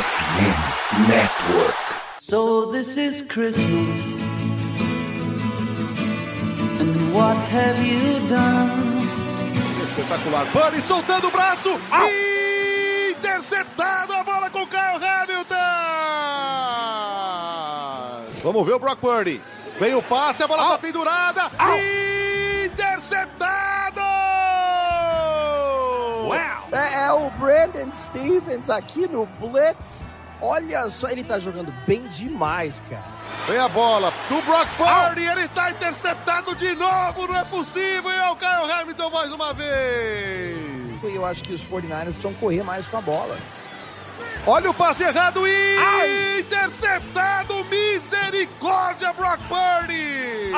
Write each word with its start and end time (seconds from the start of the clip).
FM 0.00 1.08
Network. 1.08 1.76
So 2.20 2.72
this 2.72 2.96
is 2.96 3.20
Christmas. 3.20 4.00
And 6.80 7.12
what 7.12 7.36
have 7.36 7.78
you 7.84 8.26
done? 8.26 9.06
Espetacular. 9.82 10.46
Bunny 10.52 10.80
soltando 10.80 11.28
o 11.28 11.30
braço. 11.30 11.68
Interceptado 13.10 14.14
a 14.14 14.24
bola 14.24 14.48
com 14.48 14.62
o 14.62 14.66
Kyle 14.66 15.04
Hamilton. 15.04 15.54
Vamos 18.42 18.66
ver 18.66 18.72
o 18.72 18.78
Brock 18.78 19.00
Purdy. 19.00 19.40
Vem 19.78 19.94
o 19.94 20.02
passe, 20.02 20.42
a 20.42 20.48
bola 20.48 20.62
tá 20.70 20.78
pendurada. 20.78 21.42
Interceptado! 21.58 22.49
É, 27.10 27.12
o 27.12 27.28
Brandon 27.30 27.90
Stevens 27.92 28.70
aqui 28.70 29.08
no 29.08 29.26
Blitz. 29.40 30.06
Olha 30.40 30.88
só, 30.88 31.08
ele 31.08 31.24
tá 31.24 31.40
jogando 31.40 31.74
bem 31.84 32.02
demais, 32.02 32.80
cara. 32.88 33.02
Vem 33.48 33.58
a 33.58 33.68
bola 33.68 34.12
do 34.28 34.40
Brock 34.42 34.68
Purdy, 34.76 35.24
ele 35.24 35.48
tá 35.48 35.72
interceptado 35.72 36.54
de 36.54 36.72
novo, 36.76 37.26
não 37.26 37.36
é 37.36 37.44
possível, 37.44 38.10
e 38.10 38.14
é 38.14 38.30
o 38.30 38.36
Kyle 38.36 38.72
Hamilton 38.72 39.10
mais 39.10 39.32
uma 39.32 39.52
vez. 39.52 41.02
Eu 41.02 41.24
acho 41.24 41.42
que 41.42 41.52
os 41.52 41.64
49ers 41.64 42.04
precisam 42.04 42.34
correr 42.34 42.62
mais 42.62 42.86
com 42.86 42.98
a 42.98 43.00
bola. 43.00 43.36
Olha 44.46 44.70
o 44.70 44.74
passe 44.74 45.02
errado 45.02 45.40
e 45.46 46.40
interceptado, 46.40 47.64
misericórdia, 47.64 49.12
Brock 49.14 49.40
Purdy. 49.48 50.54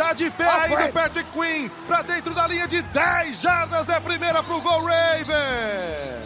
Tá 0.00 0.14
de 0.14 0.30
pé 0.30 0.44
Ah, 0.44 0.62
ainda 0.62 0.76
Fred. 0.76 0.88
o 0.88 0.92
Patrick 0.94 1.30
Quinn, 1.30 1.68
pra 1.86 2.00
dentro 2.00 2.32
da 2.32 2.46
linha 2.46 2.66
de 2.66 2.80
10 2.80 3.38
jardas, 3.38 3.86
é 3.90 3.96
a 3.96 4.00
primeira 4.00 4.42
pro 4.42 4.58
gol 4.62 4.82
Raven. 4.82 6.22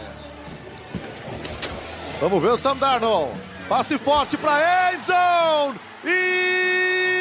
Vamos 2.21 2.41
ver 2.41 2.51
o 2.51 2.57
Sam 2.57 2.77
Darnold. 2.77 3.33
Passe 3.67 3.97
forte 3.97 4.37
pra 4.37 4.93
Endzone. 4.93 5.77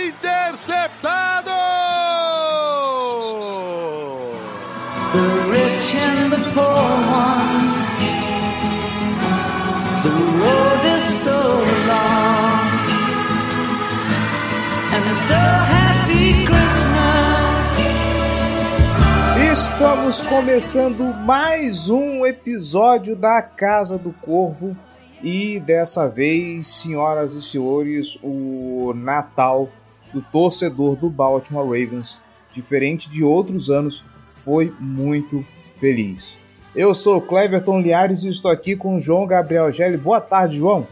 Interceptado! 0.06 1.50
The 5.12 5.22
rich 5.50 5.94
and 5.96 6.30
the 6.30 6.38
poor 6.54 6.88
ones. 7.10 7.76
The 10.04 10.10
road 10.10 10.84
is 10.98 11.04
so 11.24 11.38
long. 11.88 12.70
And 14.94 15.16
so 15.16 15.73
Estamos 19.74 20.22
começando 20.22 21.02
mais 21.26 21.90
um 21.90 22.24
episódio 22.24 23.16
da 23.16 23.42
Casa 23.42 23.98
do 23.98 24.12
Corvo 24.12 24.76
e 25.20 25.58
dessa 25.58 26.06
vez, 26.08 26.68
senhoras 26.68 27.34
e 27.34 27.42
senhores, 27.42 28.16
o 28.22 28.92
Natal 28.94 29.68
do 30.12 30.22
torcedor 30.22 30.94
do 30.94 31.10
Baltimore 31.10 31.66
Ravens, 31.66 32.20
diferente 32.52 33.10
de 33.10 33.24
outros 33.24 33.68
anos, 33.68 34.04
foi 34.30 34.72
muito 34.78 35.44
feliz. 35.80 36.38
Eu 36.74 36.94
sou 36.94 37.20
Cleverton 37.20 37.80
Liares 37.80 38.22
e 38.22 38.30
estou 38.30 38.52
aqui 38.52 38.76
com 38.76 38.96
o 38.96 39.00
João 39.00 39.26
Gabriel 39.26 39.72
Gelli. 39.72 39.96
Boa 39.96 40.20
tarde, 40.20 40.58
João. 40.58 40.86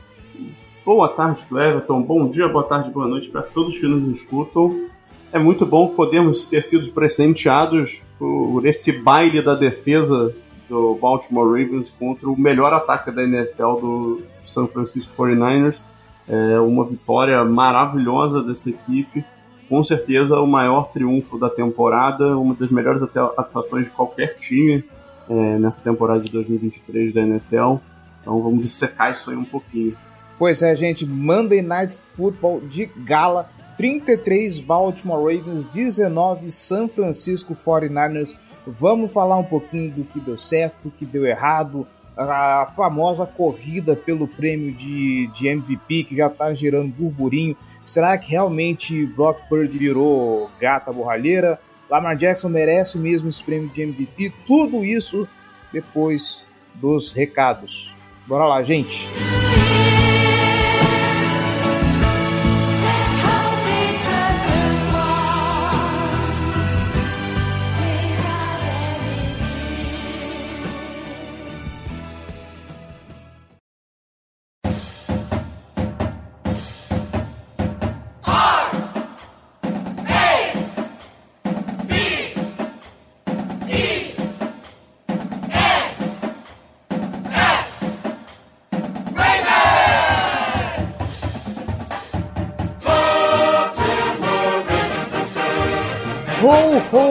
Boa 0.84 1.08
tarde, 1.08 1.44
Cleverton. 1.48 2.02
Bom 2.02 2.28
dia, 2.28 2.48
boa 2.48 2.64
tarde, 2.64 2.90
boa 2.90 3.06
noite 3.06 3.28
para 3.28 3.42
todos 3.42 3.78
que 3.78 3.86
nos 3.86 4.08
escutam. 4.08 4.90
É 5.32 5.38
muito 5.38 5.64
bom 5.64 5.88
podermos 5.88 6.46
ter 6.48 6.62
sido 6.62 6.90
presenteados 6.92 8.04
por 8.18 8.66
esse 8.66 8.92
baile 9.00 9.40
da 9.42 9.54
defesa 9.54 10.34
do 10.68 10.94
Baltimore 11.00 11.46
Ravens 11.46 11.90
contra 11.98 12.28
o 12.28 12.38
melhor 12.38 12.72
ataque 12.74 13.10
da 13.10 13.22
NFL 13.22 13.80
do 13.80 14.22
San 14.46 14.66
Francisco 14.66 15.12
49ers. 15.16 15.86
É 16.28 16.60
uma 16.60 16.84
vitória 16.84 17.42
maravilhosa 17.44 18.42
dessa 18.42 18.70
equipe. 18.70 19.24
Com 19.68 19.82
certeza 19.82 20.38
o 20.38 20.46
maior 20.46 20.90
triunfo 20.92 21.38
da 21.38 21.48
temporada, 21.48 22.36
uma 22.36 22.54
das 22.54 22.70
melhores 22.70 23.02
atu- 23.02 23.32
atuações 23.36 23.86
de 23.86 23.90
qualquer 23.92 24.36
time 24.36 24.84
é, 25.30 25.58
nessa 25.58 25.82
temporada 25.82 26.20
de 26.20 26.30
2023 26.30 27.12
da 27.14 27.22
NFL. 27.22 27.76
Então 28.20 28.40
vamos 28.42 28.60
dissecar 28.60 29.10
isso 29.12 29.30
aí 29.30 29.36
um 29.36 29.44
pouquinho. 29.44 29.96
Pois 30.38 30.60
é, 30.62 30.76
gente, 30.76 31.06
Monday 31.06 31.62
Night 31.62 31.94
Football 31.94 32.60
de 32.60 32.86
gala, 32.98 33.46
33 33.82 34.60
Baltimore 34.60 35.18
Ravens, 35.18 35.66
19 35.66 36.52
San 36.52 36.86
Francisco 36.86 37.52
49ers. 37.52 38.32
Vamos 38.64 39.12
falar 39.12 39.36
um 39.38 39.44
pouquinho 39.44 39.90
do 39.90 40.04
que 40.04 40.20
deu 40.20 40.38
certo, 40.38 40.84
do 40.84 40.90
que 40.92 41.04
deu 41.04 41.26
errado, 41.26 41.84
a 42.16 42.72
famosa 42.76 43.26
corrida 43.26 43.96
pelo 43.96 44.28
prêmio 44.28 44.72
de, 44.72 45.26
de 45.34 45.48
MVP 45.48 46.04
que 46.04 46.16
já 46.16 46.28
está 46.28 46.54
gerando 46.54 46.94
burburinho. 46.94 47.56
Será 47.84 48.16
que 48.16 48.30
realmente 48.30 49.04
Brock 49.04 49.40
Purdy 49.48 49.78
virou 49.78 50.48
gata 50.60 50.92
borralheira? 50.92 51.58
Lamar 51.90 52.16
Jackson 52.16 52.50
merece 52.50 52.96
mesmo 52.96 53.28
esse 53.28 53.42
prêmio 53.42 53.68
de 53.68 53.82
MVP? 53.82 54.32
Tudo 54.46 54.84
isso 54.84 55.26
depois 55.72 56.44
dos 56.76 57.10
recados. 57.10 57.92
Bora 58.28 58.44
lá, 58.44 58.62
gente! 58.62 59.08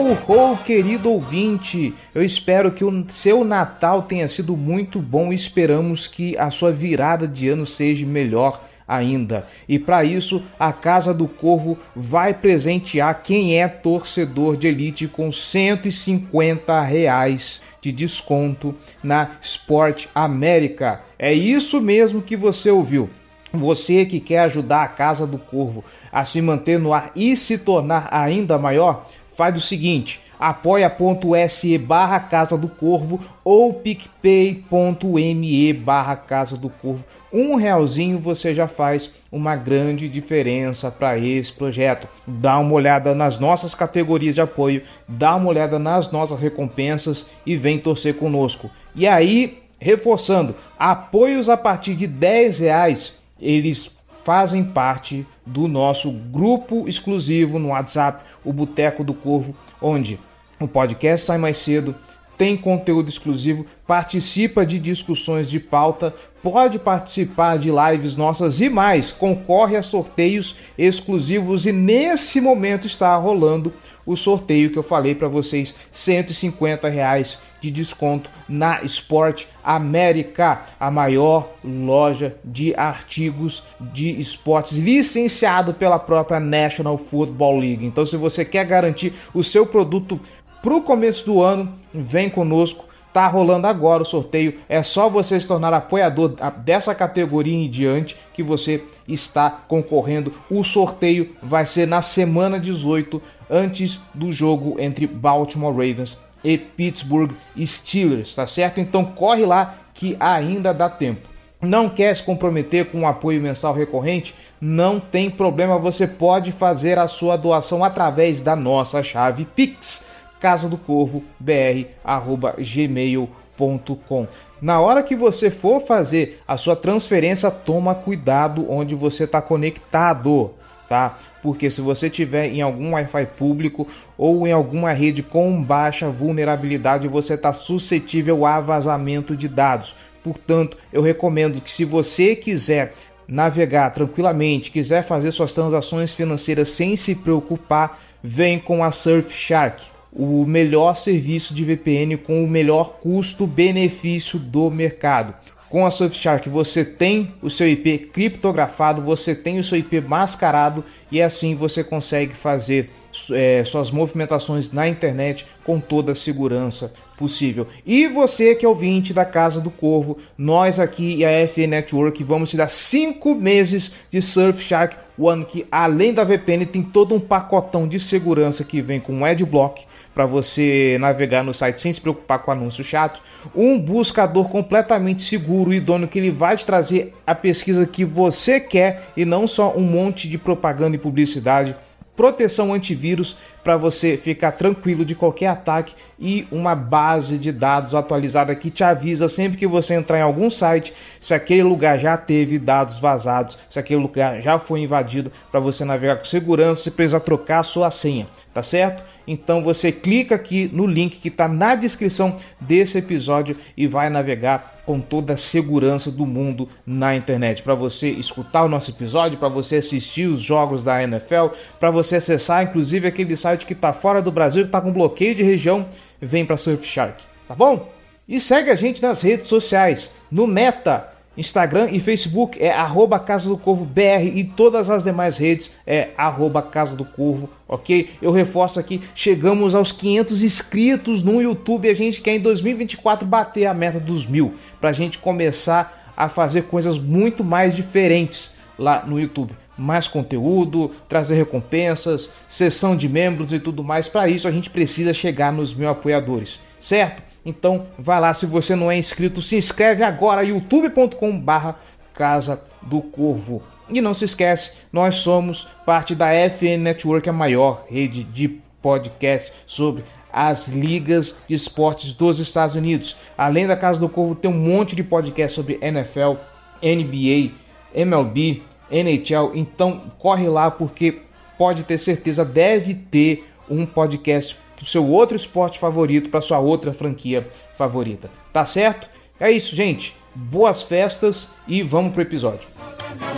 Ho, 0.02 0.18
ho, 0.26 0.56
querido 0.56 1.12
ouvinte! 1.12 1.94
Eu 2.12 2.24
espero 2.24 2.72
que 2.72 2.84
o 2.84 3.06
seu 3.08 3.44
Natal 3.44 4.02
tenha 4.02 4.26
sido 4.26 4.56
muito 4.56 4.98
bom 4.98 5.32
e 5.32 5.36
esperamos 5.36 6.08
que 6.08 6.36
a 6.36 6.50
sua 6.50 6.72
virada 6.72 7.28
de 7.28 7.48
ano 7.48 7.64
seja 7.64 8.04
melhor 8.04 8.64
ainda. 8.86 9.46
E 9.68 9.78
para 9.78 10.04
isso, 10.04 10.42
a 10.58 10.72
Casa 10.72 11.14
do 11.14 11.28
Corvo 11.28 11.78
vai 11.94 12.34
presentear 12.34 13.22
quem 13.22 13.60
é 13.60 13.68
torcedor 13.68 14.56
de 14.56 14.66
elite 14.66 15.06
com 15.06 15.30
150 15.30 16.82
reais 16.82 17.62
de 17.80 17.92
desconto 17.92 18.74
na 19.04 19.36
Sport 19.40 20.06
América. 20.12 21.02
É 21.16 21.32
isso 21.32 21.80
mesmo 21.80 22.20
que 22.20 22.36
você 22.36 22.72
ouviu. 22.72 23.08
Você 23.52 24.04
que 24.06 24.18
quer 24.18 24.40
ajudar 24.40 24.82
a 24.82 24.88
Casa 24.88 25.26
do 25.26 25.38
Corvo 25.38 25.84
a 26.10 26.24
se 26.24 26.40
manter 26.40 26.78
no 26.78 26.92
ar 26.92 27.12
e 27.14 27.36
se 27.36 27.58
tornar 27.58 28.08
ainda 28.10 28.58
maior, 28.58 29.06
faz 29.36 29.56
o 29.56 29.60
seguinte: 29.60 30.20
apoia.se 30.38 31.78
barra 31.78 32.18
Casa 32.20 32.56
do 32.56 32.68
Corvo 32.68 33.20
ou 33.44 33.74
picpay.me 33.74 35.72
barra 35.72 36.16
Casa 36.16 36.56
do 36.56 36.68
Corvo. 36.68 37.04
Um 37.32 37.54
realzinho 37.54 38.18
você 38.18 38.54
já 38.54 38.66
faz 38.66 39.10
uma 39.30 39.54
grande 39.56 40.08
diferença 40.08 40.90
para 40.90 41.18
esse 41.18 41.52
projeto. 41.52 42.08
Dá 42.26 42.58
uma 42.58 42.72
olhada 42.72 43.14
nas 43.14 43.38
nossas 43.38 43.74
categorias 43.74 44.34
de 44.34 44.40
apoio, 44.40 44.82
dá 45.06 45.36
uma 45.36 45.48
olhada 45.48 45.78
nas 45.78 46.10
nossas 46.10 46.40
recompensas 46.40 47.24
e 47.46 47.56
vem 47.56 47.78
torcer 47.78 48.16
conosco. 48.16 48.70
E 48.94 49.06
aí, 49.06 49.62
reforçando, 49.78 50.54
apoios 50.78 51.48
a 51.48 51.56
partir 51.56 51.94
de 51.94 52.06
10 52.06 52.58
reais, 52.58 53.14
eles 53.40 53.90
fazem 54.24 54.62
parte 54.64 55.26
do 55.44 55.66
nosso 55.66 56.10
grupo 56.10 56.88
exclusivo 56.88 57.58
no 57.58 57.68
WhatsApp, 57.68 58.24
o 58.44 58.52
Boteco 58.52 59.02
do 59.02 59.14
Corvo, 59.14 59.54
onde 59.80 60.18
o 60.60 60.68
podcast 60.68 61.26
sai 61.26 61.38
mais 61.38 61.58
cedo, 61.58 61.94
tem 62.38 62.56
conteúdo 62.56 63.08
exclusivo, 63.08 63.66
participa 63.86 64.64
de 64.64 64.78
discussões 64.78 65.48
de 65.48 65.60
pauta, 65.60 66.14
pode 66.42 66.78
participar 66.78 67.58
de 67.58 67.70
lives 67.70 68.16
nossas 68.16 68.60
e 68.60 68.68
mais, 68.68 69.12
concorre 69.12 69.76
a 69.76 69.82
sorteios 69.82 70.56
exclusivos 70.76 71.66
e 71.66 71.72
nesse 71.72 72.40
momento 72.40 72.86
está 72.86 73.14
rolando 73.16 73.72
o 74.04 74.16
sorteio 74.16 74.70
que 74.70 74.78
eu 74.78 74.82
falei 74.82 75.14
para 75.14 75.28
vocês, 75.28 75.74
150 75.92 76.88
reais 76.88 77.38
de 77.62 77.70
desconto 77.70 78.28
na 78.48 78.82
Sport 78.82 79.44
América, 79.64 80.62
a 80.78 80.90
maior 80.90 81.48
loja 81.64 82.36
de 82.44 82.74
artigos 82.74 83.62
de 83.80 84.20
esportes 84.20 84.76
licenciado 84.76 85.72
pela 85.72 85.98
própria 85.98 86.40
National 86.40 86.98
Football 86.98 87.60
League. 87.60 87.86
Então, 87.86 88.04
se 88.04 88.16
você 88.16 88.44
quer 88.44 88.66
garantir 88.66 89.14
o 89.32 89.44
seu 89.44 89.64
produto 89.64 90.20
para 90.60 90.74
o 90.74 90.82
começo 90.82 91.24
do 91.24 91.40
ano, 91.40 91.72
vem 91.94 92.28
conosco 92.28 92.92
Tá 93.12 93.26
rolando 93.26 93.66
agora 93.66 94.02
o 94.02 94.06
sorteio. 94.06 94.58
É 94.68 94.82
só 94.82 95.08
você 95.08 95.38
se 95.38 95.46
tornar 95.46 95.74
apoiador 95.74 96.34
dessa 96.64 96.94
categoria 96.94 97.54
em 97.54 97.68
diante 97.68 98.16
que 98.32 98.42
você 98.42 98.82
está 99.06 99.50
concorrendo. 99.50 100.32
O 100.50 100.64
sorteio 100.64 101.36
vai 101.42 101.66
ser 101.66 101.86
na 101.86 102.00
semana 102.00 102.58
18, 102.58 103.20
antes 103.50 104.00
do 104.14 104.32
jogo 104.32 104.76
entre 104.80 105.06
Baltimore 105.06 105.74
Ravens 105.74 106.16
e 106.44 106.58
Pittsburgh 106.58 107.32
Steelers, 107.58 108.34
tá 108.34 108.46
certo? 108.46 108.80
Então 108.80 109.04
corre 109.04 109.44
lá 109.44 109.74
que 109.94 110.16
ainda 110.18 110.72
dá 110.72 110.88
tempo. 110.88 111.28
Não 111.60 111.88
quer 111.88 112.16
se 112.16 112.22
comprometer 112.22 112.90
com 112.90 113.00
um 113.00 113.06
apoio 113.06 113.40
mensal 113.40 113.72
recorrente? 113.72 114.34
Não 114.60 114.98
tem 114.98 115.30
problema, 115.30 115.78
você 115.78 116.06
pode 116.06 116.50
fazer 116.50 116.98
a 116.98 117.06
sua 117.06 117.36
doação 117.36 117.84
através 117.84 118.40
da 118.40 118.56
nossa 118.56 119.02
chave 119.02 119.44
Pix 119.44 120.04
casa 120.42 120.68
do 120.68 120.76
corvo 120.76 121.24
br@gmail.com. 121.38 124.26
Na 124.60 124.80
hora 124.80 125.04
que 125.04 125.14
você 125.14 125.52
for 125.52 125.80
fazer 125.80 126.42
a 126.48 126.56
sua 126.56 126.74
transferência, 126.74 127.48
toma 127.48 127.94
cuidado 127.94 128.66
onde 128.68 128.96
você 128.96 129.22
está 129.22 129.40
conectado, 129.40 130.50
tá? 130.88 131.16
Porque 131.42 131.70
se 131.70 131.80
você 131.80 132.08
tiver 132.08 132.46
em 132.46 132.62
algum 132.62 132.92
Wi-Fi 132.92 133.26
público 133.36 133.86
ou 134.16 134.46
em 134.46 134.52
alguma 134.52 134.92
rede 134.92 135.22
com 135.22 135.62
baixa 135.62 136.08
vulnerabilidade, 136.08 137.08
você 137.08 137.34
está 137.34 137.52
suscetível 137.52 138.46
a 138.46 138.60
vazamento 138.60 139.36
de 139.36 139.48
dados. 139.48 139.96
Portanto, 140.22 140.78
eu 140.92 141.02
recomendo 141.02 141.60
que 141.60 141.70
se 141.70 141.84
você 141.84 142.36
quiser 142.36 142.94
navegar 143.26 143.90
tranquilamente, 143.90 144.70
quiser 144.70 145.02
fazer 145.02 145.32
suas 145.32 145.52
transações 145.52 146.12
financeiras 146.12 146.70
sem 146.70 146.96
se 146.96 147.14
preocupar, 147.14 148.00
vem 148.22 148.58
com 148.58 148.84
a 148.84 148.92
Surfshark 148.92 149.92
o 150.12 150.44
melhor 150.44 150.94
serviço 150.96 151.54
de 151.54 151.64
VPN 151.64 152.18
com 152.18 152.44
o 152.44 152.48
melhor 152.48 152.98
custo-benefício 153.00 154.38
do 154.38 154.70
mercado. 154.70 155.34
Com 155.72 155.86
a 155.86 155.90
Surfshark 155.90 156.50
você 156.50 156.84
tem 156.84 157.32
o 157.40 157.48
seu 157.48 157.66
IP 157.66 158.10
criptografado, 158.12 159.00
você 159.00 159.34
tem 159.34 159.58
o 159.58 159.64
seu 159.64 159.78
IP 159.78 160.02
mascarado 160.02 160.84
e 161.10 161.22
assim 161.22 161.54
você 161.54 161.82
consegue 161.82 162.34
fazer 162.34 162.90
é, 163.30 163.64
suas 163.64 163.90
movimentações 163.90 164.70
na 164.70 164.86
internet 164.86 165.46
com 165.64 165.80
toda 165.80 166.12
a 166.12 166.14
segurança 166.14 166.92
possível. 167.16 167.66
E 167.86 168.06
você 168.06 168.54
que 168.54 168.66
é 168.66 168.68
ouvinte 168.68 169.14
da 169.14 169.24
Casa 169.24 169.62
do 169.62 169.70
Corvo, 169.70 170.18
nós 170.36 170.78
aqui 170.78 171.16
e 171.16 171.24
a 171.24 171.48
FE 171.48 171.66
Network 171.66 172.22
vamos 172.22 172.50
te 172.50 172.58
dar 172.58 172.68
5 172.68 173.34
meses 173.34 173.92
de 174.10 174.20
Surfshark 174.20 174.96
One, 175.18 175.46
que 175.46 175.66
além 175.70 176.12
da 176.12 176.22
VPN 176.22 176.66
tem 176.66 176.82
todo 176.82 177.14
um 177.14 177.20
pacotão 177.20 177.88
de 177.88 177.98
segurança 177.98 178.62
que 178.62 178.82
vem 178.82 179.00
com 179.00 179.24
Adblock, 179.24 179.86
para 180.14 180.26
você 180.26 180.96
navegar 181.00 181.42
no 181.42 181.54
site 181.54 181.80
sem 181.80 181.92
se 181.92 182.00
preocupar 182.00 182.40
com 182.40 182.50
anúncio 182.50 182.84
chato, 182.84 183.20
um 183.54 183.78
buscador 183.78 184.48
completamente 184.48 185.22
seguro 185.22 185.72
e 185.72 185.76
idôneo 185.76 186.08
que 186.08 186.18
ele 186.18 186.30
vai 186.30 186.56
te 186.56 186.66
trazer 186.66 187.14
a 187.26 187.34
pesquisa 187.34 187.86
que 187.86 188.04
você 188.04 188.60
quer 188.60 189.10
e 189.16 189.24
não 189.24 189.46
só 189.46 189.74
um 189.76 189.82
monte 189.82 190.28
de 190.28 190.38
propaganda 190.38 190.96
e 190.96 190.98
publicidade. 190.98 191.74
Proteção 192.14 192.74
antivírus 192.74 193.38
para 193.62 193.76
você 193.76 194.16
ficar 194.16 194.52
tranquilo 194.52 195.04
de 195.04 195.14
qualquer 195.14 195.46
ataque 195.46 195.94
e 196.18 196.46
uma 196.50 196.74
base 196.74 197.38
de 197.38 197.52
dados 197.52 197.94
atualizada 197.94 198.54
que 198.54 198.70
te 198.70 198.84
avisa 198.84 199.28
sempre 199.28 199.58
que 199.58 199.66
você 199.66 199.94
entrar 199.94 200.18
em 200.18 200.22
algum 200.22 200.50
site 200.50 200.92
se 201.20 201.34
aquele 201.34 201.62
lugar 201.62 201.98
já 201.98 202.16
teve 202.16 202.58
dados 202.58 202.98
vazados, 203.00 203.58
se 203.68 203.78
aquele 203.78 204.00
lugar 204.00 204.40
já 204.40 204.58
foi 204.58 204.80
invadido 204.80 205.32
para 205.50 205.60
você 205.60 205.84
navegar 205.84 206.16
com 206.16 206.24
segurança, 206.24 206.82
se 206.82 206.90
precisar 206.90 207.20
trocar 207.20 207.60
a 207.60 207.64
sua 207.64 207.90
senha, 207.90 208.26
tá 208.52 208.62
certo? 208.62 209.02
Então 209.26 209.62
você 209.62 209.92
clica 209.92 210.34
aqui 210.34 210.68
no 210.72 210.86
link 210.86 211.18
que 211.18 211.28
está 211.28 211.46
na 211.46 211.74
descrição 211.74 212.36
desse 212.60 212.98
episódio 212.98 213.56
e 213.76 213.86
vai 213.86 214.10
navegar 214.10 214.74
com 214.84 215.00
toda 215.00 215.34
a 215.34 215.36
segurança 215.36 216.10
do 216.10 216.26
mundo 216.26 216.68
na 216.84 217.14
internet. 217.14 217.62
Para 217.62 217.74
você 217.74 218.10
escutar 218.10 218.64
o 218.64 218.68
nosso 218.68 218.90
episódio, 218.90 219.38
para 219.38 219.48
você 219.48 219.76
assistir 219.76 220.26
os 220.26 220.40
jogos 220.40 220.82
da 220.82 221.02
NFL, 221.02 221.54
para 221.78 221.90
você 221.90 222.16
acessar 222.16 222.64
inclusive 222.64 223.06
aquele 223.06 223.36
site 223.36 223.51
que 223.56 223.72
está 223.72 223.92
fora 223.92 224.22
do 224.22 224.32
Brasil, 224.32 224.62
que 224.62 224.68
está 224.68 224.80
com 224.80 224.92
bloqueio 224.92 225.34
de 225.34 225.42
região, 225.42 225.86
vem 226.20 226.44
para 226.44 226.56
Surfshark, 226.56 227.22
tá 227.46 227.54
bom? 227.54 227.88
E 228.28 228.40
segue 228.40 228.70
a 228.70 228.76
gente 228.76 229.02
nas 229.02 229.22
redes 229.22 229.48
sociais, 229.48 230.10
no 230.30 230.46
Meta, 230.46 231.12
Instagram 231.36 231.88
e 231.90 231.98
Facebook 231.98 232.62
é 232.62 232.70
arroba 232.70 233.18
Casa 233.18 233.48
do 233.48 233.56
Corvo 233.56 233.86
BR 233.86 234.26
e 234.34 234.44
todas 234.44 234.90
as 234.90 235.04
demais 235.04 235.38
redes 235.38 235.72
é 235.86 236.10
arroba 236.16 236.60
Casa 236.60 236.94
do 236.94 237.04
Corvo, 237.04 237.48
ok? 237.66 238.10
Eu 238.20 238.32
reforço 238.32 238.78
aqui, 238.78 239.00
chegamos 239.14 239.74
aos 239.74 239.92
500 239.92 240.42
inscritos 240.42 241.22
no 241.22 241.40
YouTube 241.40 241.86
e 241.86 241.90
a 241.90 241.94
gente 241.94 242.20
quer 242.20 242.36
em 242.36 242.40
2024 242.40 243.26
bater 243.26 243.66
a 243.66 243.72
meta 243.72 243.98
dos 243.98 244.26
mil, 244.26 244.54
para 244.80 244.90
a 244.90 244.92
gente 244.92 245.18
começar 245.18 246.12
a 246.14 246.28
fazer 246.28 246.64
coisas 246.64 246.98
muito 246.98 247.42
mais 247.42 247.74
diferentes 247.74 248.52
lá 248.78 249.04
no 249.06 249.18
YouTube. 249.18 249.61
Mais 249.76 250.06
conteúdo, 250.06 250.90
trazer 251.08 251.34
recompensas, 251.34 252.30
sessão 252.48 252.96
de 252.96 253.08
membros 253.08 253.52
e 253.52 253.58
tudo 253.58 253.82
mais. 253.82 254.08
Para 254.08 254.28
isso 254.28 254.46
a 254.46 254.50
gente 254.50 254.70
precisa 254.70 255.14
chegar 255.14 255.52
nos 255.52 255.74
mil 255.74 255.88
apoiadores, 255.88 256.60
certo? 256.80 257.22
Então 257.44 257.86
vai 257.98 258.20
lá, 258.20 258.32
se 258.32 258.46
você 258.46 258.76
não 258.76 258.90
é 258.90 258.96
inscrito, 258.96 259.42
se 259.42 259.56
inscreve 259.56 260.02
agora, 260.02 260.44
youtube.com 260.44 261.38
barra 261.38 261.76
Casa 262.14 262.60
do 262.82 263.00
Corvo. 263.00 263.62
E 263.88 264.00
não 264.00 264.14
se 264.14 264.24
esquece, 264.24 264.72
nós 264.92 265.16
somos 265.16 265.68
parte 265.84 266.14
da 266.14 266.28
FN 266.50 266.78
Network, 266.78 267.28
a 267.28 267.32
maior 267.32 267.84
rede 267.88 268.22
de 268.24 268.60
podcast 268.80 269.52
sobre 269.66 270.04
as 270.32 270.66
ligas 270.66 271.36
de 271.46 271.54
esportes 271.54 272.14
dos 272.14 272.38
Estados 272.38 272.74
Unidos. 272.74 273.16
Além 273.36 273.66
da 273.66 273.76
Casa 273.76 274.00
do 274.00 274.08
Corvo, 274.08 274.34
tem 274.34 274.50
um 274.50 274.54
monte 274.54 274.96
de 274.96 275.04
podcast 275.04 275.54
sobre 275.54 275.78
NFL, 275.82 276.36
NBA, 276.82 277.52
MLB, 277.94 278.62
NHL. 278.92 279.52
Então 279.54 280.12
corre 280.18 280.48
lá 280.48 280.70
porque 280.70 281.22
pode 281.56 281.82
ter 281.84 281.98
certeza, 281.98 282.44
deve 282.44 282.94
ter 282.94 283.48
um 283.68 283.86
podcast 283.86 284.56
pro 284.76 284.84
seu 284.84 285.06
outro 285.08 285.36
esporte 285.36 285.78
favorito, 285.78 286.28
para 286.28 286.40
sua 286.40 286.58
outra 286.58 286.92
franquia 286.92 287.48
favorita. 287.76 288.30
Tá 288.52 288.66
certo? 288.66 289.08
É 289.40 289.50
isso, 289.50 289.74
gente. 289.74 290.14
Boas 290.34 290.82
festas 290.82 291.48
e 291.66 291.82
vamos 291.82 292.12
pro 292.12 292.22
episódio. 292.22 292.68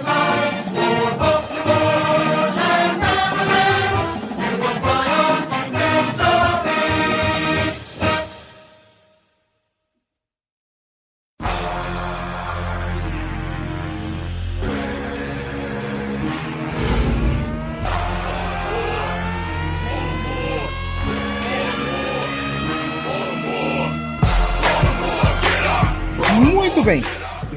bem. 0.03 0.24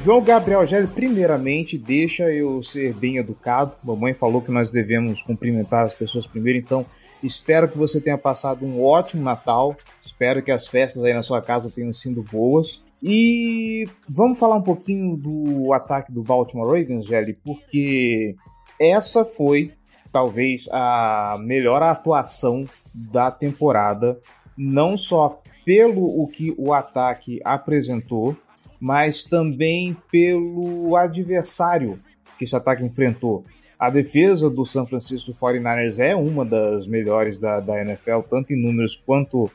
João 0.08 0.22
Gabriel 0.22 0.66
Gelli, 0.66 0.88
primeiramente, 0.88 1.78
deixa 1.78 2.32
eu 2.32 2.64
ser 2.64 2.94
bem 2.94 3.18
educado. 3.18 3.74
Mamãe 3.84 4.14
falou 4.14 4.42
que 4.42 4.50
nós 4.50 4.70
devemos 4.70 5.22
cumprimentar 5.22 5.84
as 5.84 5.94
pessoas 5.94 6.26
primeiro, 6.26 6.58
então 6.58 6.86
espero 7.22 7.68
que 7.68 7.78
você 7.78 8.00
tenha 8.00 8.18
passado 8.18 8.66
um 8.66 8.82
ótimo 8.82 9.22
Natal. 9.22 9.76
Espero 10.02 10.42
que 10.42 10.50
as 10.50 10.66
festas 10.66 11.04
aí 11.04 11.14
na 11.14 11.24
sua 11.24 11.42
casa 11.42 11.70
tenham 11.70 11.92
sido 11.92 12.24
boas. 12.24 12.82
E 13.04 13.86
vamos 14.08 14.40
falar 14.40 14.56
um 14.56 14.62
pouquinho 14.62 15.18
do 15.18 15.74
ataque 15.74 16.10
do 16.10 16.24
Baltimore 16.24 16.68
Ravens, 16.68 17.06
Gelli, 17.06 17.34
porque 17.44 18.34
essa 18.80 19.26
foi 19.26 19.74
talvez 20.10 20.70
a 20.72 21.38
melhor 21.38 21.84
atuação 21.84 22.64
da 22.96 23.30
temporada, 23.30 24.18
não 24.58 24.96
só 24.96 25.42
pelo 25.66 26.06
o 26.06 26.30
que 26.30 26.56
o 26.58 26.72
ataque 26.72 27.42
apresentou, 27.44 28.38
mas 28.79 29.25
também 29.25 29.96
pelo 30.12 30.96
adversário 30.96 32.00
que 32.38 32.43
esse 32.43 32.55
ataque 32.55 32.84
enfrentou. 32.84 33.43
A 33.79 33.89
defesa 33.89 34.50
do 34.50 34.65
San 34.65 34.86
Francisco 34.86 35.31
49ers 35.34 36.00
é 36.00 36.15
uma 36.15 36.43
das 36.43 36.88
melhores 36.88 37.38
da, 37.38 37.60
da 37.60 37.79
NFL, 37.81 38.22
tanto 38.29 38.51
em 38.51 38.62
números 38.62 38.96
quanto 39.05 39.51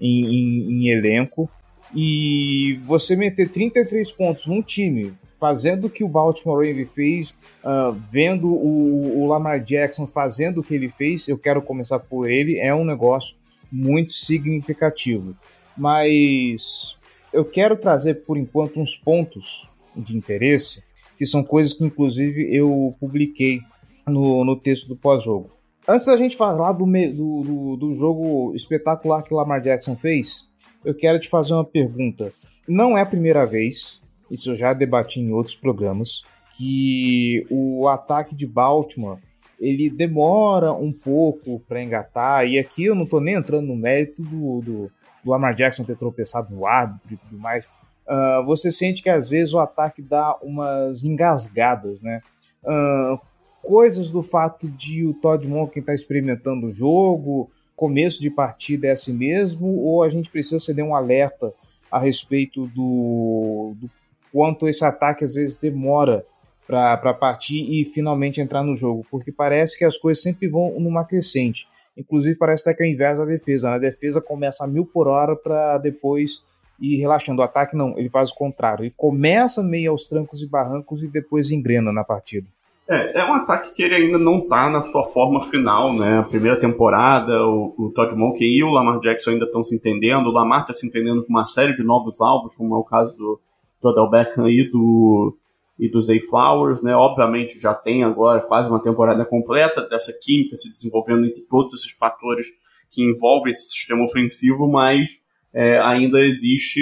em, 0.00 0.24
em, 0.26 0.72
em 0.72 0.88
elenco. 0.88 1.50
E 1.94 2.78
você 2.84 3.16
meter 3.16 3.48
33 3.48 4.10
pontos 4.12 4.46
num 4.46 4.62
time, 4.62 5.12
fazendo 5.38 5.86
o 5.86 5.90
que 5.90 6.04
o 6.04 6.08
Baltimore 6.08 6.66
Ravens 6.66 6.90
fez, 6.90 7.30
uh, 7.64 7.92
vendo 8.10 8.48
o, 8.48 9.22
o, 9.22 9.26
Lamar 9.26 9.60
Jackson 9.60 10.06
fazendo 10.06 10.58
o 10.58 10.62
que 10.62 10.74
ele 10.74 10.88
fez, 10.88 11.28
eu 11.28 11.36
quero 11.36 11.60
começar 11.60 11.98
por 11.98 12.30
ele, 12.30 12.58
é 12.58 12.74
um 12.74 12.84
negócio 12.84 13.36
muito 13.70 14.12
significativo. 14.12 15.36
Mas 15.76 16.96
eu 17.34 17.44
quero 17.44 17.76
trazer 17.76 18.24
por 18.24 18.38
enquanto 18.38 18.80
uns 18.80 18.96
pontos 18.96 19.68
de 19.94 20.16
interesse, 20.16 20.82
que 21.18 21.26
são 21.26 21.42
coisas 21.42 21.74
que 21.74 21.84
inclusive 21.84 22.54
eu 22.54 22.94
publiquei 23.00 23.60
no, 24.06 24.44
no 24.44 24.56
texto 24.56 24.86
do 24.86 24.96
pós-jogo. 24.96 25.50
Antes 25.86 26.06
da 26.06 26.16
gente 26.16 26.36
falar 26.36 26.72
do, 26.72 26.86
do, 26.86 27.42
do, 27.42 27.76
do, 27.76 27.94
jogo 27.94 28.54
espetacular 28.54 29.22
que 29.22 29.34
Lamar 29.34 29.60
Jackson 29.60 29.96
fez, 29.96 30.48
eu 30.84 30.94
quero 30.94 31.18
te 31.18 31.28
fazer 31.28 31.52
uma 31.52 31.64
pergunta. 31.64 32.32
Não 32.66 32.96
é 32.96 33.02
a 33.02 33.06
primeira 33.06 33.44
vez, 33.44 34.00
isso 34.30 34.52
eu 34.52 34.56
já 34.56 34.72
debati 34.72 35.20
em 35.20 35.32
outros 35.32 35.54
programas, 35.54 36.22
que 36.56 37.44
o 37.50 37.88
ataque 37.88 38.34
de 38.34 38.46
Baltimore 38.46 39.18
ele 39.60 39.90
demora 39.90 40.72
um 40.72 40.92
pouco 40.92 41.60
para 41.68 41.82
engatar, 41.82 42.46
e 42.46 42.58
aqui 42.58 42.84
eu 42.84 42.94
não 42.94 43.04
estou 43.04 43.20
nem 43.20 43.34
entrando 43.34 43.66
no 43.66 43.76
mérito 43.76 44.22
do, 44.22 44.60
do, 44.60 44.92
do, 45.24 45.30
Lamar 45.30 45.54
Jackson 45.54 45.84
ter 45.84 45.96
tropeçado 45.96 46.54
no 46.54 46.66
árbitro 46.66 47.14
e 47.14 47.16
tudo 47.16 47.38
mais. 47.38 47.66
Uh, 48.06 48.44
você 48.44 48.70
sente 48.70 49.02
que 49.02 49.08
às 49.08 49.28
vezes 49.28 49.54
o 49.54 49.58
ataque 49.58 50.02
dá 50.02 50.36
umas 50.42 51.04
engasgadas, 51.04 52.00
né? 52.00 52.20
Uh, 52.62 53.18
coisas 53.62 54.10
do 54.10 54.22
fato 54.22 54.68
de 54.68 55.06
o 55.06 55.14
Todd 55.14 55.48
Monken 55.48 55.80
estar 55.80 55.92
tá 55.92 55.94
experimentando 55.94 56.66
o 56.66 56.72
jogo, 56.72 57.50
começo 57.74 58.20
de 58.20 58.30
partida 58.30 58.88
é 58.88 58.90
assim 58.90 59.14
mesmo, 59.14 59.66
ou 59.66 60.02
a 60.02 60.10
gente 60.10 60.30
precisa 60.30 60.60
ceder 60.60 60.84
um 60.84 60.94
alerta 60.94 61.52
a 61.90 61.98
respeito 61.98 62.66
do, 62.68 63.74
do 63.76 63.90
quanto 64.32 64.68
esse 64.68 64.84
ataque 64.84 65.24
às 65.24 65.34
vezes 65.34 65.56
demora 65.56 66.26
para 66.66 67.14
partir 67.14 67.60
e 67.70 67.84
finalmente 67.84 68.40
entrar 68.40 68.62
no 68.62 68.74
jogo, 68.74 69.06
porque 69.10 69.30
parece 69.30 69.78
que 69.78 69.84
as 69.84 69.96
coisas 69.96 70.22
sempre 70.22 70.48
vão 70.48 70.78
numa 70.80 71.04
crescente. 71.04 71.68
Inclusive, 71.96 72.36
parece 72.36 72.68
até 72.68 72.76
que 72.76 72.82
é 72.82 72.86
o 72.86 72.90
inverso 72.90 73.20
da 73.20 73.26
defesa. 73.26 73.70
Né? 73.70 73.76
A 73.76 73.78
defesa 73.78 74.20
começa 74.20 74.64
a 74.64 74.66
mil 74.66 74.84
por 74.84 75.06
hora 75.06 75.36
para 75.36 75.78
depois 75.78 76.42
ir 76.80 76.96
relaxando. 76.96 77.40
O 77.40 77.44
ataque 77.44 77.76
não, 77.76 77.96
ele 77.98 78.08
faz 78.08 78.30
o 78.30 78.34
contrário. 78.34 78.84
Ele 78.84 78.94
começa 78.96 79.62
meio 79.62 79.92
aos 79.92 80.06
trancos 80.06 80.42
e 80.42 80.48
barrancos 80.48 81.02
e 81.02 81.08
depois 81.08 81.50
engrena 81.50 81.92
na 81.92 82.04
partida. 82.04 82.46
É, 82.86 83.20
é 83.20 83.24
um 83.24 83.34
ataque 83.34 83.72
que 83.72 83.82
ele 83.82 83.94
ainda 83.94 84.18
não 84.18 84.40
está 84.40 84.68
na 84.68 84.82
sua 84.82 85.04
forma 85.04 85.48
final, 85.48 85.94
né? 85.94 86.18
A 86.18 86.22
primeira 86.22 86.58
temporada, 86.60 87.32
o, 87.46 87.74
o 87.78 87.90
Todd 87.94 88.14
Monken 88.14 88.46
e 88.46 88.62
o 88.62 88.70
Lamar 88.70 88.98
Jackson 89.00 89.30
ainda 89.30 89.46
estão 89.46 89.64
se 89.64 89.74
entendendo. 89.74 90.26
O 90.26 90.32
Lamar 90.32 90.62
está 90.62 90.74
se 90.74 90.86
entendendo 90.86 91.24
com 91.24 91.30
uma 91.30 91.46
série 91.46 91.74
de 91.74 91.82
novos 91.82 92.20
alvos, 92.20 92.54
como 92.54 92.74
é 92.74 92.78
o 92.78 92.84
caso 92.84 93.16
do, 93.16 93.40
do 93.80 94.10
Beckham 94.10 94.48
e 94.50 94.70
do, 94.70 95.34
e 95.78 95.90
do 95.90 96.00
Zay 96.00 96.20
Flowers, 96.20 96.82
né? 96.82 96.94
Obviamente 96.94 97.58
já 97.58 97.74
tem 97.74 98.04
agora 98.04 98.40
quase 98.40 98.68
uma 98.68 98.82
temporada 98.82 99.24
completa 99.24 99.82
dessa 99.88 100.12
química 100.22 100.56
se 100.56 100.72
desenvolvendo 100.72 101.26
entre 101.26 101.42
todos 101.42 101.74
esses 101.74 101.92
fatores 101.92 102.46
que 102.90 103.02
envolvem 103.02 103.50
esse 103.50 103.70
sistema 103.70 104.04
ofensivo, 104.04 104.70
mas 104.70 105.08
é, 105.52 105.80
ainda 105.80 106.20
existe 106.20 106.80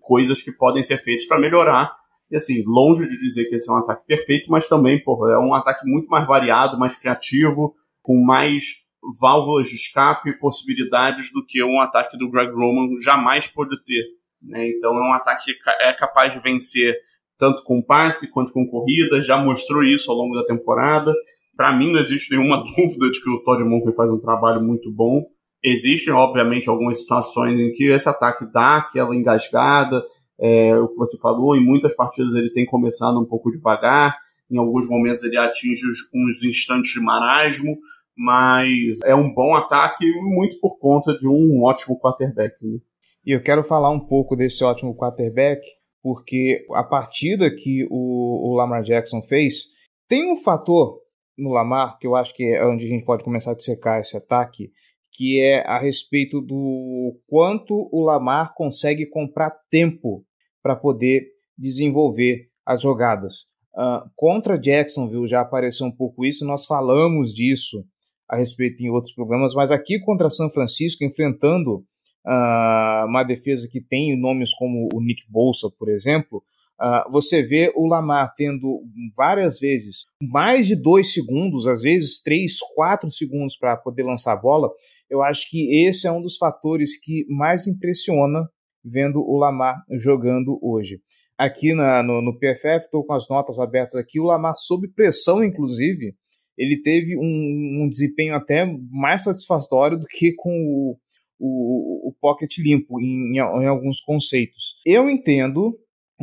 coisas 0.00 0.42
que 0.42 0.52
podem 0.52 0.82
ser 0.82 0.98
feitas 0.98 1.26
para 1.26 1.38
melhorar 1.38 2.02
e 2.32 2.36
assim, 2.36 2.64
longe 2.66 3.06
de 3.06 3.18
dizer 3.18 3.44
que 3.44 3.56
esse 3.56 3.70
é 3.70 3.74
um 3.74 3.76
ataque 3.76 4.06
perfeito, 4.06 4.50
mas 4.50 4.66
também, 4.66 4.98
pô, 5.04 5.28
é 5.28 5.38
um 5.38 5.54
ataque 5.54 5.86
muito 5.86 6.08
mais 6.08 6.26
variado, 6.26 6.78
mais 6.78 6.96
criativo, 6.96 7.76
com 8.00 8.24
mais 8.24 8.82
válvulas 9.20 9.68
de 9.68 9.74
escape 9.74 10.30
e 10.30 10.38
possibilidades 10.38 11.30
do 11.30 11.44
que 11.44 11.62
um 11.62 11.78
ataque 11.78 12.16
do 12.16 12.30
Greg 12.30 12.50
Roman 12.50 12.98
jamais 13.00 13.46
pode 13.46 13.76
ter. 13.84 14.04
Né? 14.40 14.70
Então 14.70 14.96
é 14.96 15.10
um 15.10 15.12
ataque 15.12 15.52
que 15.52 15.70
é 15.82 15.92
capaz 15.92 16.32
de 16.32 16.40
vencer 16.40 16.96
tanto 17.38 17.62
com 17.64 17.82
passe 17.82 18.30
quanto 18.30 18.52
com 18.52 18.66
corrida, 18.66 19.20
já 19.20 19.36
mostrou 19.36 19.82
isso 19.82 20.10
ao 20.10 20.16
longo 20.16 20.34
da 20.34 20.44
temporada. 20.44 21.12
Para 21.56 21.76
mim 21.76 21.92
não 21.92 22.00
existe 22.00 22.36
nenhuma 22.36 22.58
dúvida 22.76 23.10
de 23.10 23.22
que 23.22 23.30
o 23.30 23.42
Todd 23.42 23.62
Monken 23.64 23.92
faz 23.92 24.10
um 24.10 24.20
trabalho 24.20 24.62
muito 24.62 24.92
bom. 24.92 25.24
Existem, 25.64 26.12
obviamente, 26.12 26.68
algumas 26.68 27.00
situações 27.00 27.58
em 27.58 27.70
que 27.72 27.84
esse 27.84 28.08
ataque 28.08 28.44
dá 28.52 28.78
aquela 28.78 29.14
engasgada, 29.14 30.02
é, 30.40 30.76
o 30.76 30.88
que 30.88 30.96
você 30.96 31.16
falou, 31.18 31.56
em 31.56 31.64
muitas 31.64 31.94
partidas 31.94 32.34
ele 32.34 32.50
tem 32.50 32.66
começado 32.66 33.20
um 33.20 33.24
pouco 33.24 33.50
devagar, 33.50 34.16
em 34.50 34.58
alguns 34.58 34.88
momentos 34.88 35.22
ele 35.22 35.38
atinge 35.38 35.82
uns 36.12 36.44
instantes 36.44 36.92
de 36.92 37.00
marasmo, 37.00 37.76
mas 38.16 39.00
é 39.04 39.14
um 39.14 39.32
bom 39.32 39.54
ataque 39.54 40.04
muito 40.20 40.58
por 40.60 40.78
conta 40.78 41.16
de 41.16 41.28
um 41.28 41.62
ótimo 41.62 41.98
quarterback. 41.98 42.54
Né? 42.60 42.78
E 43.24 43.34
eu 43.34 43.42
quero 43.42 43.62
falar 43.62 43.90
um 43.90 44.00
pouco 44.00 44.34
desse 44.34 44.64
ótimo 44.64 44.96
quarterback, 44.96 45.60
porque 46.02 46.66
a 46.72 46.82
partida 46.82 47.54
que 47.54 47.86
o, 47.90 48.50
o 48.50 48.54
Lamar 48.54 48.82
Jackson 48.82 49.22
fez 49.22 49.66
tem 50.08 50.30
um 50.32 50.36
fator 50.36 51.00
no 51.38 51.50
Lamar 51.50 51.98
que 51.98 52.06
eu 52.06 52.14
acho 52.14 52.34
que 52.34 52.44
é 52.44 52.66
onde 52.66 52.84
a 52.84 52.88
gente 52.88 53.04
pode 53.04 53.24
começar 53.24 53.52
a 53.52 53.56
dissecar 53.56 54.00
esse 54.00 54.16
ataque, 54.16 54.70
que 55.12 55.40
é 55.40 55.60
a 55.66 55.78
respeito 55.78 56.40
do 56.40 57.18
quanto 57.26 57.88
o 57.92 58.02
Lamar 58.02 58.52
consegue 58.54 59.06
comprar 59.06 59.50
tempo 59.70 60.24
para 60.62 60.76
poder 60.76 61.26
desenvolver 61.56 62.48
as 62.66 62.82
jogadas. 62.82 63.50
Uh, 63.74 64.08
contra 64.14 64.58
Jacksonville 64.58 65.26
já 65.26 65.40
apareceu 65.40 65.86
um 65.86 65.94
pouco 65.96 66.24
isso, 66.24 66.44
nós 66.44 66.66
falamos 66.66 67.32
disso 67.32 67.84
a 68.28 68.36
respeito 68.36 68.82
em 68.82 68.90
outros 68.90 69.14
programas, 69.14 69.54
mas 69.54 69.70
aqui 69.70 69.98
contra 70.00 70.30
São 70.30 70.50
Francisco, 70.50 71.04
enfrentando 71.04 71.84
uh, 72.26 73.06
uma 73.06 73.24
defesa 73.24 73.68
que 73.70 73.80
tem 73.80 74.18
nomes 74.18 74.52
como 74.54 74.88
o 74.92 75.00
Nick 75.00 75.22
Bolsa, 75.30 75.68
por 75.78 75.88
exemplo, 75.88 76.42
Uh, 76.82 77.08
você 77.12 77.44
vê 77.44 77.72
o 77.76 77.86
Lamar 77.86 78.34
tendo 78.34 78.82
várias 79.16 79.60
vezes 79.60 80.04
mais 80.20 80.66
de 80.66 80.74
dois 80.74 81.12
segundos, 81.12 81.64
às 81.64 81.80
vezes 81.80 82.20
três, 82.20 82.58
quatro 82.74 83.08
segundos 83.08 83.56
para 83.56 83.76
poder 83.76 84.02
lançar 84.02 84.32
a 84.32 84.36
bola. 84.36 84.68
Eu 85.08 85.22
acho 85.22 85.48
que 85.48 85.86
esse 85.86 86.08
é 86.08 86.10
um 86.10 86.20
dos 86.20 86.36
fatores 86.36 86.98
que 86.98 87.24
mais 87.28 87.68
impressiona 87.68 88.48
vendo 88.84 89.20
o 89.20 89.38
Lamar 89.38 89.76
jogando 89.92 90.58
hoje. 90.60 91.00
Aqui 91.38 91.72
na, 91.72 92.02
no, 92.02 92.20
no 92.20 92.36
PFF, 92.36 92.86
estou 92.86 93.04
com 93.04 93.12
as 93.12 93.28
notas 93.28 93.60
abertas 93.60 93.94
aqui, 93.94 94.18
o 94.18 94.24
Lamar 94.24 94.54
sob 94.56 94.88
pressão, 94.88 95.44
inclusive, 95.44 96.16
ele 96.58 96.82
teve 96.82 97.16
um, 97.16 97.84
um 97.84 97.88
desempenho 97.88 98.34
até 98.34 98.66
mais 98.90 99.22
satisfatório 99.22 99.96
do 99.96 100.06
que 100.06 100.34
com 100.34 100.50
o, 100.50 100.98
o, 101.38 102.08
o 102.08 102.14
pocket 102.20 102.58
limpo 102.58 103.00
em, 103.00 103.36
em, 103.36 103.38
alguns 103.66 104.00
conceitos. 104.00 104.80
Eu 104.86 105.10
entendo 105.10 105.78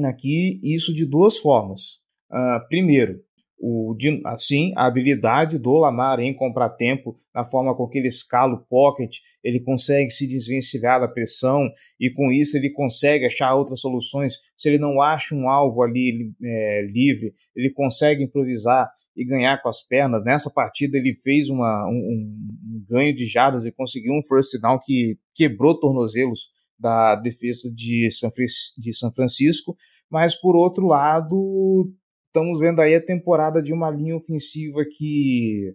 aqui 0.06 0.60
isso 0.64 0.94
de 0.94 1.06
duas 1.06 1.38
formas. 1.38 2.00
Uh, 2.32 2.68
primeiro, 2.68 3.22
o, 3.60 3.96
assim, 4.26 4.72
a 4.76 4.86
habilidade 4.86 5.60
do 5.60 5.74
Lamar 5.74 6.20
em 6.20 6.34
comprar 6.34 6.70
tempo, 6.70 7.18
na 7.36 7.44
forma 7.44 7.76
com 7.76 7.88
que 7.88 7.98
ele 7.98 8.08
escala 8.08 8.54
o 8.54 8.66
pocket, 8.66 9.18
ele 9.44 9.60
consegue 9.60 10.10
se 10.12 10.26
desvencilhar 10.26 11.00
da 11.00 11.08
pressão 11.08 11.70
e 12.00 12.10
com 12.10 12.32
isso 12.32 12.56
ele 12.56 12.70
consegue 12.70 13.26
achar 13.26 13.54
outras 13.54 13.82
soluções. 13.82 14.36
Se 14.58 14.70
ele 14.70 14.78
não 14.78 15.02
acha 15.02 15.36
um 15.36 15.50
alvo 15.50 15.84
ali 15.84 16.32
é, 16.42 16.82
livre, 16.90 17.34
ele 17.54 17.70
consegue 17.72 18.24
improvisar 18.24 18.90
e 19.16 19.26
ganhar 19.26 19.62
com 19.62 19.68
as 19.68 19.86
pernas. 19.86 20.24
Nessa 20.24 20.50
partida 20.50 20.98
ele 20.98 21.14
fez 21.14 21.50
uma, 21.50 21.86
um, 21.88 21.92
um 21.92 22.86
ganho 22.90 23.14
de 23.14 23.26
jardas 23.26 23.66
e 23.66 23.72
conseguiu 23.72 24.14
um 24.14 24.24
first 24.24 24.58
down 24.62 24.80
que 24.82 25.18
quebrou 25.36 25.78
tornozelos 25.78 26.48
da 26.80 27.16
defesa 27.16 27.70
de 27.74 28.10
São, 28.10 28.30
de 28.78 28.94
São 28.94 29.12
Francisco, 29.12 29.76
mas 30.10 30.34
por 30.34 30.56
outro 30.56 30.88
lado, 30.88 31.92
estamos 32.30 32.60
vendo 32.60 32.80
aí 32.80 32.96
a 32.96 33.06
temporada 33.06 33.62
de 33.62 33.74
uma 33.74 33.90
linha 33.90 34.16
ofensiva 34.16 34.86
que, 34.86 35.74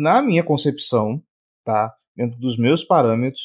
na 0.00 0.22
minha 0.22 0.42
concepção, 0.42 1.22
tá, 1.64 1.92
dentro 2.16 2.38
dos 2.38 2.56
meus 2.56 2.84
parâmetros, 2.84 3.42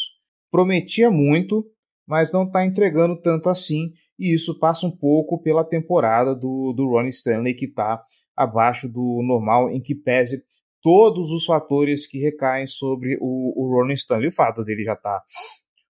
prometia 0.51 1.09
muito, 1.09 1.65
mas 2.07 2.31
não 2.31 2.43
está 2.43 2.65
entregando 2.65 3.19
tanto 3.19 3.49
assim, 3.49 3.91
e 4.17 4.33
isso 4.33 4.57
passa 4.59 4.85
um 4.85 4.95
pouco 4.95 5.41
pela 5.41 5.63
temporada 5.63 6.35
do, 6.35 6.73
do 6.73 6.87
Ronnie 6.87 7.09
Stanley, 7.09 7.55
que 7.55 7.65
está 7.65 8.03
abaixo 8.35 8.87
do 8.87 9.21
normal, 9.23 9.69
em 9.69 9.81
que 9.81 9.95
pese 9.95 10.43
todos 10.81 11.31
os 11.31 11.45
fatores 11.45 12.07
que 12.07 12.19
recaem 12.19 12.67
sobre 12.67 13.17
o, 13.19 13.53
o 13.55 13.75
Ronnie 13.75 13.95
Stanley. 13.95 14.29
O 14.29 14.35
fato 14.35 14.63
dele 14.63 14.83
já 14.83 14.93
estar 14.93 15.19
tá 15.19 15.23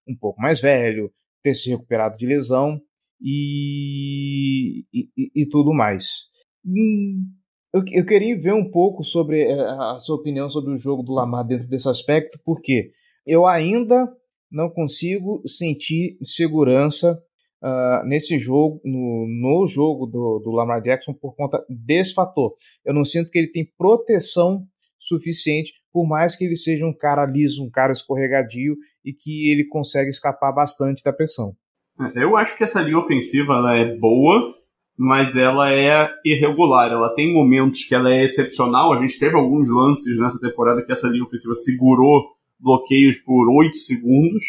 um 0.08 0.16
pouco 0.16 0.40
mais 0.40 0.60
velho, 0.60 1.12
ter 1.42 1.54
se 1.54 1.70
recuperado 1.70 2.16
de 2.16 2.26
lesão 2.26 2.80
e, 3.20 4.84
e, 4.92 5.08
e 5.34 5.46
tudo 5.48 5.72
mais. 5.72 6.28
Hum, 6.64 7.24
eu, 7.72 7.82
eu, 7.92 8.06
queria 8.06 8.38
ver 8.40 8.54
um 8.54 8.70
pouco 8.70 9.02
sobre 9.04 9.42
eh, 9.42 9.60
a 9.60 9.98
sua 9.98 10.16
opinião 10.16 10.48
sobre 10.48 10.72
o 10.72 10.78
jogo 10.78 11.02
do 11.02 11.12
Lamar 11.12 11.46
dentro 11.46 11.68
desse 11.68 11.88
aspecto, 11.88 12.38
porque 12.44 12.90
eu 13.26 13.46
ainda 13.46 14.08
não 14.50 14.68
consigo 14.68 15.42
sentir 15.46 16.18
segurança 16.22 17.16
uh, 17.62 18.06
nesse 18.06 18.38
jogo, 18.38 18.80
no, 18.84 19.26
no 19.28 19.66
jogo 19.66 20.06
do, 20.06 20.40
do 20.40 20.50
Lamar 20.50 20.82
Jackson, 20.82 21.14
por 21.14 21.36
conta 21.36 21.64
desse 21.68 22.14
fator. 22.14 22.54
Eu 22.84 22.92
não 22.92 23.04
sinto 23.04 23.30
que 23.30 23.38
ele 23.38 23.52
tem 23.52 23.70
proteção 23.78 24.66
suficiente 24.98 25.72
por 25.92 26.06
mais 26.06 26.36
que 26.36 26.44
ele 26.44 26.56
seja 26.56 26.86
um 26.86 26.96
cara 26.96 27.26
liso, 27.26 27.64
um 27.64 27.70
cara 27.70 27.92
escorregadio 27.92 28.76
e 29.04 29.12
que 29.12 29.50
ele 29.50 29.66
consegue 29.66 30.10
escapar 30.10 30.52
bastante 30.52 31.02
da 31.02 31.12
pressão. 31.12 31.54
É, 32.00 32.24
eu 32.24 32.36
acho 32.36 32.56
que 32.56 32.64
essa 32.64 32.80
linha 32.80 32.98
ofensiva 32.98 33.54
ela 33.54 33.76
é 33.76 33.96
boa, 33.96 34.54
mas 34.96 35.36
ela 35.36 35.72
é 35.72 36.08
irregular. 36.24 36.90
Ela 36.90 37.14
tem 37.14 37.32
momentos 37.32 37.84
que 37.84 37.94
ela 37.94 38.12
é 38.12 38.22
excepcional. 38.22 38.92
A 38.92 39.00
gente 39.00 39.18
teve 39.18 39.36
alguns 39.36 39.68
lances 39.68 40.18
nessa 40.18 40.40
temporada 40.40 40.82
que 40.84 40.92
essa 40.92 41.08
linha 41.08 41.24
ofensiva 41.24 41.54
segurou 41.54 42.28
bloqueios 42.58 43.16
por 43.18 43.48
8 43.48 43.76
segundos, 43.76 44.44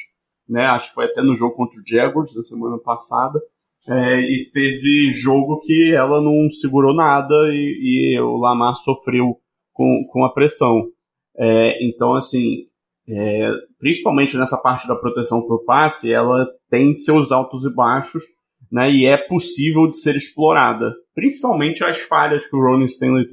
né? 0.47 0.65
Acho 0.65 0.89
que 0.89 0.95
foi 0.95 1.05
até 1.05 1.21
no 1.21 1.35
jogo 1.35 1.55
contra 1.55 1.79
o 1.79 1.83
Jaguars 1.85 2.33
da 2.33 2.43
semana 2.43 2.77
passada. 2.77 3.41
É, 3.87 4.19
e 4.19 4.45
teve 4.53 5.11
jogo 5.13 5.59
que 5.59 5.93
ela 5.95 6.21
não 6.21 6.49
segurou 6.51 6.93
nada 6.93 7.33
e, 7.49 8.13
e 8.13 8.19
o 8.19 8.37
Lamar 8.37 8.75
sofreu 8.75 9.37
com, 9.73 10.05
com 10.11 10.23
a 10.23 10.31
pressão. 10.31 10.87
É, 11.35 11.83
então, 11.83 12.13
assim, 12.13 12.67
é, 13.11 13.51
principalmente 13.77 14.37
nessa 14.37 14.57
parte 14.57 14.87
da 14.87 14.95
proteção 14.95 15.41
por 15.41 15.65
passe, 15.65 16.13
ela 16.13 16.47
tem 16.69 16.95
seus 16.95 17.31
altos 17.31 17.65
e 17.65 17.75
baixos, 17.75 18.23
né, 18.71 18.89
e 18.89 19.05
é 19.05 19.17
possível 19.17 19.87
de 19.87 19.97
ser 19.97 20.15
explorada. 20.15 20.93
Principalmente 21.13 21.83
as 21.83 21.99
falhas 21.99 22.47
que 22.49 22.55
o 22.55 22.61
Ronnie 22.61 22.85
Stanley 22.85 23.27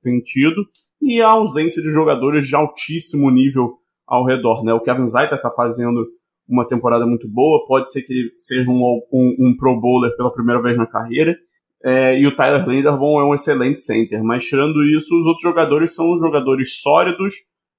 tem 0.00 0.20
tido 0.20 0.64
e 1.02 1.20
a 1.20 1.28
ausência 1.28 1.82
de 1.82 1.90
jogadores 1.90 2.46
de 2.46 2.54
altíssimo 2.54 3.28
nível 3.30 3.74
ao 4.06 4.24
redor. 4.24 4.62
Né? 4.64 4.72
O 4.72 4.80
Kevin 4.80 5.06
Zaita 5.06 5.34
está 5.34 5.50
fazendo 5.50 6.06
uma 6.48 6.66
temporada 6.66 7.06
muito 7.06 7.28
boa, 7.28 7.66
pode 7.66 7.90
ser 7.90 8.02
que 8.02 8.12
ele 8.12 8.32
seja 8.36 8.70
um, 8.70 9.00
um, 9.12 9.36
um 9.40 9.56
Pro 9.56 9.80
Bowler 9.80 10.16
pela 10.16 10.32
primeira 10.32 10.62
vez 10.62 10.78
na 10.78 10.86
carreira, 10.86 11.36
é, 11.82 12.18
e 12.18 12.26
o 12.26 12.34
Tyler 12.34 12.66
Linderbaum 12.66 13.20
é 13.20 13.24
um 13.24 13.34
excelente 13.34 13.80
center. 13.80 14.22
Mas 14.22 14.44
tirando 14.44 14.82
isso, 14.84 15.18
os 15.18 15.26
outros 15.26 15.42
jogadores 15.42 15.94
são 15.94 16.16
jogadores 16.18 16.80
sólidos. 16.80 17.34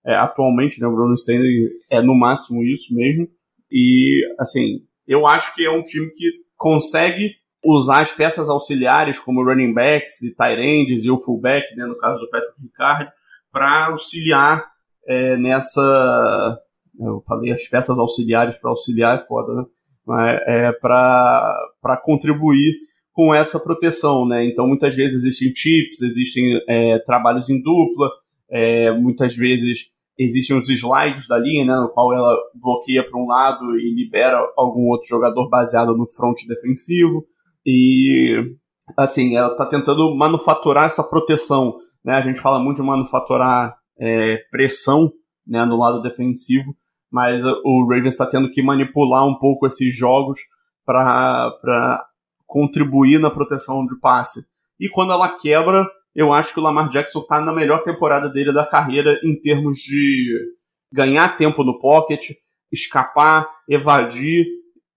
É, 0.05 0.15
atualmente, 0.15 0.79
né, 0.79 0.87
o 0.87 0.95
Bruno 0.95 1.15
Stanley 1.15 1.69
é 1.89 2.01
no 2.01 2.13
máximo 2.13 2.63
isso 2.63 2.93
mesmo. 2.93 3.27
E, 3.71 4.21
assim, 4.39 4.81
eu 5.07 5.25
acho 5.25 5.53
que 5.55 5.65
é 5.65 5.71
um 5.71 5.81
time 5.81 6.11
que 6.11 6.31
consegue 6.55 7.31
usar 7.63 8.01
as 8.01 8.13
peças 8.13 8.47
auxiliares, 8.47 9.17
como 9.17 9.43
running 9.43 9.73
backs 9.73 10.21
e 10.21 10.35
tight 10.35 10.61
ends 10.61 11.03
e 11.03 11.09
o 11.09 11.17
fullback, 11.17 11.75
né, 11.75 11.85
no 11.85 11.97
caso 11.97 12.19
do 12.19 12.29
Patrick 12.29 12.61
Ricard, 12.61 13.11
para 13.51 13.87
auxiliar 13.87 14.63
é, 15.07 15.37
nessa. 15.37 16.59
Eu 16.99 17.21
falei 17.27 17.51
as 17.51 17.67
peças 17.67 17.97
auxiliares 17.97 18.57
para 18.57 18.69
auxiliar 18.69 19.17
é 19.17 19.21
foda, 19.21 19.53
né? 19.53 19.65
É 20.45 20.71
para 20.71 21.97
contribuir 22.03 22.73
com 23.11 23.33
essa 23.33 23.59
proteção, 23.59 24.27
né? 24.27 24.45
Então, 24.45 24.67
muitas 24.67 24.95
vezes 24.95 25.23
existem 25.23 25.53
chips, 25.55 26.01
existem 26.01 26.61
é, 26.69 26.99
trabalhos 26.99 27.49
em 27.49 27.61
dupla, 27.61 28.09
é, 28.49 28.91
muitas 28.91 29.35
vezes 29.35 29.94
existem 30.17 30.57
os 30.57 30.69
slides 30.69 31.27
da 31.27 31.37
linha, 31.37 31.65
né, 31.65 31.75
no 31.75 31.91
qual 31.93 32.13
ela 32.13 32.35
bloqueia 32.55 33.03
para 33.07 33.19
um 33.19 33.27
lado 33.27 33.77
e 33.77 33.93
libera 33.93 34.39
algum 34.57 34.87
outro 34.89 35.07
jogador 35.07 35.49
baseado 35.49 35.95
no 35.95 36.07
front 36.07 36.37
defensivo. 36.47 37.25
E, 37.65 38.55
assim, 38.97 39.35
ela 39.35 39.51
está 39.51 39.65
tentando 39.65 40.15
manufaturar 40.15 40.85
essa 40.85 41.03
proteção. 41.03 41.77
Né? 42.03 42.13
A 42.13 42.21
gente 42.21 42.39
fala 42.39 42.59
muito 42.59 42.81
de 42.81 42.87
manufaturar 42.87 43.75
é, 43.99 44.37
pressão 44.51 45.11
né, 45.45 45.65
no 45.65 45.77
lado 45.77 46.01
defensivo, 46.01 46.75
mas 47.11 47.43
o 47.43 47.87
Ravens 47.89 48.13
está 48.13 48.25
tendo 48.25 48.49
que 48.49 48.61
manipular 48.61 49.25
um 49.25 49.37
pouco 49.37 49.65
esses 49.65 49.95
jogos 49.95 50.39
para 50.85 52.05
contribuir 52.45 53.19
na 53.19 53.29
proteção 53.29 53.85
de 53.85 53.99
passe. 53.99 54.45
E 54.79 54.89
quando 54.89 55.13
ela 55.13 55.35
quebra, 55.37 55.85
eu 56.15 56.31
acho 56.33 56.53
que 56.53 56.59
o 56.59 56.63
Lamar 56.63 56.89
Jackson 56.89 57.19
está 57.19 57.41
na 57.41 57.53
melhor 57.53 57.83
temporada 57.83 58.29
dele 58.29 58.53
da 58.53 58.65
carreira 58.65 59.19
em 59.23 59.39
termos 59.39 59.79
de 59.79 60.53
ganhar 60.91 61.35
tempo 61.37 61.63
no 61.63 61.79
pocket, 61.79 62.31
escapar, 62.71 63.49
evadir, 63.67 64.45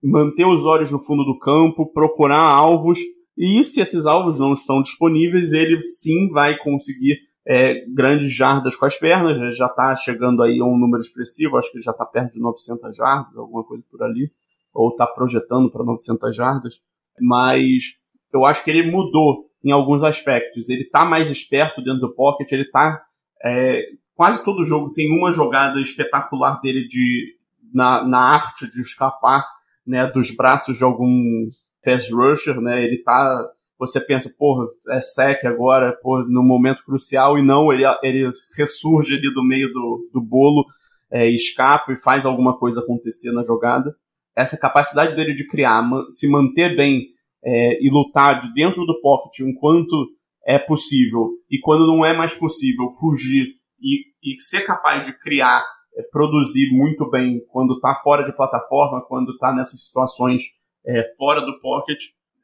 manter 0.03 0.47
os 0.47 0.65
olhos 0.65 0.91
no 0.93 1.01
fundo 1.01 1.25
do 1.25 1.39
campo, 1.39 1.93
procurar 1.93 2.41
alvos. 2.41 2.99
E 3.37 3.65
se 3.65 3.81
esses 3.81 4.07
alvos 4.07 4.39
não 4.39 4.53
estão 4.53 4.81
disponíveis, 4.81 5.53
ele 5.53 5.81
sim 5.81 6.29
vai 6.29 6.57
conseguir 6.59 7.19
é, 7.47 7.85
grandes 7.93 8.33
jardas 8.33 8.77
com 8.77 8.87
as 8.87 8.97
pernas. 8.97 9.39
Né? 9.39 9.51
Já 9.51 9.67
está 9.67 9.95
chegando 9.97 10.43
aí 10.43 10.61
a 10.61 10.65
um 10.65 10.79
número 10.79 11.01
expressivo, 11.01 11.57
acho 11.57 11.73
que 11.73 11.81
já 11.81 11.91
está 11.91 12.07
perto 12.07 12.33
de 12.33 12.41
900 12.41 12.97
jardas, 12.97 13.37
alguma 13.37 13.65
coisa 13.65 13.83
por 13.91 14.03
ali, 14.03 14.31
ou 14.73 14.91
está 14.91 15.07
projetando 15.07 15.71
para 15.71 15.85
900 15.85 16.35
jardas 16.37 16.81
mas 17.21 17.99
eu 18.33 18.45
acho 18.45 18.63
que 18.65 18.71
ele 18.71 18.91
mudou 18.91 19.48
em 19.65 19.71
alguns 19.71 20.03
aspectos. 20.03 20.69
Ele 20.69 20.83
está 20.83 21.05
mais 21.05 21.31
esperto 21.31 21.83
dentro 21.83 22.00
do 22.00 22.15
pocket, 22.15 22.50
ele 22.53 22.62
está 22.62 23.03
é, 23.45 23.83
quase 24.15 24.45
todo 24.45 24.65
jogo 24.65 24.93
tem 24.93 25.11
uma 25.17 25.33
jogada 25.33 25.81
espetacular 25.81 26.61
dele 26.61 26.87
de 26.87 27.37
na, 27.73 28.05
na 28.05 28.19
arte 28.19 28.69
de 28.69 28.81
escapar 28.81 29.45
né, 29.87 30.07
dos 30.07 30.35
braços 30.35 30.77
de 30.77 30.85
algum 30.85 31.49
pass 31.85 32.11
rusher, 32.11 32.61
né? 32.61 32.83
Ele 32.83 33.03
tá 33.03 33.49
você 33.79 34.00
pensa, 34.00 34.29
porra, 34.37 34.67
é 34.88 34.99
sec 34.99 35.45
agora, 35.45 35.97
porra, 36.03 36.25
no 36.27 36.43
momento 36.43 36.85
crucial, 36.85 37.38
e 37.38 37.47
não, 37.47 37.73
ele, 37.73 37.85
ele 38.03 38.29
ressurge 38.57 39.15
ali 39.15 39.32
do 39.32 39.47
meio 39.47 39.73
do, 39.73 40.11
do 40.13 40.21
bolo, 40.21 40.65
é, 41.13 41.30
escapa 41.30 41.93
e 41.93 41.97
faz 41.97 42.26
alguma 42.26 42.59
coisa 42.59 42.80
acontecer 42.80 43.30
na 43.30 43.45
jogada 43.45 43.95
essa 44.39 44.56
capacidade 44.56 45.17
dele 45.17 45.35
de 45.35 45.47
criar, 45.49 45.82
se 46.11 46.30
manter 46.30 46.76
bem 46.76 47.09
é, 47.49 47.78
e 47.82 47.89
lutar 47.89 48.39
de 48.39 48.52
dentro 48.52 48.84
do 48.84 49.00
pocket 49.00 49.41
enquanto 49.41 50.06
é 50.47 50.58
possível 50.58 51.30
e 51.50 51.58
quando 51.58 51.87
não 51.87 52.04
é 52.04 52.15
mais 52.15 52.34
possível 52.34 52.91
fugir 53.00 53.47
e, 53.80 54.02
e 54.23 54.39
ser 54.39 54.67
capaz 54.67 55.06
de 55.06 55.19
criar, 55.19 55.65
é, 55.97 56.02
produzir 56.13 56.71
muito 56.73 57.08
bem 57.11 57.41
quando 57.50 57.75
está 57.75 57.95
fora 57.97 58.23
de 58.23 58.37
plataforma, 58.37 59.04
quando 59.08 59.32
está 59.32 59.52
nessas 59.52 59.87
situações 59.87 60.43
é, 60.87 61.02
fora 61.17 61.41
do 61.41 61.58
pocket, 61.61 61.99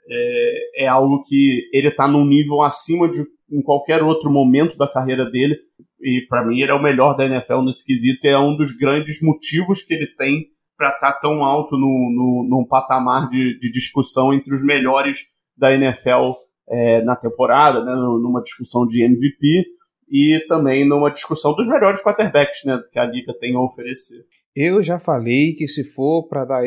é, 0.09 0.85
é 0.85 0.87
algo 0.87 1.23
que 1.23 1.69
ele 1.73 1.89
está 1.89 2.09
num 2.09 2.25
nível 2.25 2.63
acima 2.63 3.09
de 3.09 3.23
em 3.53 3.63
qualquer 3.63 4.03
outro 4.03 4.31
momento 4.31 4.77
da 4.77 4.89
carreira 4.89 5.31
dele 5.31 5.57
e 6.01 6.27
para 6.29 6.47
mim 6.47 6.61
ele 6.61 6.73
é 6.73 6.75
o 6.75 6.83
melhor 6.83 7.15
da 7.15 7.27
NFL 7.27 7.61
nesse 7.63 7.85
quesito 7.85 8.27
é 8.27 8.39
um 8.39 8.57
dos 8.57 8.75
grandes 8.75 9.21
motivos 9.23 9.83
que 9.83 9.93
ele 9.93 10.07
tem 10.17 10.47
para 10.77 10.91
estar 10.91 11.13
tá 11.13 11.21
tão 11.21 11.45
alto 11.45 11.77
no, 11.77 12.11
no, 12.15 12.49
num 12.49 12.67
patamar 12.67 13.29
de, 13.29 13.59
de, 13.59 13.71
discussão 13.71 14.33
entre 14.33 14.55
os 14.55 14.65
melhores 14.65 15.19
da 15.57 15.73
NFL 15.73 16.33
é, 16.69 17.03
na 17.03 17.15
temporada, 17.17 17.85
né, 17.85 17.95
numa 17.95 18.43
discussão 18.43 18.87
de 18.87 19.05
MVP 19.05 19.65
e 20.11 20.45
também 20.49 20.87
numa 20.87 21.11
discussão 21.11 21.55
dos 21.55 21.67
melhores 21.67 22.03
quarterbacks 22.03 22.65
né, 22.65 22.81
que 22.93 22.99
a 22.99 23.05
liga 23.05 23.33
tem 23.39 23.55
a 23.55 23.61
oferecer. 23.61 24.25
Eu 24.55 24.83
já 24.83 24.99
falei 24.99 25.53
que 25.55 25.67
se 25.67 25.85
for 25.85 26.29
para 26.29 26.45
dar 26.45 26.63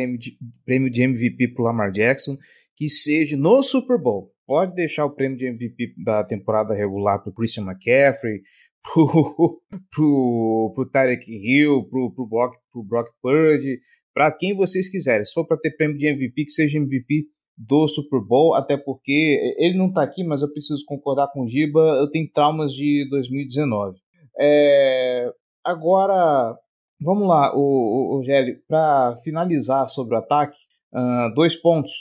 prêmio 0.65 0.91
de 0.91 1.01
MVP 1.01 1.53
para 1.53 1.65
Lamar 1.65 1.91
Jackson, 1.91 2.37
que 2.75 2.89
seja 2.89 3.37
no 3.37 3.63
Super 3.63 3.97
Bowl. 3.97 4.31
Pode 4.45 4.73
deixar 4.75 5.05
o 5.05 5.13
prêmio 5.13 5.37
de 5.37 5.45
MVP 5.45 5.93
da 5.97 6.23
temporada 6.23 6.73
regular 6.73 7.21
para 7.21 7.31
o 7.31 7.33
Christian 7.33 7.63
McCaffrey, 7.63 8.41
pro, 9.91 10.73
pro 10.73 10.89
Tarek 10.91 11.29
Hill, 11.29 11.85
pro, 11.89 12.13
pro, 12.13 12.27
Brock, 12.27 12.55
Brock 12.85 13.09
Purdy, 13.21 13.79
para 14.17 14.31
quem 14.31 14.55
vocês 14.55 14.89
quiserem. 14.89 15.23
Se 15.23 15.31
for 15.31 15.45
para 15.45 15.59
ter 15.59 15.77
prêmio 15.77 15.95
de 15.95 16.07
MVP, 16.07 16.45
que 16.45 16.51
seja 16.51 16.79
MVP 16.79 17.27
do 17.55 17.87
Super 17.87 18.19
Bowl, 18.19 18.55
até 18.55 18.75
porque 18.75 19.55
ele 19.59 19.77
não 19.77 19.89
está 19.89 20.01
aqui, 20.01 20.23
mas 20.23 20.41
eu 20.41 20.51
preciso 20.51 20.83
concordar 20.87 21.27
com 21.31 21.43
o 21.43 21.47
Giba, 21.47 21.79
eu 21.99 22.09
tenho 22.09 22.27
traumas 22.31 22.71
de 22.71 23.07
2019. 23.11 23.95
É, 24.39 25.31
agora, 25.63 26.57
vamos 26.99 27.27
lá, 27.27 27.55
o, 27.55 28.19
o, 28.19 28.23
para 28.67 29.17
finalizar 29.23 29.87
sobre 29.87 30.15
o 30.15 30.17
ataque, 30.17 30.57
uh, 30.95 31.31
dois 31.35 31.55
pontos. 31.55 31.91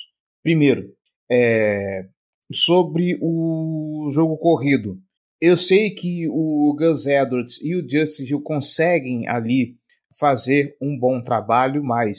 Primeiro, 0.42 0.88
é, 1.31 2.07
sobre 2.50 3.18
o 3.20 4.09
jogo 4.11 4.38
corrido. 4.38 4.96
Eu 5.38 5.59
sei 5.59 5.90
que 5.90 6.26
o 6.31 6.74
Gus 6.79 7.07
Edwards 7.07 7.62
e 7.62 7.76
o 7.76 7.87
Justin 7.87 8.24
Hill 8.24 8.40
conseguem 8.40 9.29
ali 9.29 9.76
fazer 10.18 10.76
um 10.81 10.98
bom 10.98 11.20
trabalho, 11.20 11.83
mas 11.83 12.18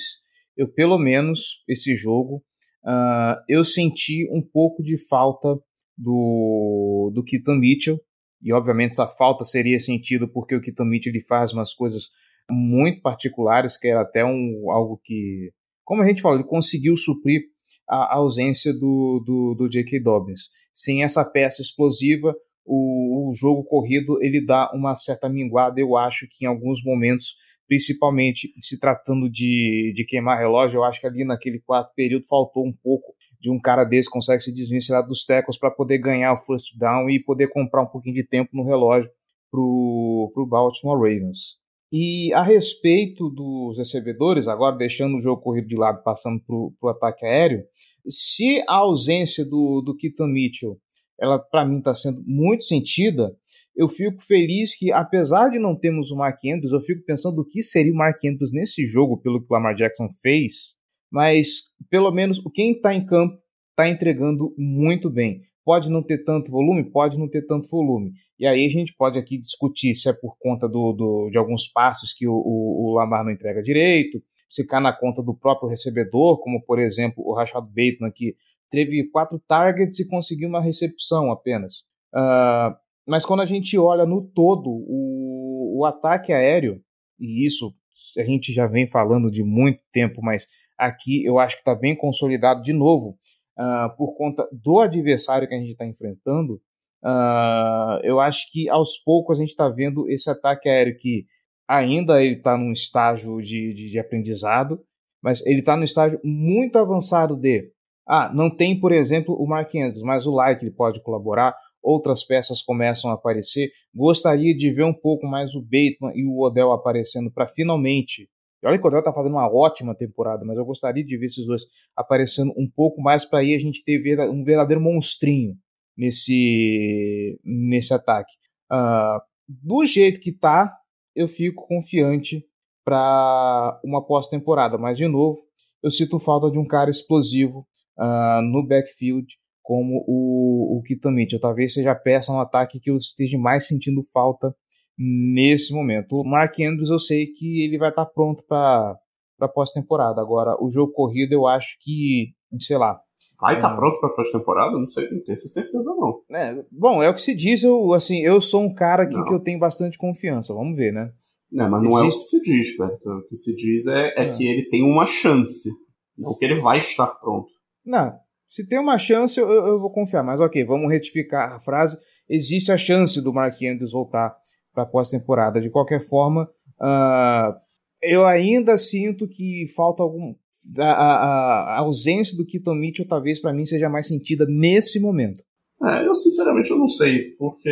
eu, 0.56 0.68
pelo 0.68 0.98
menos, 0.98 1.64
esse 1.68 1.96
jogo, 1.96 2.44
uh, 2.86 3.36
eu 3.48 3.64
senti 3.64 4.28
um 4.32 4.42
pouco 4.42 4.82
de 4.82 4.98
falta 5.08 5.56
do, 5.98 7.12
do 7.14 7.24
Keaton 7.24 7.56
Mitchell, 7.56 7.98
e 8.42 8.54
obviamente 8.54 8.92
essa 8.92 9.08
falta 9.08 9.44
seria 9.44 9.80
sentido 9.80 10.28
porque 10.28 10.56
o 10.56 10.62
Keaton 10.62 10.86
Mitchell 10.86 11.12
ele 11.12 11.24
faz 11.24 11.52
umas 11.54 11.74
coisas 11.74 12.10
muito 12.50 13.02
particulares, 13.02 13.78
que 13.78 13.88
era 13.88 14.02
até 14.02 14.24
um, 14.24 14.72
algo 14.72 15.00
que, 15.04 15.52
como 15.84 16.02
a 16.02 16.08
gente 16.08 16.22
falou, 16.22 16.38
ele 16.38 16.48
conseguiu 16.48 16.96
suprir 16.96 17.42
a 17.90 18.16
ausência 18.16 18.74
do, 18.74 19.24
do, 19.26 19.56
do 19.56 19.70
J.K. 19.70 20.00
Dobbins. 20.02 20.50
Sem 20.74 21.04
essa 21.04 21.26
peça 21.26 21.62
explosiva, 21.62 22.36
o, 22.68 23.30
o, 23.30 23.34
jogo 23.34 23.64
corrido 23.64 24.22
ele 24.22 24.46
dá 24.46 24.70
uma 24.74 24.94
certa 24.94 25.30
minguada, 25.30 25.80
eu 25.80 25.96
acho 25.96 26.28
que 26.30 26.46
em 26.46 26.48
alguns 26.48 26.84
momentos, 26.84 27.36
principalmente 27.68 28.50
se 28.60 28.78
tratando 28.78 29.30
de, 29.30 29.94
de 29.96 30.06
queimar 30.06 30.38
relógio, 30.38 30.78
eu 30.78 30.84
acho 30.84 31.00
que 31.00 31.08
ali 31.08 31.24
naquele 31.24 31.60
quarto 31.60 31.94
período 31.96 32.28
faltou 32.28 32.66
um 32.66 32.74
pouco 32.74 33.16
de 33.40 33.50
um 33.50 33.60
cara 33.60 33.86
desse 33.86 34.10
consegue 34.10 34.44
se 34.44 34.54
desvencilhar 34.54 35.06
dos 35.08 35.26
tecos 35.26 35.58
para 35.58 35.72
poder 35.72 35.98
ganhar 36.00 36.34
o 36.34 36.46
first 36.46 36.78
down 36.78 37.10
e 37.10 37.24
poder 37.24 37.48
comprar 37.48 37.84
um 37.84 37.88
pouquinho 37.88 38.16
de 38.16 38.24
tempo 38.24 38.50
no 38.54 38.66
relógio 38.66 39.10
pro, 39.50 40.30
pro 40.34 40.46
Baltimore 40.46 40.98
Ravens. 40.98 41.58
E 41.92 42.34
a 42.34 42.44
respeito 42.44 43.30
dos 43.30 43.78
recebedores, 43.78 44.48
agora 44.48 44.76
deixando 44.76 45.16
o 45.16 45.22
jogo 45.22 45.42
corrido 45.42 45.70
de 45.70 45.78
lado, 45.78 46.04
passando 46.04 46.42
para 46.42 46.90
o 46.90 46.90
ataque 46.90 47.26
aéreo, 47.26 47.64
se 48.06 48.62
a 48.68 48.76
ausência 48.76 49.46
do, 49.46 49.82
do 49.82 49.96
Keaton 49.96 50.28
Mitchell 50.28 50.78
ela 51.20 51.40
para 51.40 51.66
mim 51.66 51.80
está 51.80 51.94
sendo 51.94 52.24
muito 52.26 52.64
sentida, 52.64 53.36
eu 53.78 53.88
fico 53.88 54.22
feliz 54.24 54.78
que, 54.78 54.92
apesar 54.92 55.50
de 55.50 55.60
não 55.60 55.76
termos 55.76 56.10
o 56.10 56.16
Mark 56.16 56.40
Andrews, 56.44 56.74
eu 56.74 56.82
fico 56.82 57.06
pensando 57.06 57.42
o 57.42 57.46
que 57.46 57.62
seria 57.62 57.94
o 57.94 57.96
Mark 57.96 58.18
Andrews 58.26 58.52
nesse 58.52 58.88
jogo, 58.88 59.22
pelo 59.22 59.40
que 59.40 59.46
o 59.48 59.54
Lamar 59.54 59.76
Jackson 59.76 60.10
fez, 60.20 60.76
mas 61.12 61.70
pelo 61.90 62.12
menos 62.12 62.42
quem 62.56 62.72
está 62.72 62.92
em 62.94 63.06
campo 63.06 63.38
está 63.70 63.88
entregando 63.88 64.54
muito 64.58 65.12
bem. 65.12 65.44
Pode 65.64 65.92
não 65.92 66.02
ter 66.02 66.24
tanto 66.24 66.50
volume? 66.50 66.90
Pode 66.90 67.20
não 67.20 67.30
ter 67.30 67.46
tanto 67.46 67.70
volume. 67.70 68.14
E 68.40 68.48
aí 68.48 68.66
a 68.66 68.70
gente 68.70 68.96
pode 68.98 69.20
aqui 69.20 69.38
discutir 69.38 69.94
se 69.94 70.10
é 70.10 70.14
por 70.14 70.36
conta 70.40 70.68
do, 70.68 70.94
do 70.94 71.30
de 71.30 71.38
alguns 71.38 71.68
passos 71.68 72.14
que 72.14 72.28
o, 72.28 72.34
o, 72.34 72.86
o, 72.86 72.94
Lamar 72.96 73.24
não 73.24 73.32
entrega 73.32 73.62
direito, 73.62 74.24
se 74.50 74.66
cai 74.66 74.82
na 74.82 74.94
conta 74.94 75.22
do 75.22 75.36
próprio 75.36 75.70
recebedor, 75.70 76.40
como 76.40 76.64
por 76.64 76.80
exemplo 76.80 77.24
o 77.24 77.36
Rashad 77.36 77.66
Bateman, 77.66 78.12
que 78.12 78.36
teve 78.70 79.10
quatro 79.10 79.40
targets 79.48 80.00
e 80.00 80.08
conseguiu 80.08 80.50
uma 80.50 80.62
recepção 80.62 81.32
apenas. 81.32 81.78
Uh, 82.14 82.76
mas 83.08 83.26
quando 83.26 83.42
a 83.42 83.46
gente 83.46 83.78
olha 83.78 84.06
no 84.06 84.22
todo 84.22 84.70
o, 84.70 85.80
o 85.80 85.86
ataque 85.86 86.34
aéreo, 86.34 86.82
e 87.20 87.46
isso 87.46 87.74
a 88.18 88.24
gente 88.24 88.54
já 88.54 88.68
vem 88.68 88.86
falando 88.86 89.32
de 89.32 89.44
muito 89.44 89.82
tempo, 89.92 90.22
mas 90.22 90.48
aqui 90.78 91.24
eu 91.26 91.40
acho 91.40 91.56
que 91.56 91.62
está 91.62 91.74
bem 91.74 91.96
consolidado 91.96 92.62
de 92.62 92.74
novo 92.74 93.18
uh, 93.58 93.96
por 93.98 94.16
conta 94.16 94.48
do 94.52 94.80
adversário 94.80 95.48
que 95.48 95.56
a 95.56 95.60
gente 95.60 95.72
está 95.72 95.86
enfrentando. 95.86 96.62
Uh, 97.04 98.00
eu 98.04 98.20
acho 98.20 98.52
que 98.52 98.70
aos 98.70 98.98
poucos 98.98 99.38
a 99.38 99.42
gente 99.42 99.50
está 99.50 99.70
vendo 99.70 100.10
esse 100.10 100.30
ataque 100.30 100.68
aéreo 100.68 100.98
que 100.98 101.26
ainda 101.68 102.24
ele 102.24 102.36
está 102.36 102.58
num 102.58 102.72
estágio 102.72 103.42
de, 103.42 103.74
de, 103.74 103.90
de 103.90 104.00
aprendizado, 104.00 104.84
mas 105.22 105.46
ele 105.46 105.60
está 105.60 105.76
no 105.76 105.84
estágio 105.84 106.20
muito 106.24 106.78
avançado 106.78 107.36
de 107.36 107.72
ah, 108.08 108.32
não 108.34 108.50
tem, 108.50 108.80
por 108.80 108.92
exemplo, 108.92 109.36
o 109.36 109.48
Mark 109.48 109.74
Andrews, 109.76 110.04
mas 110.04 110.26
o 110.26 110.34
Light 110.34 110.64
ele 110.64 110.72
pode 110.72 111.02
colaborar, 111.02 111.56
outras 111.82 112.24
peças 112.24 112.62
começam 112.62 113.12
a 113.12 113.16
aparecer. 113.16 113.72
Gostaria 113.94 114.56
de 114.56 114.72
ver 114.72 114.84
um 114.84 114.94
pouco 114.94 115.28
mais 115.28 115.54
o 115.56 115.62
Bateman 115.62 116.14
e 116.16 116.26
o 116.26 116.40
Odell 116.40 116.72
aparecendo 116.72 117.32
para 117.32 117.48
finalmente 117.48 118.30
Olha 118.66 118.78
que 118.78 118.84
o 118.84 118.88
Odell 118.88 119.00
está 119.00 119.14
fazendo 119.14 119.34
uma 119.34 119.48
ótima 119.48 119.96
temporada, 119.96 120.44
mas 120.44 120.58
eu 120.58 120.66
gostaria 120.66 121.04
de 121.04 121.18
ver 121.18 121.28
esses 121.28 121.46
dois 121.46 121.64
aparecendo 121.96 122.52
um 122.58 122.68
pouco 122.68 123.00
mais 123.02 123.24
para 123.24 123.40
aí 123.40 123.54
a 123.54 123.60
gente 123.60 123.84
ter 123.84 124.20
um 124.30 124.44
verdadeiro 124.44 124.82
monstrinho 124.82 125.56
nesse, 125.96 127.40
nesse 127.44 127.94
ataque. 127.94 128.34
Uh, 128.72 129.22
do 129.48 129.86
jeito 129.86 130.20
que 130.20 130.32
tá, 130.32 130.76
eu 131.16 131.28
fico 131.28 131.68
confiante 131.68 132.44
para 132.84 133.80
uma 133.84 134.06
pós-temporada, 134.06 134.78
mas 134.78 134.98
de 134.98 135.08
novo, 135.08 135.38
eu 135.84 135.92
sinto 135.92 136.20
falta 136.20 136.50
de 136.50 136.58
um 136.58 136.66
cara 136.66 136.90
explosivo 136.90 137.68
uh, 138.00 138.42
no 138.42 138.66
backfield 138.66 139.28
como 139.62 140.04
o, 140.08 140.78
o 140.78 140.82
Keaton 140.84 141.12
Mitchell. 141.12 141.40
Talvez 141.40 141.74
seja 141.74 141.92
a 141.92 141.96
peça 141.96 142.32
no 142.32 142.40
ataque 142.40 142.80
que 142.80 142.90
eu 142.90 142.98
esteja 142.98 143.38
mais 143.38 143.68
sentindo 143.68 144.02
falta 144.14 144.56
nesse 144.98 145.74
momento. 145.74 146.14
O 146.14 146.24
Mark 146.24 146.54
Andrews 146.60 146.90
eu 146.90 147.00
sei 147.00 147.28
que 147.28 147.64
ele 147.64 147.78
vai 147.78 147.90
estar 147.90 148.06
pronto 148.06 148.44
para 148.48 148.98
para 149.38 149.48
pós-temporada. 149.48 150.20
Agora, 150.20 150.56
o 150.60 150.70
jogo 150.70 150.92
corrido 150.92 151.34
eu 151.34 151.46
acho 151.48 151.78
que, 151.82 152.34
sei 152.60 152.78
lá. 152.78 153.00
Vai 153.40 153.56
estar 153.56 153.72
é... 153.72 153.76
pronto 153.76 154.00
para 154.00 154.10
pós-temporada? 154.10 154.78
Não 154.78 154.88
sei, 154.88 155.10
não 155.12 155.24
tenho 155.24 155.38
certeza 155.38 155.94
não. 155.96 156.22
É, 156.32 156.66
bom, 156.72 157.04
é 157.04 157.10
o 157.10 157.14
que 157.14 157.22
se 157.22 157.36
diz, 157.36 157.64
eu 157.64 157.94
assim, 157.94 158.22
eu 158.24 158.42
sou 158.42 158.64
um 158.64 158.74
cara 158.74 159.06
que, 159.08 159.24
que 159.24 159.34
eu 159.34 159.40
tenho 159.40 159.60
bastante 159.60 159.98
confiança. 159.98 160.54
Vamos 160.54 160.76
ver, 160.76 160.92
né? 160.92 161.12
Não, 161.52 161.70
mas 161.70 161.84
não 161.84 162.04
Existe... 162.04 162.16
é 162.16 162.18
o 162.18 162.20
que 162.20 162.26
se 162.26 162.42
diz, 162.42 162.78
Beto. 162.78 163.10
O 163.10 163.28
que 163.28 163.38
se 163.38 163.56
diz 163.56 163.88
é, 163.88 164.08
é, 164.18 164.24
é, 164.24 164.32
que 164.32 164.46
ele 164.46 164.68
tem 164.70 164.84
uma 164.84 165.06
chance. 165.06 165.70
Não 166.18 166.36
que 166.36 166.44
ele 166.44 166.60
vai 166.60 166.80
estar 166.80 167.08
pronto. 167.08 167.48
Não, 167.88 168.14
se 168.48 168.68
tem 168.68 168.80
uma 168.80 168.98
chance, 168.98 169.40
eu, 169.40 169.50
eu 169.50 169.80
vou 169.80 169.92
confiar. 169.92 170.24
Mas 170.24 170.40
ok, 170.40 170.64
vamos 170.66 170.92
retificar 170.92 171.54
a 171.54 171.60
frase. 171.60 171.98
Existe 172.30 172.72
a 172.72 172.78
chance 172.78 173.22
do 173.22 173.34
Mark 173.34 173.56
Andrews 173.64 173.92
voltar 173.92 174.36
para 174.74 174.86
pós-temporada. 174.86 175.62
De 175.62 175.70
qualquer 175.70 176.02
forma, 176.02 176.50
uh, 176.82 177.54
eu 178.02 178.26
ainda 178.26 178.78
sinto 178.78 179.28
que 179.28 179.66
falta 179.76 180.04
algum. 180.04 180.36
A, 180.78 180.84
a, 180.84 181.76
a 181.76 181.80
ausência 181.80 182.36
do 182.36 182.46
Keaton 182.46 182.76
Mitchell 182.76 183.08
talvez 183.08 183.40
para 183.40 183.54
mim 183.54 183.66
seja 183.66 183.88
mais 183.88 184.08
sentida 184.08 184.46
nesse 184.48 185.00
momento. 185.00 185.42
É, 185.82 186.06
eu 186.06 186.14
sinceramente 186.14 186.70
eu 186.70 186.78
não 186.78 186.90
sei, 186.90 187.36
porque 187.38 187.72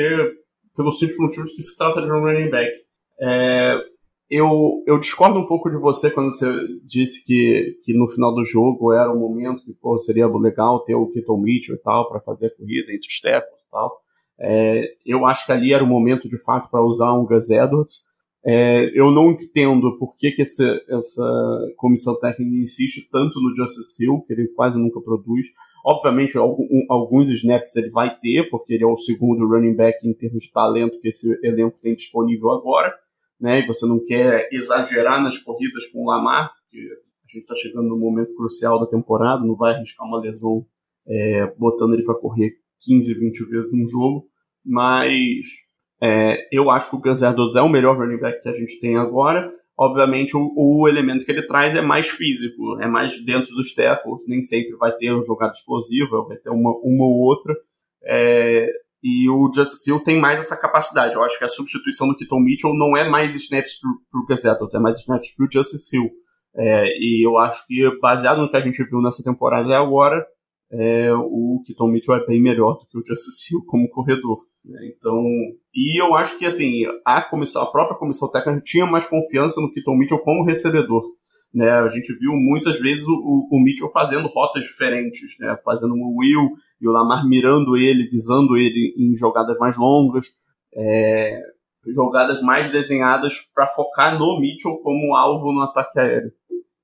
pelo 0.75 0.91
simples 0.91 1.17
de 1.17 1.55
que 1.55 1.61
se 1.61 1.75
trata 1.77 2.01
de 2.01 2.11
um 2.11 2.21
running 2.21 2.49
back. 2.49 2.71
É, 3.19 3.75
eu, 4.29 4.83
eu 4.87 4.99
discordo 4.99 5.39
um 5.39 5.45
pouco 5.45 5.69
de 5.69 5.77
você 5.77 6.09
quando 6.09 6.33
você 6.33 6.51
disse 6.83 7.23
que, 7.23 7.77
que 7.83 7.93
no 7.93 8.07
final 8.09 8.33
do 8.33 8.43
jogo 8.43 8.91
era 8.91 9.11
um 9.11 9.19
momento 9.19 9.63
que 9.63 9.73
pô, 9.73 9.99
seria 9.99 10.27
legal 10.27 10.79
ter 10.83 10.95
o 10.95 11.07
Keaton 11.11 11.37
Mitchell 11.37 11.75
e 11.75 11.79
tal 11.79 12.09
para 12.09 12.19
fazer 12.19 12.47
a 12.47 12.55
corrida 12.55 12.91
entre 12.91 13.07
os 13.07 13.19
tackles 13.21 13.61
e 13.61 13.69
tal. 13.69 13.99
É, 14.39 14.81
eu 15.05 15.25
acho 15.25 15.45
que 15.45 15.51
ali 15.51 15.73
era 15.73 15.83
o 15.83 15.87
momento 15.87 16.27
de 16.27 16.37
fato 16.39 16.69
para 16.69 16.83
usar 16.83 17.13
um 17.13 17.25
Gus 17.25 17.49
Edwards. 17.49 18.03
É, 18.43 18.91
eu 18.93 19.11
não 19.11 19.31
entendo 19.31 19.97
por 19.97 20.15
que, 20.17 20.31
que 20.31 20.41
essa, 20.41 20.79
essa 20.89 21.73
comissão 21.77 22.19
técnica 22.19 22.55
insiste 22.55 23.09
tanto 23.11 23.39
no 23.39 23.55
Justice 23.55 24.03
Hill, 24.03 24.23
que 24.27 24.33
ele 24.33 24.47
quase 24.49 24.79
nunca 24.79 25.01
produz. 25.01 25.47
Obviamente, 25.83 26.35
alguns 26.37 27.29
snaps 27.29 27.75
ele 27.75 27.89
vai 27.89 28.15
ter, 28.19 28.49
porque 28.49 28.73
ele 28.73 28.83
é 28.83 28.87
o 28.87 28.97
segundo 28.97 29.47
running 29.47 29.75
back 29.75 30.07
em 30.07 30.13
termos 30.13 30.43
de 30.43 30.51
talento 30.51 30.99
que 30.99 31.09
esse 31.09 31.39
elenco 31.43 31.77
tem 31.81 31.93
disponível 31.93 32.51
agora. 32.51 32.91
Né? 33.39 33.61
E 33.61 33.67
você 33.67 33.85
não 33.85 34.03
quer 34.03 34.49
exagerar 34.51 35.21
nas 35.21 35.37
corridas 35.37 35.85
com 35.87 36.03
o 36.03 36.07
Lamar, 36.07 36.51
porque 36.53 36.77
a 36.77 37.27
gente 37.27 37.41
está 37.41 37.55
chegando 37.55 37.89
no 37.89 37.97
momento 37.97 38.35
crucial 38.35 38.79
da 38.79 38.85
temporada, 38.85 39.45
não 39.45 39.55
vai 39.55 39.73
arriscar 39.73 40.07
uma 40.07 40.19
lesão 40.19 40.65
é, 41.07 41.53
botando 41.57 41.93
ele 41.93 42.03
para 42.03 42.15
correr 42.15 42.53
15, 42.83 43.13
20 43.13 43.49
vezes 43.49 43.71
num 43.71 43.87
jogo, 43.87 44.27
mas 44.63 45.45
é, 46.01 46.47
eu 46.51 46.69
acho 46.69 46.89
que 46.89 46.95
o 46.95 47.01
Gus 47.01 47.21
Edwards 47.21 47.55
é 47.55 47.61
o 47.61 47.69
melhor 47.69 47.97
running 47.97 48.19
back 48.19 48.41
que 48.41 48.49
a 48.49 48.53
gente 48.53 48.79
tem 48.79 48.97
agora. 48.97 49.51
Obviamente, 49.77 50.37
o, 50.37 50.53
o, 50.55 50.87
elemento 50.87 51.25
que 51.25 51.31
ele 51.31 51.45
traz 51.45 51.75
é 51.75 51.81
mais 51.81 52.07
físico, 52.07 52.79
é 52.79 52.87
mais 52.87 53.23
dentro 53.25 53.53
dos 53.53 53.73
tackles, 53.73 54.25
nem 54.27 54.41
sempre 54.41 54.75
vai 54.77 54.95
ter 54.95 55.13
um 55.13 55.21
jogada 55.21 55.51
explosiva, 55.51 56.25
vai 56.27 56.37
ter 56.37 56.49
uma, 56.49 56.71
uma 56.81 57.05
ou 57.05 57.19
outra. 57.19 57.53
É, 58.03 58.69
e 59.07 59.29
o 59.29 59.51
Justice 59.53 59.87
Hill 59.87 59.99
tem 59.99 60.19
mais 60.19 60.39
essa 60.39 60.59
capacidade. 60.59 61.13
Eu 61.13 61.23
acho 61.23 61.37
que 61.37 61.45
a 61.45 61.47
substituição 61.47 62.07
do 62.07 62.15
Keaton 62.15 62.39
Mitchell 62.39 62.73
não 62.73 62.97
é 62.97 63.07
mais 63.07 63.35
snaps 63.35 63.79
para 63.79 64.19
o 64.19 64.25
Gus 64.25 64.43
Edwards, 64.43 64.73
é 64.73 64.79
mais 64.79 64.97
snaps 64.97 65.35
para 65.35 65.45
o 65.45 65.51
Justice 65.51 65.95
Hill. 65.95 66.09
É, 66.55 66.87
e 66.99 67.23
eu 67.23 67.37
acho 67.37 67.67
que, 67.67 67.87
baseado 68.01 68.41
no 68.41 68.49
que 68.49 68.57
a 68.57 68.61
gente 68.61 68.83
viu 68.83 69.03
nessa 69.03 69.21
temporada 69.23 69.77
agora, 69.77 70.25
é, 70.71 71.13
o 71.13 71.61
Keaton 71.67 71.87
Mitchell 71.91 72.15
é 72.15 72.25
bem 72.25 72.41
melhor 72.41 72.79
do 72.79 72.87
que 72.87 72.97
o 72.97 73.05
Justice 73.05 73.53
Hill 73.53 73.63
como 73.69 73.87
corredor. 73.89 74.37
Né? 74.65 74.91
Então, 74.97 75.23
e 75.75 76.01
eu 76.01 76.15
acho 76.15 76.39
que 76.39 76.45
assim 76.47 76.81
a 77.05 77.21
comissão, 77.21 77.61
a 77.61 77.71
própria 77.71 77.99
comissão 77.99 78.31
técnica 78.31 78.63
tinha 78.65 78.87
mais 78.87 79.05
confiança 79.05 79.61
no 79.61 79.71
Keaton 79.71 79.95
Mitchell 79.95 80.19
como 80.23 80.43
recebedor. 80.43 81.03
Né? 81.55 81.71
A 81.71 81.87
gente 81.87 82.13
viu 82.17 82.33
muitas 82.33 82.77
vezes 82.81 83.07
o, 83.07 83.47
o 83.49 83.59
Mitchell 83.63 83.89
fazendo 83.91 84.27
rotas 84.27 84.61
diferentes, 84.63 85.39
né? 85.39 85.57
fazendo 85.63 85.93
um 85.93 86.17
Will 86.17 86.49
e 86.81 86.87
o 86.87 86.91
Lamar 86.91 87.25
mirando 87.25 87.77
ele, 87.77 88.09
visando 88.09 88.57
ele 88.57 88.93
em 88.97 89.15
jogadas 89.15 89.57
mais 89.57 89.77
longas, 89.77 90.27
é, 90.75 91.39
jogadas 91.87 92.41
mais 92.41 92.71
desenhadas 92.71 93.35
para 93.53 93.67
focar 93.67 94.19
no 94.19 94.37
Mitchell 94.41 94.77
como 94.79 95.15
alvo 95.15 95.53
no 95.53 95.61
ataque 95.61 95.97
aéreo. 95.97 96.31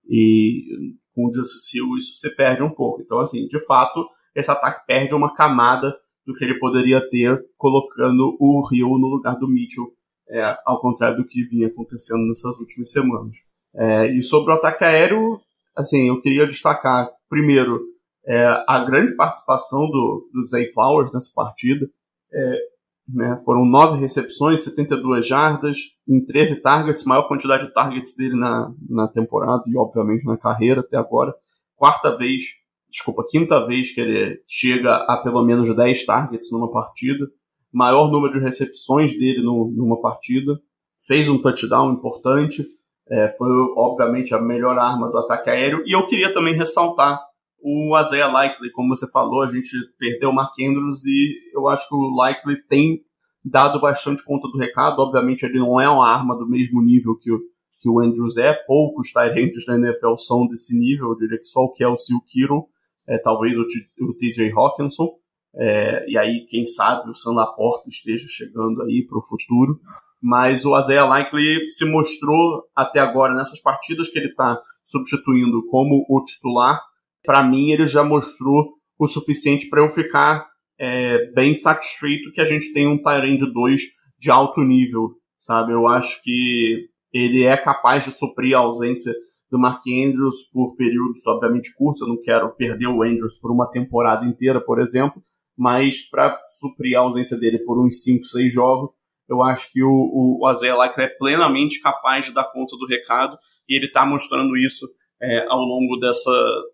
E 0.07 0.95
com 1.13 1.27
o 1.27 1.33
Justice 1.33 1.77
Hill 1.77 1.97
isso 1.97 2.17
se 2.17 2.33
perde 2.33 2.63
um 2.63 2.69
pouco. 2.69 3.01
Então, 3.01 3.19
assim, 3.19 3.47
de 3.47 3.59
fato, 3.65 4.07
esse 4.33 4.49
ataque 4.49 4.85
perde 4.87 5.13
uma 5.13 5.35
camada 5.35 5.93
do 6.25 6.33
que 6.33 6.45
ele 6.45 6.57
poderia 6.59 7.01
ter 7.09 7.43
colocando 7.57 8.37
o 8.39 8.61
Rio 8.69 8.97
no 8.97 9.07
lugar 9.07 9.37
do 9.37 9.49
Mitchell, 9.49 9.91
é, 10.29 10.55
ao 10.65 10.79
contrário 10.79 11.17
do 11.17 11.25
que 11.25 11.43
vinha 11.43 11.67
acontecendo 11.67 12.25
nessas 12.25 12.57
últimas 12.57 12.89
semanas. 12.89 13.50
É, 13.75 14.07
e 14.11 14.21
sobre 14.21 14.53
o 14.53 14.55
ataque 14.55 14.83
aéreo, 14.83 15.39
assim, 15.75 16.07
eu 16.07 16.21
queria 16.21 16.47
destacar, 16.47 17.09
primeiro, 17.29 17.81
é, 18.25 18.45
a 18.67 18.83
grande 18.85 19.15
participação 19.15 19.89
do, 19.89 20.29
do 20.33 20.47
Zay 20.47 20.71
Flowers 20.71 21.11
nessa 21.13 21.31
partida. 21.33 21.87
É, 22.33 22.71
né? 23.13 23.41
Foram 23.43 23.65
nove 23.65 23.99
recepções, 23.99 24.63
72 24.63 25.27
jardas, 25.27 25.77
em 26.07 26.23
13 26.23 26.61
targets, 26.61 27.03
maior 27.03 27.27
quantidade 27.27 27.67
de 27.67 27.73
targets 27.73 28.15
dele 28.15 28.35
na, 28.35 28.73
na 28.89 29.07
temporada 29.07 29.63
e, 29.67 29.77
obviamente, 29.77 30.25
na 30.25 30.37
carreira 30.37 30.81
até 30.81 30.97
agora. 30.97 31.33
Quarta 31.75 32.15
vez, 32.15 32.43
desculpa, 32.89 33.25
quinta 33.29 33.65
vez 33.65 33.93
que 33.93 34.01
ele 34.01 34.41
chega 34.47 34.95
a 34.95 35.17
pelo 35.17 35.43
menos 35.43 35.75
10 35.75 36.05
targets 36.05 36.51
numa 36.51 36.71
partida. 36.71 37.25
Maior 37.73 38.11
número 38.11 38.33
de 38.33 38.39
recepções 38.39 39.17
dele 39.17 39.41
no, 39.41 39.71
numa 39.75 39.99
partida. 40.01 40.59
Fez 41.07 41.27
um 41.27 41.41
touchdown 41.41 41.93
importante. 41.93 42.63
É, 43.11 43.27
foi, 43.37 43.49
obviamente, 43.75 44.33
a 44.33 44.41
melhor 44.41 44.79
arma 44.79 45.09
do 45.09 45.17
ataque 45.17 45.49
aéreo. 45.49 45.83
E 45.85 45.95
eu 45.95 46.05
queria 46.07 46.31
também 46.31 46.55
ressaltar 46.55 47.19
o 47.61 47.99
Isaiah 47.99 48.31
Likely, 48.31 48.71
como 48.71 48.95
você 48.95 49.09
falou, 49.11 49.43
a 49.43 49.47
gente 49.47 49.69
perdeu 49.99 50.29
o 50.29 50.33
Mark 50.33 50.53
Andrews 50.59 51.05
e 51.05 51.35
eu 51.53 51.67
acho 51.67 51.87
que 51.87 51.93
o 51.93 52.15
Likely 52.15 52.57
tem 52.67 53.01
dado 53.45 53.79
bastante 53.79 54.23
conta 54.25 54.47
do 54.47 54.57
recado. 54.57 54.99
Obviamente, 54.99 55.43
ele 55.43 55.59
não 55.59 55.79
é 55.79 55.87
uma 55.87 56.09
arma 56.09 56.35
do 56.35 56.47
mesmo 56.47 56.81
nível 56.81 57.15
que 57.17 57.31
o, 57.31 57.39
que 57.79 57.89
o 57.89 57.99
Andrews 57.99 58.37
é. 58.37 58.53
Poucos 58.53 59.11
Tyrants 59.11 59.65
da 59.65 59.75
NFL 59.75 60.15
são 60.15 60.47
desse 60.47 60.77
nível. 60.77 61.09
Eu 61.09 61.17
diria 61.17 61.37
que 61.37 61.45
só 61.45 61.61
o 61.61 61.71
Kelsey 61.71 62.15
e 62.15 62.17
o 62.17 62.21
Kiro, 62.21 62.65
é, 63.07 63.17
talvez 63.19 63.55
o, 63.57 63.61
o 63.61 64.13
TJ 64.15 64.51
Hawkinson. 64.55 65.09
É, 65.53 66.09
e 66.09 66.17
aí, 66.17 66.45
quem 66.47 66.65
sabe, 66.65 67.09
o 67.09 67.15
Sam 67.15 67.33
Laporta 67.33 67.89
esteja 67.89 68.25
chegando 68.27 68.81
aí 68.83 69.05
para 69.07 69.19
o 69.19 69.23
futuro. 69.23 69.79
Mas 70.21 70.65
o 70.65 70.77
Isaiah 70.77 71.05
Likely 71.05 71.67
se 71.69 71.85
mostrou 71.85 72.63
até 72.75 72.99
agora 72.99 73.33
nessas 73.33 73.61
partidas 73.61 74.07
que 74.09 74.19
ele 74.19 74.27
está 74.27 74.61
substituindo 74.83 75.65
como 75.67 76.05
o 76.07 76.23
titular 76.23 76.79
para 77.23 77.43
mim 77.43 77.71
ele 77.71 77.87
já 77.87 78.03
mostrou 78.03 78.73
o 78.97 79.07
suficiente 79.07 79.69
para 79.69 79.81
eu 79.81 79.89
ficar 79.89 80.47
é, 80.79 81.31
bem 81.31 81.55
satisfeito 81.55 82.31
que 82.31 82.41
a 82.41 82.45
gente 82.45 82.73
tem 82.73 82.87
um 82.87 83.01
Tyrande 83.01 83.51
2 83.51 83.81
de 84.19 84.31
alto 84.31 84.61
nível, 84.61 85.11
sabe? 85.39 85.73
Eu 85.73 85.87
acho 85.87 86.21
que 86.23 86.87
ele 87.13 87.43
é 87.43 87.57
capaz 87.57 88.05
de 88.05 88.11
suprir 88.11 88.55
a 88.55 88.59
ausência 88.59 89.13
do 89.49 89.59
Mark 89.59 89.81
Andrews 89.87 90.49
por 90.51 90.75
períodos, 90.75 91.25
obviamente, 91.27 91.73
curtos. 91.75 92.01
Eu 92.01 92.07
não 92.07 92.21
quero 92.21 92.55
perder 92.55 92.87
o 92.87 93.03
Andrews 93.03 93.37
por 93.39 93.51
uma 93.51 93.69
temporada 93.69 94.25
inteira, 94.25 94.61
por 94.61 94.79
exemplo, 94.79 95.21
mas 95.57 96.09
para 96.09 96.39
suprir 96.59 96.97
a 96.97 97.01
ausência 97.01 97.37
dele 97.37 97.59
por 97.59 97.83
uns 97.83 98.03
5, 98.03 98.23
6 98.23 98.53
jogos, 98.53 98.91
eu 99.31 99.41
acho 99.43 99.71
que 99.71 99.81
o, 99.81 99.89
o, 99.89 100.45
o 100.45 101.01
é 101.01 101.07
plenamente 101.07 101.79
capaz 101.79 102.25
de 102.25 102.33
dar 102.33 102.51
conta 102.51 102.75
do 102.77 102.85
recado 102.85 103.37
e 103.67 103.75
ele 103.75 103.85
está 103.85 104.05
mostrando 104.05 104.57
isso 104.57 104.85
é, 105.21 105.45
ao 105.47 105.59
longo 105.59 105.97
dessa, 105.97 106.31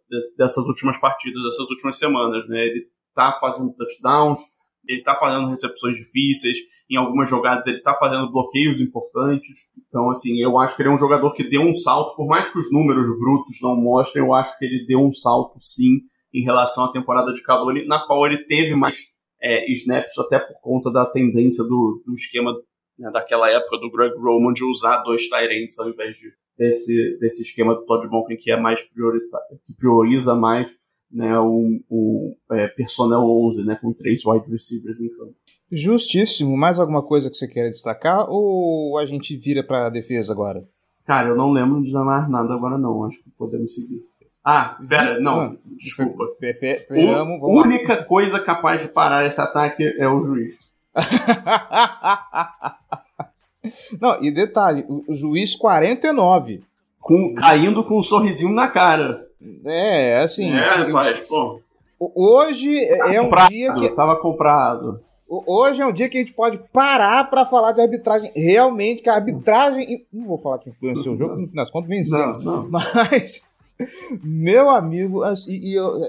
de, 0.09 0.35
dessas 0.35 0.65
últimas 0.67 0.97
partidas, 0.99 1.43
dessas 1.43 1.69
últimas 1.69 1.97
semanas. 1.97 2.47
Né? 2.49 2.57
Ele 2.57 2.87
está 3.09 3.37
fazendo 3.39 3.75
touchdowns, 3.75 4.39
ele 4.87 4.99
está 4.99 5.15
fazendo 5.15 5.49
recepções 5.49 5.97
difíceis, 5.97 6.57
em 6.89 6.95
algumas 6.95 7.29
jogadas 7.29 7.67
ele 7.67 7.77
está 7.77 7.93
fazendo 7.93 8.31
bloqueios 8.31 8.81
importantes. 8.81 9.57
Então, 9.87 10.09
assim, 10.09 10.41
eu 10.41 10.57
acho 10.57 10.75
que 10.75 10.81
ele 10.81 10.89
é 10.89 10.93
um 10.93 10.99
jogador 10.99 11.33
que 11.33 11.47
deu 11.47 11.61
um 11.61 11.73
salto, 11.73 12.15
por 12.15 12.25
mais 12.25 12.49
que 12.49 12.57
os 12.57 12.71
números 12.71 13.05
brutos 13.19 13.61
não 13.61 13.75
mostrem, 13.75 14.23
eu 14.23 14.33
acho 14.33 14.57
que 14.57 14.65
ele 14.65 14.85
deu 14.87 15.05
um 15.05 15.11
salto 15.11 15.55
sim 15.59 15.99
em 16.33 16.43
relação 16.43 16.85
à 16.85 16.91
temporada 16.91 17.33
de 17.33 17.41
calor, 17.43 17.73
na 17.85 18.05
qual 18.05 18.25
ele 18.25 18.45
teve 18.45 18.75
mais 18.75 18.97
é, 19.41 19.71
snaps, 19.71 20.17
até 20.17 20.39
por 20.39 20.59
conta 20.61 20.91
da 20.91 21.05
tendência 21.05 21.63
do, 21.63 22.01
do 22.05 22.13
esquema 22.13 22.53
né, 22.97 23.11
daquela 23.11 23.49
época 23.49 23.77
do 23.77 23.91
Greg 23.91 24.15
Roman 24.17 24.53
de 24.53 24.63
usar 24.63 25.03
dois 25.03 25.29
Tyrants 25.29 25.79
ao 25.79 25.89
invés 25.89 26.17
de, 26.17 26.31
desse, 26.57 27.17
desse 27.19 27.43
esquema 27.43 27.75
do 27.75 27.85
Todd 27.85 28.07
Monken 28.09 28.37
que 28.37 28.51
é 28.51 28.59
mais 28.59 28.81
prioritário, 28.81 29.59
que 29.65 29.73
prioriza 29.73 30.33
mais 30.35 30.75
né, 31.11 31.39
o, 31.39 31.79
o 31.89 32.35
é, 32.51 32.67
personnel 32.69 33.19
11, 33.19 33.65
né, 33.65 33.77
com 33.81 33.93
três 33.93 34.25
wide 34.25 34.49
receivers 34.49 34.99
em 34.99 35.09
campo. 35.09 35.35
Justíssimo. 35.71 36.55
Mais 36.55 36.79
alguma 36.79 37.03
coisa 37.03 37.29
que 37.29 37.35
você 37.35 37.47
queira 37.47 37.69
destacar 37.69 38.29
ou 38.29 38.97
a 38.97 39.05
gente 39.05 39.35
vira 39.35 39.63
para 39.63 39.87
a 39.87 39.89
defesa 39.89 40.31
agora? 40.31 40.67
Cara, 41.05 41.29
eu 41.29 41.35
não 41.35 41.51
lembro 41.51 41.81
de 41.81 41.91
mais 41.93 42.29
nada 42.29 42.53
agora 42.53 42.77
não. 42.77 43.03
Acho 43.05 43.23
que 43.23 43.29
podemos 43.31 43.73
seguir. 43.73 44.01
Ah, 44.49 44.77
pera, 44.87 45.19
não, 45.19 45.41
ah, 45.41 45.55
desculpa. 45.75 46.23
A 46.23 47.45
única 47.45 48.01
coisa 48.05 48.39
capaz 48.39 48.81
de 48.81 48.87
parar 48.93 49.25
esse 49.25 49.41
ataque 49.41 49.83
é 49.99 50.07
o 50.07 50.23
juiz. 50.23 50.57
não, 53.99 54.23
e 54.23 54.31
detalhe, 54.31 54.85
o 54.87 55.13
juiz 55.13 55.53
49. 55.53 56.63
Com, 57.01 57.35
caindo 57.35 57.83
com 57.83 57.99
um 57.99 58.01
sorrisinho 58.01 58.53
na 58.53 58.69
cara. 58.69 59.27
É, 59.65 60.21
assim. 60.21 60.49
É, 60.49 60.61
rapaz, 60.61 61.19
pô. 61.19 61.59
Hoje 61.99 62.85
é 62.85 63.21
um 63.21 63.29
dia 63.49 63.73
que. 63.73 63.89
Tava 63.89 64.15
comprado. 64.15 65.01
Hoje 65.27 65.81
é 65.81 65.85
um 65.85 65.91
dia 65.91 66.07
que 66.07 66.19
a 66.19 66.21
gente 66.21 66.31
pode 66.31 66.57
parar 66.71 67.29
para 67.29 67.45
falar 67.45 67.73
de 67.73 67.81
arbitragem. 67.81 68.31
Realmente, 68.33 69.01
que 69.01 69.09
a 69.09 69.15
arbitragem. 69.15 70.05
Não 70.13 70.25
vou 70.25 70.37
falar 70.37 70.59
que 70.59 70.69
influenciou 70.69 71.15
o 71.15 71.17
jogo, 71.17 71.35
no 71.35 71.49
final 71.49 71.65
das 71.65 71.73
contas 71.73 71.89
venceu. 71.89 72.17
Não, 72.17 72.39
não. 72.39 72.69
Mas, 72.69 73.45
meu 74.23 74.69
amigo, 74.69 75.23
assim, 75.23 75.53
e 75.53 75.73
eu, 75.73 76.01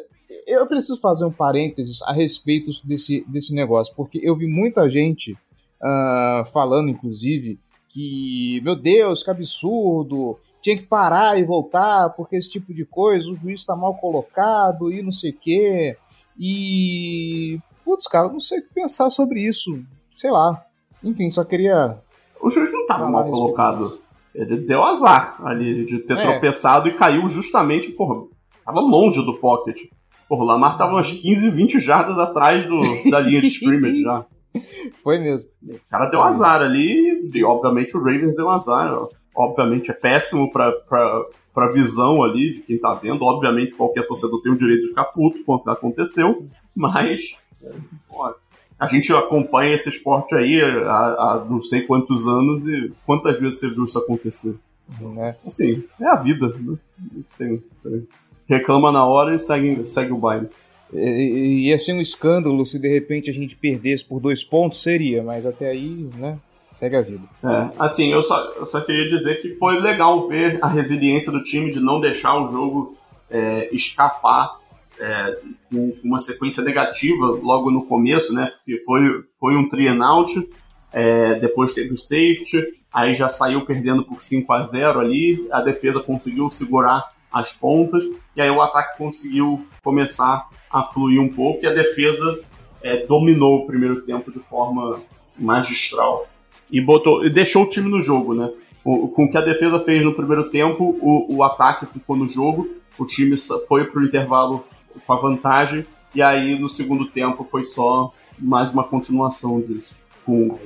eu 0.47 0.67
preciso 0.67 1.01
fazer 1.01 1.25
um 1.25 1.33
parênteses 1.33 2.03
a 2.03 2.13
respeito 2.13 2.71
desse, 2.85 3.25
desse 3.29 3.55
negócio, 3.55 3.95
porque 3.95 4.21
eu 4.23 4.37
vi 4.37 4.47
muita 4.47 4.89
gente 4.89 5.33
uh, 5.33 6.45
falando, 6.53 6.91
inclusive, 6.91 7.59
que, 7.89 8.61
meu 8.63 8.77
Deus, 8.77 9.23
que 9.23 9.31
absurdo, 9.31 10.39
tinha 10.61 10.77
que 10.77 10.87
parar 10.87 11.39
e 11.39 11.45
voltar, 11.45 12.11
porque 12.11 12.37
esse 12.37 12.51
tipo 12.51 12.75
de 12.75 12.85
coisa, 12.85 13.31
o 13.31 13.37
juiz 13.37 13.61
está 13.61 13.75
mal 13.77 13.95
colocado 13.95 14.93
e 14.93 15.03
não 15.03 15.13
sei 15.13 15.31
o 15.31 15.39
quê. 15.39 15.97
E. 16.39 17.59
Putz, 17.85 18.07
cara, 18.07 18.29
não 18.29 18.41
sei 18.41 18.59
o 18.59 18.63
que 18.63 18.75
pensar 18.75 19.09
sobre 19.11 19.41
isso. 19.41 19.83
Sei 20.15 20.31
lá. 20.31 20.63
Enfim, 21.03 21.31
só 21.31 21.45
queria. 21.45 21.99
O 22.41 22.51
juiz 22.51 22.73
não 22.73 22.83
estava 22.83 23.09
mal 23.09 23.29
colocado. 23.29 24.01
Ele 24.35 24.59
deu 24.59 24.85
azar 24.85 25.37
ali 25.45 25.85
de 25.85 25.99
ter 26.01 26.17
é. 26.17 26.23
tropeçado 26.23 26.89
e 26.89 26.95
caiu 26.95 27.29
justamente, 27.29 27.91
porra, 27.91 28.27
tava 28.65 28.81
longe 28.81 29.25
do 29.25 29.39
pocket. 29.39 29.79
Porra, 30.29 30.43
o 30.43 30.47
Lamar 30.47 30.77
tava 30.77 30.93
umas 30.93 31.11
15, 31.11 31.51
20 31.51 31.81
jardas 31.81 32.19
atrás 32.19 32.67
do, 32.67 32.81
da 33.11 33.21
linha 33.21 33.41
de 33.41 33.49
scrimmage 33.49 34.03
já. 34.03 34.25
Foi 35.03 35.19
mesmo. 35.19 35.49
O 35.63 35.81
cara 35.91 36.07
deu 36.07 36.23
azar 36.23 36.61
ali, 36.61 37.31
e 37.33 37.45
obviamente 37.45 37.97
o 37.97 38.01
Ravens 38.01 38.37
deu 38.37 38.51
azar. 38.51 38.93
Ó 38.93 39.09
obviamente 39.39 39.91
é 39.91 39.95
péssimo 39.95 40.51
para 40.51 40.73
a 41.57 41.73
visão 41.73 42.23
ali 42.23 42.51
de 42.51 42.61
quem 42.63 42.77
está 42.77 42.93
vendo. 42.95 43.23
Obviamente 43.23 43.75
qualquer 43.75 44.07
torcedor 44.07 44.43
tem 44.43 44.53
o 44.53 44.57
direito 44.57 44.83
de 44.83 44.89
ficar 44.89 45.05
puto 45.05 45.45
com 45.45 45.55
o 45.55 45.63
que 45.63 45.71
aconteceu, 45.71 46.47
mas 46.75 47.39
ó, 48.11 48.35
a 48.79 48.87
gente 48.87 49.13
acompanha 49.13 49.75
esse 49.75 49.89
esporte 49.89 50.35
aí 50.35 50.61
há, 50.61 50.97
há, 50.97 51.47
não 51.49 51.61
sei 51.61 51.83
quantos 51.83 52.29
anos 52.29 52.67
e 52.67 52.93
quantas 53.05 53.39
vezes 53.39 53.59
você 53.59 53.71
viu 53.71 53.85
isso 53.85 53.99
acontecer? 53.99 54.57
É. 55.19 55.35
Assim, 55.47 55.85
é 56.01 56.07
a 56.07 56.17
vida. 56.17 56.49
Né? 56.49 56.77
Tem, 57.37 57.63
tem. 57.83 58.09
Reclama 58.49 58.93
na 58.93 59.05
hora 59.05 59.35
e 59.35 59.39
segue, 59.39 59.85
segue 59.85 60.13
o 60.13 60.19
baile. 60.19 60.49
Ia 60.93 61.79
ser 61.79 61.93
um 61.93 62.01
escândalo 62.01 62.65
se 62.65 62.79
de 62.79 62.89
repente 62.89 63.29
a 63.29 63.35
gente 63.35 63.55
perdesse 63.55 64.05
por 64.05 64.21
dois 64.21 64.43
pontos, 64.43 64.83
seria, 64.83 65.23
mas 65.23 65.45
até 65.45 65.69
aí, 65.69 66.09
né? 66.17 66.39
segue 66.79 66.97
a 66.97 67.03
vida. 67.03 67.23
É, 67.45 67.71
assim, 67.79 68.13
eu 68.13 68.23
só, 68.23 68.53
eu 68.53 68.65
só 68.65 68.81
queria 68.81 69.09
dizer 69.09 69.41
que 69.41 69.57
foi 69.57 69.81
legal 69.81 70.29
ver 70.29 70.59
a 70.63 70.69
resiliência 70.69 71.33
do 71.33 71.43
time 71.43 71.71
de 71.71 71.81
não 71.81 72.01
deixar 72.01 72.37
o 72.37 72.51
jogo 72.51 72.97
é, 73.29 73.69
escapar 73.75 74.58
é, 75.01 75.39
com 75.71 75.97
uma 76.03 76.19
sequência 76.19 76.63
negativa 76.63 77.27
logo 77.43 77.71
no 77.71 77.87
começo, 77.87 78.33
né? 78.35 78.53
Porque 78.55 78.83
foi, 78.85 79.25
foi 79.39 79.57
um 79.57 80.03
out, 80.03 80.51
é, 80.93 81.35
depois 81.37 81.73
teve 81.73 81.93
o 81.93 81.97
safety, 81.97 82.75
aí 82.93 83.15
já 83.15 83.29
saiu 83.29 83.65
perdendo 83.65 84.05
por 84.05 84.21
5 84.21 84.53
a 84.53 84.65
0 84.65 85.01
ali, 85.01 85.47
a 85.53 85.61
defesa 85.61 86.01
conseguiu 86.01 86.51
segurar 86.51 87.13
as 87.33 87.53
pontas, 87.53 88.05
e 88.35 88.41
aí 88.41 88.51
o 88.51 88.63
ataque 88.63 88.97
conseguiu 88.97 89.67
começar 89.83 90.49
a 90.71 90.83
fluir 90.83 91.21
um 91.21 91.29
pouco, 91.29 91.65
e 91.65 91.67
a 91.67 91.73
defesa 91.73 92.41
é, 92.83 93.07
dominou 93.07 93.59
o 93.59 93.67
primeiro 93.67 94.03
tempo 94.03 94.33
de 94.33 94.39
forma 94.39 95.01
magistral 95.37 96.27
e 96.71 96.81
botou 96.81 97.25
e 97.25 97.31
deixou 97.31 97.65
o 97.65 97.69
time 97.69 97.89
no 97.89 98.03
jogo, 98.03 98.35
né? 98.35 98.51
O, 98.85 99.09
com 99.09 99.25
o 99.25 99.31
que 99.31 99.37
a 99.37 99.43
defesa 99.43 99.81
fez 99.81 100.05
no 100.05 100.15
primeiro 100.15 100.51
tempo, 100.51 100.97
o, 101.01 101.37
o 101.37 101.43
ataque 101.43 101.87
ficou 101.87 102.17
no 102.17 102.27
jogo, 102.27 102.69
o 102.99 103.05
time 103.05 103.37
foi 103.67 103.85
para 103.85 104.01
o 104.01 104.05
intervalo 104.05 104.65
com 105.07 105.13
a 105.13 105.17
vantagem, 105.17 105.87
e 106.15 106.23
aí 106.23 106.59
no 106.59 106.69
segundo 106.69 107.07
tempo 107.07 107.45
foi 107.45 107.65
só 107.65 108.13
mais 108.39 108.73
uma 108.73 108.85
continuação 108.85 109.61
disso. 109.61 109.97
Com, 110.25 110.51
com, 110.51 110.59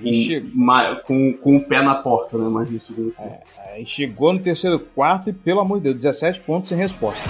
com, 1.07 1.33
com, 1.35 1.57
o 1.57 1.65
pé 1.65 1.83
na 1.83 1.95
porta, 1.95 2.37
né? 2.37 2.49
Mais 2.49 2.69
no 2.69 2.81
segundo 2.81 3.13
tempo. 3.13 3.39
É, 3.59 3.75
aí 3.75 3.87
chegou 3.87 4.33
no 4.33 4.41
terceiro 4.41 4.81
quarto 4.81 5.31
e, 5.31 5.33
pelo 5.33 5.61
amor 5.61 5.79
de 5.79 5.85
Deus, 5.85 5.97
17 5.97 6.41
pontos 6.41 6.69
sem 6.69 6.77
resposta. 6.77 7.23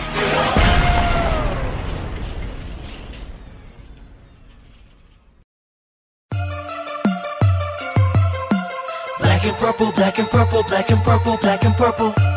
black 9.42 9.44
and 9.44 9.58
purple, 9.58 9.92
black 9.92 10.18
and 10.18 10.26
purple, 10.26 10.62
black 10.62 10.90
and 10.90 11.02
purple, 11.02 11.36
black 11.38 11.64
and 11.64 11.76
purple. 11.76 12.31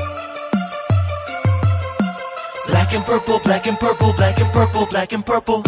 And 2.96 3.06
purple, 3.06 3.40
black 3.40 3.68
and 3.68 3.78
purple, 3.78 4.14
black 4.14 4.40
and 4.40 4.52
purple, 4.54 4.86
black 4.86 5.14
and 5.14 5.22
purple. 5.26 5.64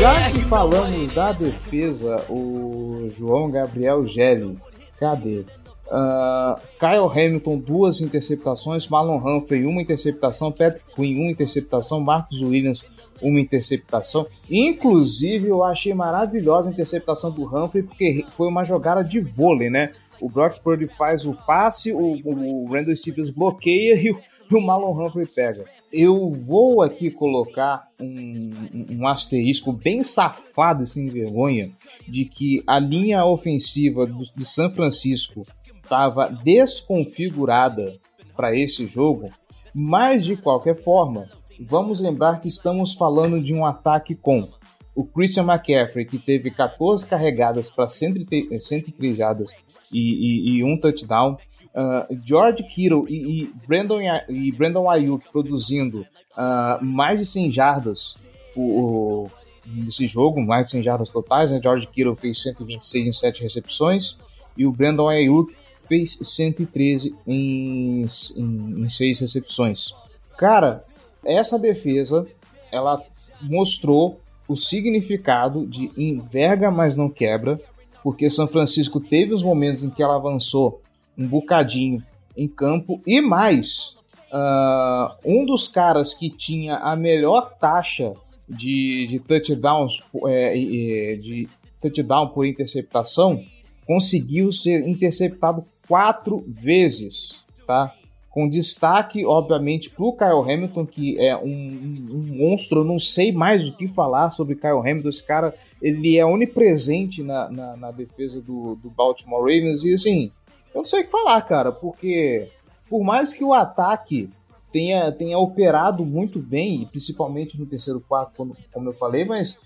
Já 0.00 0.30
que 0.30 0.40
falamos 0.44 1.12
da 1.12 1.32
defesa, 1.32 2.24
o 2.28 3.08
João 3.10 3.50
Gabriel 3.50 4.06
Gelli, 4.06 4.58
cadê? 4.98 5.44
Uh, 5.88 6.54
Kyle 6.78 7.10
Hamilton, 7.10 7.58
duas 7.58 8.00
interceptações, 8.00 8.86
Marlon 8.88 9.18
Humphrey, 9.18 9.66
uma 9.66 9.82
interceptação, 9.82 10.52
Patrick 10.52 10.94
Quinn, 10.94 11.20
uma 11.20 11.30
interceptação, 11.30 12.00
Marcos 12.00 12.40
Williams, 12.40 12.84
uma 13.20 13.40
interceptação. 13.40 14.26
Inclusive, 14.48 15.48
eu 15.48 15.64
achei 15.64 15.92
maravilhosa 15.94 16.68
a 16.68 16.72
interceptação 16.72 17.30
do 17.30 17.44
Humphrey, 17.44 17.82
porque 17.82 18.24
foi 18.36 18.48
uma 18.48 18.64
jogada 18.64 19.02
de 19.02 19.20
vôlei, 19.20 19.68
né? 19.68 19.92
O 20.20 20.30
Brock 20.30 20.60
Purdy 20.60 20.86
faz 20.86 21.26
o 21.26 21.34
passe, 21.34 21.92
o, 21.92 22.20
o 22.24 22.72
Randall 22.72 22.94
Stevens 22.94 23.30
bloqueia 23.30 23.94
e 24.00 24.12
o, 24.12 24.20
o 24.56 24.60
Marlon 24.60 24.92
Humphrey 24.92 25.26
pega. 25.26 25.64
Eu 25.92 26.30
vou 26.30 26.82
aqui 26.82 27.10
colocar 27.10 27.88
um, 28.00 28.50
um 28.90 29.06
asterisco 29.06 29.72
bem 29.72 30.02
safado 30.02 30.84
e 30.84 30.86
sem 30.86 31.06
vergonha 31.06 31.70
de 32.08 32.24
que 32.24 32.62
a 32.66 32.78
linha 32.78 33.24
ofensiva 33.24 34.06
do, 34.06 34.24
de 34.34 34.44
São 34.44 34.70
Francisco 34.70 35.42
estava 35.82 36.28
desconfigurada 36.28 37.94
para 38.34 38.56
esse 38.56 38.86
jogo, 38.86 39.30
mas 39.74 40.24
de 40.24 40.36
qualquer 40.36 40.82
forma, 40.82 41.28
vamos 41.60 42.00
lembrar 42.00 42.40
que 42.40 42.48
estamos 42.48 42.94
falando 42.94 43.42
de 43.42 43.54
um 43.54 43.66
ataque 43.66 44.14
com 44.14 44.48
o 44.94 45.04
Christian 45.04 45.44
McCaffrey, 45.44 46.04
que 46.04 46.18
teve 46.18 46.50
14 46.50 47.06
carregadas 47.06 47.70
para 47.70 47.88
103 47.88 49.16
jardas 49.16 49.50
e, 49.92 49.98
e, 49.98 50.56
e, 50.56 50.64
um 50.64 50.78
touchdown. 50.78 51.36
Uh, 51.74 52.14
George 52.24 52.62
Kittle 52.64 53.06
e, 53.08 53.44
e, 53.44 53.52
Brandon, 53.66 54.00
e 54.28 54.52
Brandon 54.52 54.90
Ayuk 54.90 55.26
produzindo 55.32 56.06
uh, 56.36 56.84
mais 56.84 57.18
de 57.18 57.26
100 57.26 57.50
jardas 57.50 58.16
por, 58.54 59.30
nesse 59.66 60.06
jogo, 60.06 60.40
mais 60.40 60.66
de 60.66 60.72
100 60.72 60.82
jardas 60.82 61.08
totais. 61.08 61.50
Né? 61.50 61.60
George 61.62 61.86
Kittle 61.86 62.14
fez 62.14 62.42
126 62.42 63.06
em 63.06 63.12
7 63.12 63.42
recepções 63.42 64.18
e 64.56 64.66
o 64.66 64.72
Brandon 64.72 65.08
Ayuk 65.08 65.54
fez 65.84 66.18
113 66.22 67.14
em, 67.26 68.04
em, 68.36 68.84
em 68.84 68.88
6 68.90 69.20
recepções. 69.20 69.94
Cara, 70.36 70.84
essa 71.24 71.58
defesa 71.58 72.26
ela 72.70 73.02
mostrou 73.40 74.20
o 74.46 74.56
significado 74.56 75.66
de 75.66 75.90
enverga, 75.96 76.70
mas 76.70 76.96
não 76.96 77.08
quebra, 77.08 77.60
porque 78.02 78.28
São 78.28 78.46
Francisco 78.46 79.00
teve 79.00 79.32
os 79.32 79.42
momentos 79.42 79.84
em 79.84 79.90
que 79.90 80.02
ela 80.02 80.16
avançou 80.16 80.81
um 81.22 81.28
bocadinho 81.28 82.02
em 82.36 82.48
campo 82.48 83.00
e 83.06 83.20
mais 83.20 83.96
uh, 84.32 85.14
um 85.24 85.44
dos 85.44 85.68
caras 85.68 86.14
que 86.14 86.30
tinha 86.30 86.76
a 86.76 86.96
melhor 86.96 87.54
taxa 87.58 88.14
de, 88.48 89.06
de 89.06 89.18
touchdowns 89.18 90.02
é, 90.26 91.16
de 91.16 91.48
touchdown 91.80 92.28
por 92.28 92.44
interceptação 92.46 93.44
conseguiu 93.86 94.52
ser 94.52 94.88
interceptado 94.88 95.62
quatro 95.88 96.44
vezes, 96.48 97.42
tá? 97.66 97.94
Com 98.30 98.48
destaque, 98.48 99.26
obviamente, 99.26 99.90
para 99.90 100.04
o 100.04 100.16
Kyle 100.16 100.50
Hamilton, 100.50 100.86
que 100.86 101.20
é 101.20 101.36
um, 101.36 101.50
um, 101.50 102.38
monstro. 102.38 102.80
Eu 102.80 102.84
não 102.84 102.98
sei 102.98 103.30
mais 103.30 103.66
o 103.68 103.76
que 103.76 103.86
falar 103.86 104.30
sobre 104.30 104.54
Kyle 104.54 104.78
Hamilton. 104.78 105.08
Esse 105.10 105.22
cara, 105.22 105.54
ele 105.82 106.16
é 106.16 106.24
onipresente 106.24 107.22
na, 107.22 107.50
na, 107.50 107.76
na 107.76 107.90
defesa 107.90 108.40
do, 108.40 108.74
do 108.76 108.88
Baltimore 108.88 109.40
Ravens. 109.42 109.84
E 109.84 109.92
assim, 109.92 110.30
eu 110.74 110.78
não 110.78 110.84
sei 110.84 111.00
o 111.00 111.04
que 111.04 111.10
falar, 111.10 111.40
cara, 111.42 111.72
porque 111.72 112.48
por 112.88 113.02
mais 113.02 113.34
que 113.34 113.44
o 113.44 113.52
ataque 113.52 114.30
tenha, 114.72 115.12
tenha 115.12 115.38
operado 115.38 116.04
muito 116.04 116.38
bem, 116.38 116.86
principalmente 116.90 117.58
no 117.58 117.66
terceiro 117.66 118.00
quarto, 118.00 118.32
como, 118.36 118.56
como 118.72 118.88
eu 118.88 118.94
falei, 118.94 119.24
mas 119.24 119.58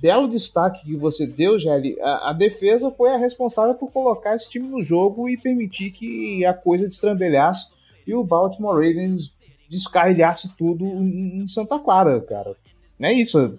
belo 0.00 0.28
destaque 0.28 0.84
que 0.84 0.96
você 0.96 1.26
deu, 1.26 1.58
Gelli. 1.58 2.00
A, 2.00 2.30
a, 2.30 2.32
defesa 2.32 2.90
foi 2.90 3.10
a 3.10 3.16
responsável 3.16 3.74
por 3.74 3.90
colocar 3.90 4.36
esse 4.36 4.48
time 4.48 4.68
no 4.68 4.82
jogo 4.82 5.28
e 5.28 5.36
permitir 5.36 5.90
que 5.90 6.44
a 6.44 6.54
coisa 6.54 6.88
destrambelhasse 6.88 7.72
e 8.06 8.14
o 8.14 8.24
Baltimore 8.24 8.74
Ravens 8.74 9.32
descarrilhasse 9.68 10.54
tudo 10.56 10.84
em 10.84 11.46
Santa 11.48 11.78
Clara, 11.78 12.20
cara. 12.20 12.54
Não 12.98 13.08
é 13.08 13.12
isso. 13.12 13.58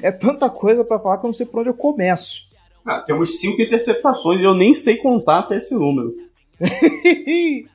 É 0.00 0.12
tanta 0.12 0.48
coisa 0.48 0.84
para 0.84 1.00
falar 1.00 1.18
que 1.18 1.24
eu 1.24 1.28
não 1.28 1.32
sei 1.32 1.44
por 1.44 1.58
onde 1.58 1.70
eu 1.70 1.74
começo. 1.74 2.48
Ah, 2.84 3.00
temos 3.00 3.40
cinco 3.40 3.62
interceptações 3.62 4.40
e 4.40 4.44
eu 4.44 4.54
nem 4.54 4.74
sei 4.74 4.96
contar 4.96 5.40
até 5.40 5.56
esse 5.56 5.74
número. 5.74 6.14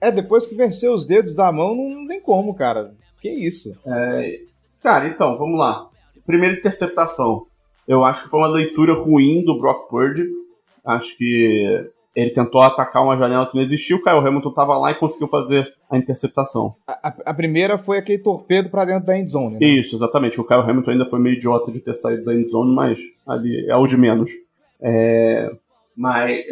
é, 0.00 0.12
depois 0.12 0.46
que 0.46 0.54
venceu 0.54 0.92
os 0.92 1.06
dedos 1.06 1.34
da 1.34 1.50
mão, 1.50 1.74
não 1.74 2.06
tem 2.06 2.20
como, 2.20 2.54
cara. 2.54 2.94
Que 3.20 3.30
isso? 3.30 3.76
É, 3.86 4.40
cara, 4.82 5.08
então, 5.08 5.38
vamos 5.38 5.58
lá. 5.58 5.88
Primeira 6.26 6.56
interceptação. 6.56 7.46
Eu 7.86 8.04
acho 8.04 8.24
que 8.24 8.30
foi 8.30 8.40
uma 8.40 8.48
leitura 8.48 8.94
ruim 8.94 9.44
do 9.44 9.58
Brock 9.58 9.88
Purdy. 9.88 10.26
Acho 10.84 11.16
que 11.16 11.90
ele 12.14 12.30
tentou 12.30 12.60
atacar 12.60 13.02
uma 13.02 13.16
janela 13.16 13.46
que 13.46 13.54
não 13.54 13.62
existiu, 13.62 13.96
o 13.96 14.02
Kyle 14.02 14.18
Hamilton 14.18 14.50
estava 14.50 14.76
lá 14.76 14.90
e 14.90 14.96
conseguiu 14.96 15.28
fazer 15.28 15.72
a 15.90 15.96
interceptação. 15.96 16.74
A, 16.86 17.14
a 17.26 17.34
primeira 17.34 17.78
foi 17.78 17.98
aquele 17.98 18.18
torpedo 18.18 18.68
para 18.68 18.84
dentro 18.84 19.06
da 19.06 19.18
endzone. 19.18 19.58
Né? 19.58 19.66
Isso, 19.66 19.96
exatamente. 19.96 20.40
O 20.40 20.44
Kyle 20.44 20.60
Hamilton 20.60 20.90
ainda 20.90 21.06
foi 21.06 21.18
meio 21.18 21.36
idiota 21.36 21.72
de 21.72 21.80
ter 21.80 21.94
saído 21.94 22.24
da 22.24 22.34
endzone, 22.34 22.74
mas 22.74 23.00
ali 23.26 23.66
é 23.68 23.76
o 23.76 23.86
de 23.86 23.96
menos. 23.96 24.30
É, 24.80 25.50
mas 25.96 26.44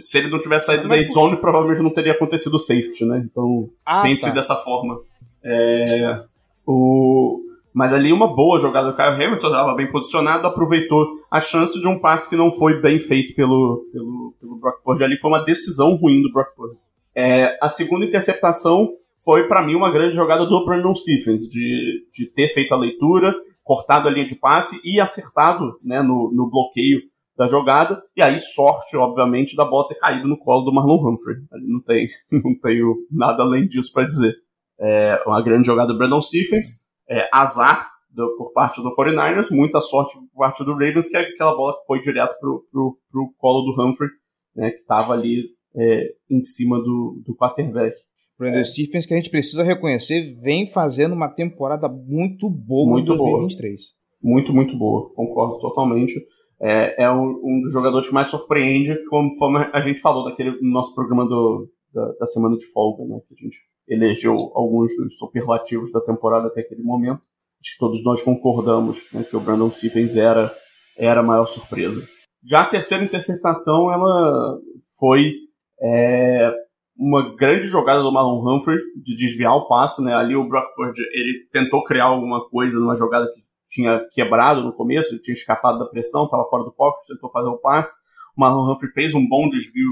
se 0.00 0.18
ele 0.18 0.30
não 0.30 0.38
tivesse 0.38 0.66
saído 0.66 0.88
mas, 0.88 0.98
da 0.98 1.02
endzone, 1.02 1.36
provavelmente 1.36 1.82
não 1.82 1.90
teria 1.90 2.12
acontecido 2.12 2.54
o 2.54 2.58
safety, 2.58 3.04
né? 3.04 3.22
Então 3.30 3.68
ah, 3.84 4.02
pense 4.02 4.22
tá. 4.22 4.30
dessa 4.30 4.56
forma. 4.56 4.98
É, 5.44 6.22
o, 6.66 7.38
mas 7.72 7.92
ali 7.92 8.12
uma 8.12 8.34
boa 8.34 8.58
jogada 8.58 8.90
do 8.90 8.96
Kyle 8.96 9.14
Hamilton, 9.14 9.46
estava 9.46 9.74
bem 9.74 9.90
posicionado, 9.90 10.46
aproveitou 10.46 11.06
a 11.30 11.40
chance 11.40 11.80
de 11.80 11.88
um 11.88 11.98
passe 11.98 12.28
que 12.28 12.36
não 12.36 12.50
foi 12.50 12.80
bem 12.80 12.98
feito 12.98 13.34
pelo, 13.34 13.86
pelo, 13.92 14.34
pelo 14.40 14.56
Brock 14.56 14.82
Purdy. 14.82 15.04
Ali 15.04 15.16
foi 15.16 15.30
uma 15.30 15.44
decisão 15.44 15.94
ruim 15.96 16.20
do 16.20 16.30
Brock 16.32 16.54
Purdy. 16.54 16.76
É, 17.14 17.58
a 17.62 17.68
segunda 17.68 18.04
interceptação 18.04 18.90
foi, 19.24 19.48
para 19.48 19.64
mim, 19.64 19.74
uma 19.74 19.90
grande 19.90 20.14
jogada 20.14 20.44
do 20.44 20.64
Brandon 20.64 20.94
Stephens, 20.94 21.42
de, 21.48 22.06
de 22.12 22.26
ter 22.34 22.48
feito 22.48 22.74
a 22.74 22.78
leitura, 22.78 23.34
cortado 23.62 24.08
a 24.08 24.10
linha 24.10 24.26
de 24.26 24.34
passe 24.34 24.80
e 24.84 25.00
acertado 25.00 25.78
né, 25.82 26.02
no, 26.02 26.30
no 26.32 26.50
bloqueio 26.50 27.00
da 27.36 27.46
jogada. 27.46 28.02
E 28.16 28.22
aí, 28.22 28.38
sorte, 28.38 28.96
obviamente, 28.96 29.56
da 29.56 29.64
bola 29.64 29.88
ter 29.88 29.94
caído 29.94 30.28
no 30.28 30.36
colo 30.36 30.64
do 30.64 30.74
Marlon 30.74 31.08
Humphrey. 31.08 31.36
Não, 31.52 31.80
tem, 31.80 32.06
não 32.32 32.54
tenho 32.60 32.96
nada 33.10 33.42
além 33.42 33.66
disso 33.66 33.92
para 33.92 34.04
dizer. 34.04 34.34
É 34.78 35.22
uma 35.26 35.42
grande 35.42 35.66
jogada 35.66 35.92
do 35.92 35.98
Brandon 35.98 36.20
Stephens 36.20 36.82
é, 37.08 37.28
azar 37.32 37.90
do, 38.10 38.36
por 38.36 38.52
parte 38.52 38.82
do 38.82 38.94
49ers, 38.94 39.50
muita 39.50 39.80
sorte 39.80 40.14
por 40.32 40.38
parte 40.38 40.64
do 40.64 40.72
Ravens, 40.72 41.08
que 41.08 41.16
aquela 41.16 41.56
bola 41.56 41.74
foi 41.86 42.00
direto 42.00 42.38
pro, 42.38 42.64
pro, 42.70 42.98
pro 43.10 43.34
colo 43.38 43.70
do 43.70 43.82
Humphrey, 43.82 44.10
né, 44.54 44.70
que 44.70 44.76
estava 44.76 45.12
ali 45.12 45.44
é, 45.76 46.14
em 46.30 46.42
cima 46.42 46.78
do, 46.78 47.22
do 47.24 47.34
quarterback. 47.34 47.94
Brandon 48.38 48.58
é. 48.58 48.64
Stephens, 48.64 49.06
que 49.06 49.14
a 49.14 49.16
gente 49.16 49.30
precisa 49.30 49.62
reconhecer, 49.62 50.34
vem 50.40 50.66
fazendo 50.66 51.14
uma 51.14 51.28
temporada 51.28 51.88
muito 51.88 52.48
boa 52.50 52.90
muito 52.90 53.12
em 53.12 53.16
2023. 53.16 53.80
Boa. 53.80 54.34
Muito, 54.34 54.52
muito 54.52 54.78
boa, 54.78 55.12
concordo 55.14 55.58
totalmente. 55.58 56.14
É, 56.60 57.04
é 57.04 57.10
um, 57.10 57.40
um, 57.42 57.60
dos 57.62 57.72
jogadores 57.72 58.06
que 58.06 58.14
mais 58.14 58.28
surpreende, 58.28 58.94
conforme 59.08 59.68
a 59.72 59.80
gente 59.80 60.00
falou 60.00 60.24
daquele 60.24 60.52
no 60.60 60.70
nosso 60.70 60.94
programa 60.94 61.26
do, 61.26 61.68
da, 61.92 62.12
da 62.20 62.26
semana 62.26 62.56
de 62.56 62.64
folga, 62.66 63.04
né, 63.04 63.20
que 63.26 63.34
a 63.34 63.36
gente 63.36 63.58
elegeu 63.88 64.34
alguns 64.54 64.96
dos 64.96 65.16
superlativos 65.18 65.92
da 65.92 66.00
temporada 66.00 66.48
até 66.48 66.60
aquele 66.60 66.82
momento. 66.82 67.20
Acho 67.60 67.72
que 67.74 67.78
todos 67.78 68.02
nós 68.04 68.22
concordamos 68.22 69.12
né, 69.12 69.22
que 69.22 69.36
o 69.36 69.40
Brandon 69.40 69.70
Stephens 69.70 70.16
era, 70.16 70.52
era 70.98 71.20
a 71.20 71.22
maior 71.22 71.44
surpresa. 71.44 72.06
Já 72.44 72.62
a 72.62 72.66
terceira 72.66 73.04
interceptação, 73.04 73.92
ela 73.92 74.58
foi 74.98 75.32
é, 75.80 76.52
uma 76.96 77.36
grande 77.36 77.68
jogada 77.68 78.02
do 78.02 78.12
Marlon 78.12 78.42
Humphrey 78.44 78.78
de 79.02 79.14
desviar 79.14 79.54
o 79.54 79.68
passe, 79.68 80.02
né? 80.02 80.12
Ali 80.14 80.34
o 80.34 80.48
Brock 80.48 80.74
Purdy, 80.74 81.02
ele 81.12 81.46
tentou 81.52 81.84
criar 81.84 82.06
alguma 82.06 82.48
coisa 82.48 82.78
numa 82.80 82.96
jogada 82.96 83.26
que 83.26 83.40
tinha 83.68 84.00
quebrado 84.12 84.62
no 84.62 84.72
começo, 84.72 85.14
ele 85.14 85.22
tinha 85.22 85.32
escapado 85.32 85.78
da 85.78 85.86
pressão, 85.86 86.24
estava 86.24 86.44
fora 86.48 86.64
do 86.64 86.72
pocket, 86.72 87.06
tentou 87.06 87.30
fazer 87.30 87.48
o 87.48 87.58
passe. 87.58 87.94
O 88.36 88.40
Marlon 88.40 88.72
Humphrey 88.72 88.92
fez 88.92 89.14
um 89.14 89.26
bom 89.26 89.48
desvio 89.48 89.90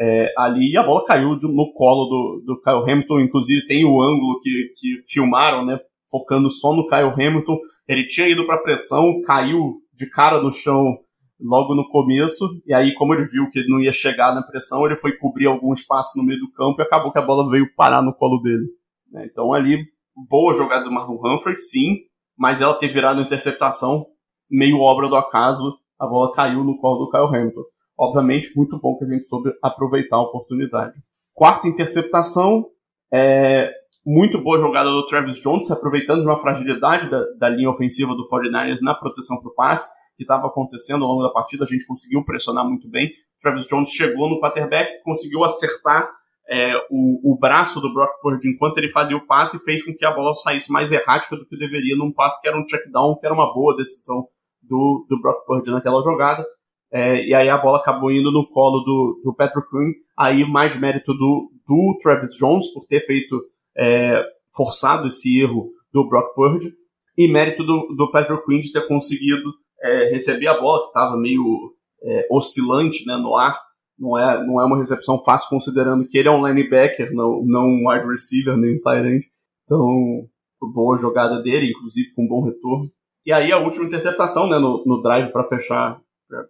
é, 0.00 0.32
ali 0.38 0.72
e 0.72 0.78
a 0.78 0.82
bola 0.82 1.04
caiu 1.04 1.36
de, 1.36 1.46
no 1.46 1.72
colo 1.74 2.06
do, 2.06 2.42
do 2.46 2.60
Kyle 2.62 2.90
Hamilton. 2.90 3.20
Inclusive 3.20 3.66
tem 3.66 3.84
o 3.84 4.00
ângulo 4.00 4.40
que, 4.40 4.72
que 4.76 5.02
filmaram, 5.06 5.64
né, 5.64 5.78
focando 6.10 6.48
só 6.48 6.74
no 6.74 6.86
Kyle 6.88 7.12
Hamilton. 7.12 7.58
Ele 7.86 8.06
tinha 8.06 8.28
ido 8.28 8.46
para 8.46 8.62
pressão, 8.62 9.20
caiu 9.22 9.74
de 9.94 10.08
cara 10.10 10.40
no 10.40 10.50
chão 10.50 10.96
logo 11.42 11.74
no 11.74 11.88
começo, 11.88 12.46
e 12.66 12.74
aí, 12.74 12.94
como 12.94 13.14
ele 13.14 13.24
viu 13.24 13.48
que 13.50 13.60
ele 13.60 13.68
não 13.70 13.80
ia 13.80 13.92
chegar 13.92 14.34
na 14.34 14.42
pressão, 14.42 14.84
ele 14.84 14.96
foi 14.96 15.16
cobrir 15.16 15.46
algum 15.46 15.72
espaço 15.72 16.18
no 16.18 16.24
meio 16.24 16.38
do 16.38 16.52
campo 16.52 16.80
e 16.80 16.84
acabou 16.84 17.10
que 17.10 17.18
a 17.18 17.24
bola 17.24 17.50
veio 17.50 17.74
parar 17.74 18.02
no 18.02 18.14
colo 18.14 18.42
dele. 18.42 18.66
Né. 19.10 19.26
Então, 19.30 19.52
ali, 19.52 19.84
boa 20.28 20.54
jogada 20.54 20.84
do 20.84 20.92
Marlon 20.92 21.18
Humphrey, 21.18 21.56
sim, 21.56 21.96
mas 22.36 22.60
ela 22.60 22.74
ter 22.74 22.88
virado 22.88 23.22
interceptação, 23.22 24.06
meio 24.50 24.80
obra 24.80 25.08
do 25.08 25.16
acaso, 25.16 25.78
a 25.98 26.06
bola 26.06 26.32
caiu 26.32 26.62
no 26.62 26.78
colo 26.78 27.06
do 27.06 27.10
Kyle 27.10 27.34
Hamilton. 27.34 27.62
Obviamente, 28.00 28.56
muito 28.56 28.80
bom 28.80 28.96
que 28.96 29.04
a 29.04 29.08
gente 29.08 29.28
soube 29.28 29.52
aproveitar 29.62 30.16
a 30.16 30.22
oportunidade. 30.22 30.98
Quarta 31.34 31.68
interceptação, 31.68 32.66
é, 33.12 33.70
muito 34.06 34.42
boa 34.42 34.58
jogada 34.58 34.88
do 34.88 35.04
Travis 35.04 35.38
Jones, 35.42 35.66
se 35.66 35.72
aproveitando 35.74 36.22
de 36.22 36.26
uma 36.26 36.40
fragilidade 36.40 37.10
da, 37.10 37.22
da 37.38 37.48
linha 37.50 37.68
ofensiva 37.68 38.14
do 38.14 38.26
49ers 38.26 38.80
na 38.80 38.94
proteção 38.94 39.38
para 39.38 39.50
o 39.50 39.54
passe, 39.54 39.86
que 40.16 40.24
estava 40.24 40.46
acontecendo 40.46 41.04
ao 41.04 41.10
longo 41.10 41.22
da 41.24 41.28
partida, 41.28 41.64
a 41.64 41.66
gente 41.66 41.86
conseguiu 41.86 42.24
pressionar 42.24 42.66
muito 42.66 42.88
bem. 42.88 43.10
Travis 43.42 43.66
Jones 43.66 43.90
chegou 43.90 44.30
no 44.30 44.40
quarterback, 44.40 45.02
conseguiu 45.02 45.44
acertar 45.44 46.10
é, 46.48 46.74
o, 46.90 47.34
o, 47.34 47.38
braço 47.38 47.82
do 47.82 47.92
Brock 47.92 48.18
Purdy 48.22 48.48
enquanto 48.48 48.78
ele 48.78 48.90
fazia 48.90 49.16
o 49.16 49.26
passe 49.26 49.58
e 49.58 49.60
fez 49.60 49.84
com 49.84 49.94
que 49.94 50.06
a 50.06 50.10
bola 50.10 50.34
saísse 50.36 50.72
mais 50.72 50.90
errática 50.90 51.36
do 51.36 51.46
que 51.46 51.56
deveria 51.56 51.96
num 51.96 52.10
passe 52.10 52.40
que 52.40 52.48
era 52.48 52.58
um 52.58 52.64
check 52.64 52.90
down, 52.90 53.18
que 53.18 53.26
era 53.26 53.34
uma 53.34 53.52
boa 53.52 53.76
decisão 53.76 54.26
do, 54.62 55.06
do 55.06 55.20
Brock 55.20 55.44
Purdy 55.44 55.70
naquela 55.70 56.02
jogada. 56.02 56.46
É, 56.92 57.24
e 57.24 57.34
aí 57.34 57.48
a 57.48 57.58
bola 57.58 57.78
acabou 57.78 58.10
indo 58.10 58.32
no 58.32 58.48
colo 58.48 58.80
do, 58.80 59.20
do 59.24 59.34
Patrick 59.34 59.68
Quinn. 59.70 59.92
Aí 60.18 60.44
mais 60.44 60.78
mérito 60.78 61.14
do, 61.14 61.50
do 61.66 61.98
Travis 62.02 62.36
Jones 62.36 62.72
por 62.72 62.86
ter 62.86 63.00
feito, 63.06 63.40
é, 63.76 64.22
forçado 64.54 65.06
esse 65.06 65.40
erro 65.40 65.70
do 65.92 66.08
Brock 66.08 66.34
Purdy. 66.34 66.72
E 67.16 67.30
mérito 67.30 67.64
do, 67.64 67.94
do 67.96 68.10
Patrick 68.10 68.44
Quinn 68.44 68.60
de 68.60 68.72
ter 68.72 68.86
conseguido 68.88 69.52
é, 69.82 70.10
receber 70.10 70.48
a 70.48 70.60
bola, 70.60 70.82
que 70.82 70.88
estava 70.88 71.16
meio 71.16 71.74
é, 72.02 72.26
oscilante 72.30 73.06
né, 73.06 73.16
no 73.16 73.36
ar. 73.36 73.58
Não 73.98 74.18
é, 74.18 74.46
não 74.46 74.60
é 74.60 74.64
uma 74.64 74.78
recepção 74.78 75.22
fácil, 75.22 75.50
considerando 75.50 76.06
que 76.06 76.16
ele 76.16 76.28
é 76.28 76.30
um 76.30 76.46
linebacker, 76.46 77.12
não, 77.12 77.42
não 77.44 77.66
um 77.66 77.90
wide 77.90 78.06
receiver, 78.06 78.56
nem 78.56 78.76
um 78.76 78.80
tight 78.80 79.06
end. 79.06 79.26
Então, 79.64 80.26
boa 80.72 80.98
jogada 80.98 81.42
dele, 81.42 81.70
inclusive 81.70 82.12
com 82.14 82.26
bom 82.26 82.42
retorno. 82.42 82.90
E 83.24 83.32
aí 83.32 83.52
a 83.52 83.58
última 83.58 83.84
interceptação 83.84 84.48
né, 84.48 84.58
no, 84.58 84.82
no 84.86 85.02
drive 85.02 85.30
para 85.30 85.44
fechar 85.44 86.00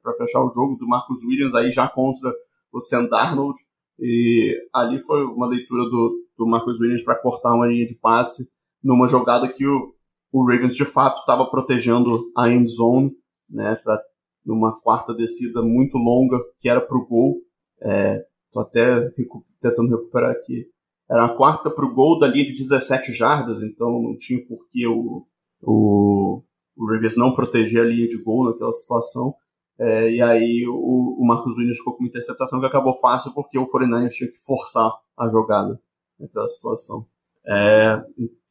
para 0.03 0.15
fechar 0.15 0.41
o 0.41 0.53
jogo 0.53 0.77
do 0.77 0.87
Marcus 0.87 1.23
Williams 1.25 1.55
aí 1.55 1.71
já 1.71 1.89
contra 1.89 2.33
o 2.73 2.81
Sam 2.81 3.07
Darnold. 3.07 3.59
E 3.99 4.57
ali 4.75 5.01
foi 5.03 5.25
uma 5.25 5.47
leitura 5.47 5.83
do, 5.85 6.25
do 6.39 6.47
Marcus 6.47 6.81
Williams 6.81 7.03
para 7.03 7.21
cortar 7.21 7.55
uma 7.55 7.67
linha 7.67 7.87
de 7.87 7.99
passe 8.01 8.51
numa 8.83 9.07
jogada 9.07 9.49
que 9.49 9.67
o, 9.67 9.95
o 10.33 10.45
Ravens 10.45 10.77
de 10.77 10.85
fato 10.85 11.21
estava 11.21 11.45
protegendo 11.51 12.11
a 12.37 12.49
end 12.49 12.71
zone, 12.71 13.13
né, 13.49 13.77
para 13.83 14.01
uma 14.47 14.81
quarta 14.81 15.15
descida 15.15 15.61
muito 15.61 15.99
longa 15.99 16.39
que 16.59 16.69
era 16.69 16.81
para 16.81 16.97
o 16.97 17.07
gol. 17.07 17.39
É, 17.83 18.25
tô 18.53 18.61
até 18.61 19.09
recu 19.17 19.45
tentando 19.61 19.91
recuperar 19.91 20.31
aqui. 20.31 20.67
Era 21.11 21.25
uma 21.25 21.37
quarta 21.37 21.71
para 21.71 21.85
o 21.85 21.93
gol 21.93 22.19
da 22.19 22.29
linha 22.29 22.47
de 22.47 22.53
17 22.53 23.13
jardas, 23.13 23.63
então 23.63 24.01
não 24.01 24.17
tinha 24.17 24.41
por 24.47 24.69
que 24.71 24.87
o, 24.87 25.27
o, 25.61 26.43
o 26.77 26.87
Ravens 26.87 27.17
não 27.17 27.35
proteger 27.35 27.83
a 27.83 27.87
linha 27.87 28.09
de 28.09 28.23
gol 28.23 28.45
naquela 28.45 28.73
situação. 28.73 29.35
É, 29.81 30.11
e 30.11 30.21
aí 30.21 30.67
o, 30.69 31.17
o 31.19 31.27
Marcos 31.27 31.57
Williams 31.57 31.79
ficou 31.79 31.95
com 31.95 32.05
uma 32.05 32.09
interceptação 32.09 32.61
que 32.61 32.67
acabou 32.67 32.95
fácil 33.01 33.33
porque 33.33 33.59
o 33.59 33.65
49ers 33.65 34.11
tinha 34.11 34.31
que 34.31 34.37
forçar 34.45 34.93
a 35.19 35.29
jogada 35.31 35.81
naquela 36.19 36.49
situação. 36.49 37.07
É, 37.47 38.03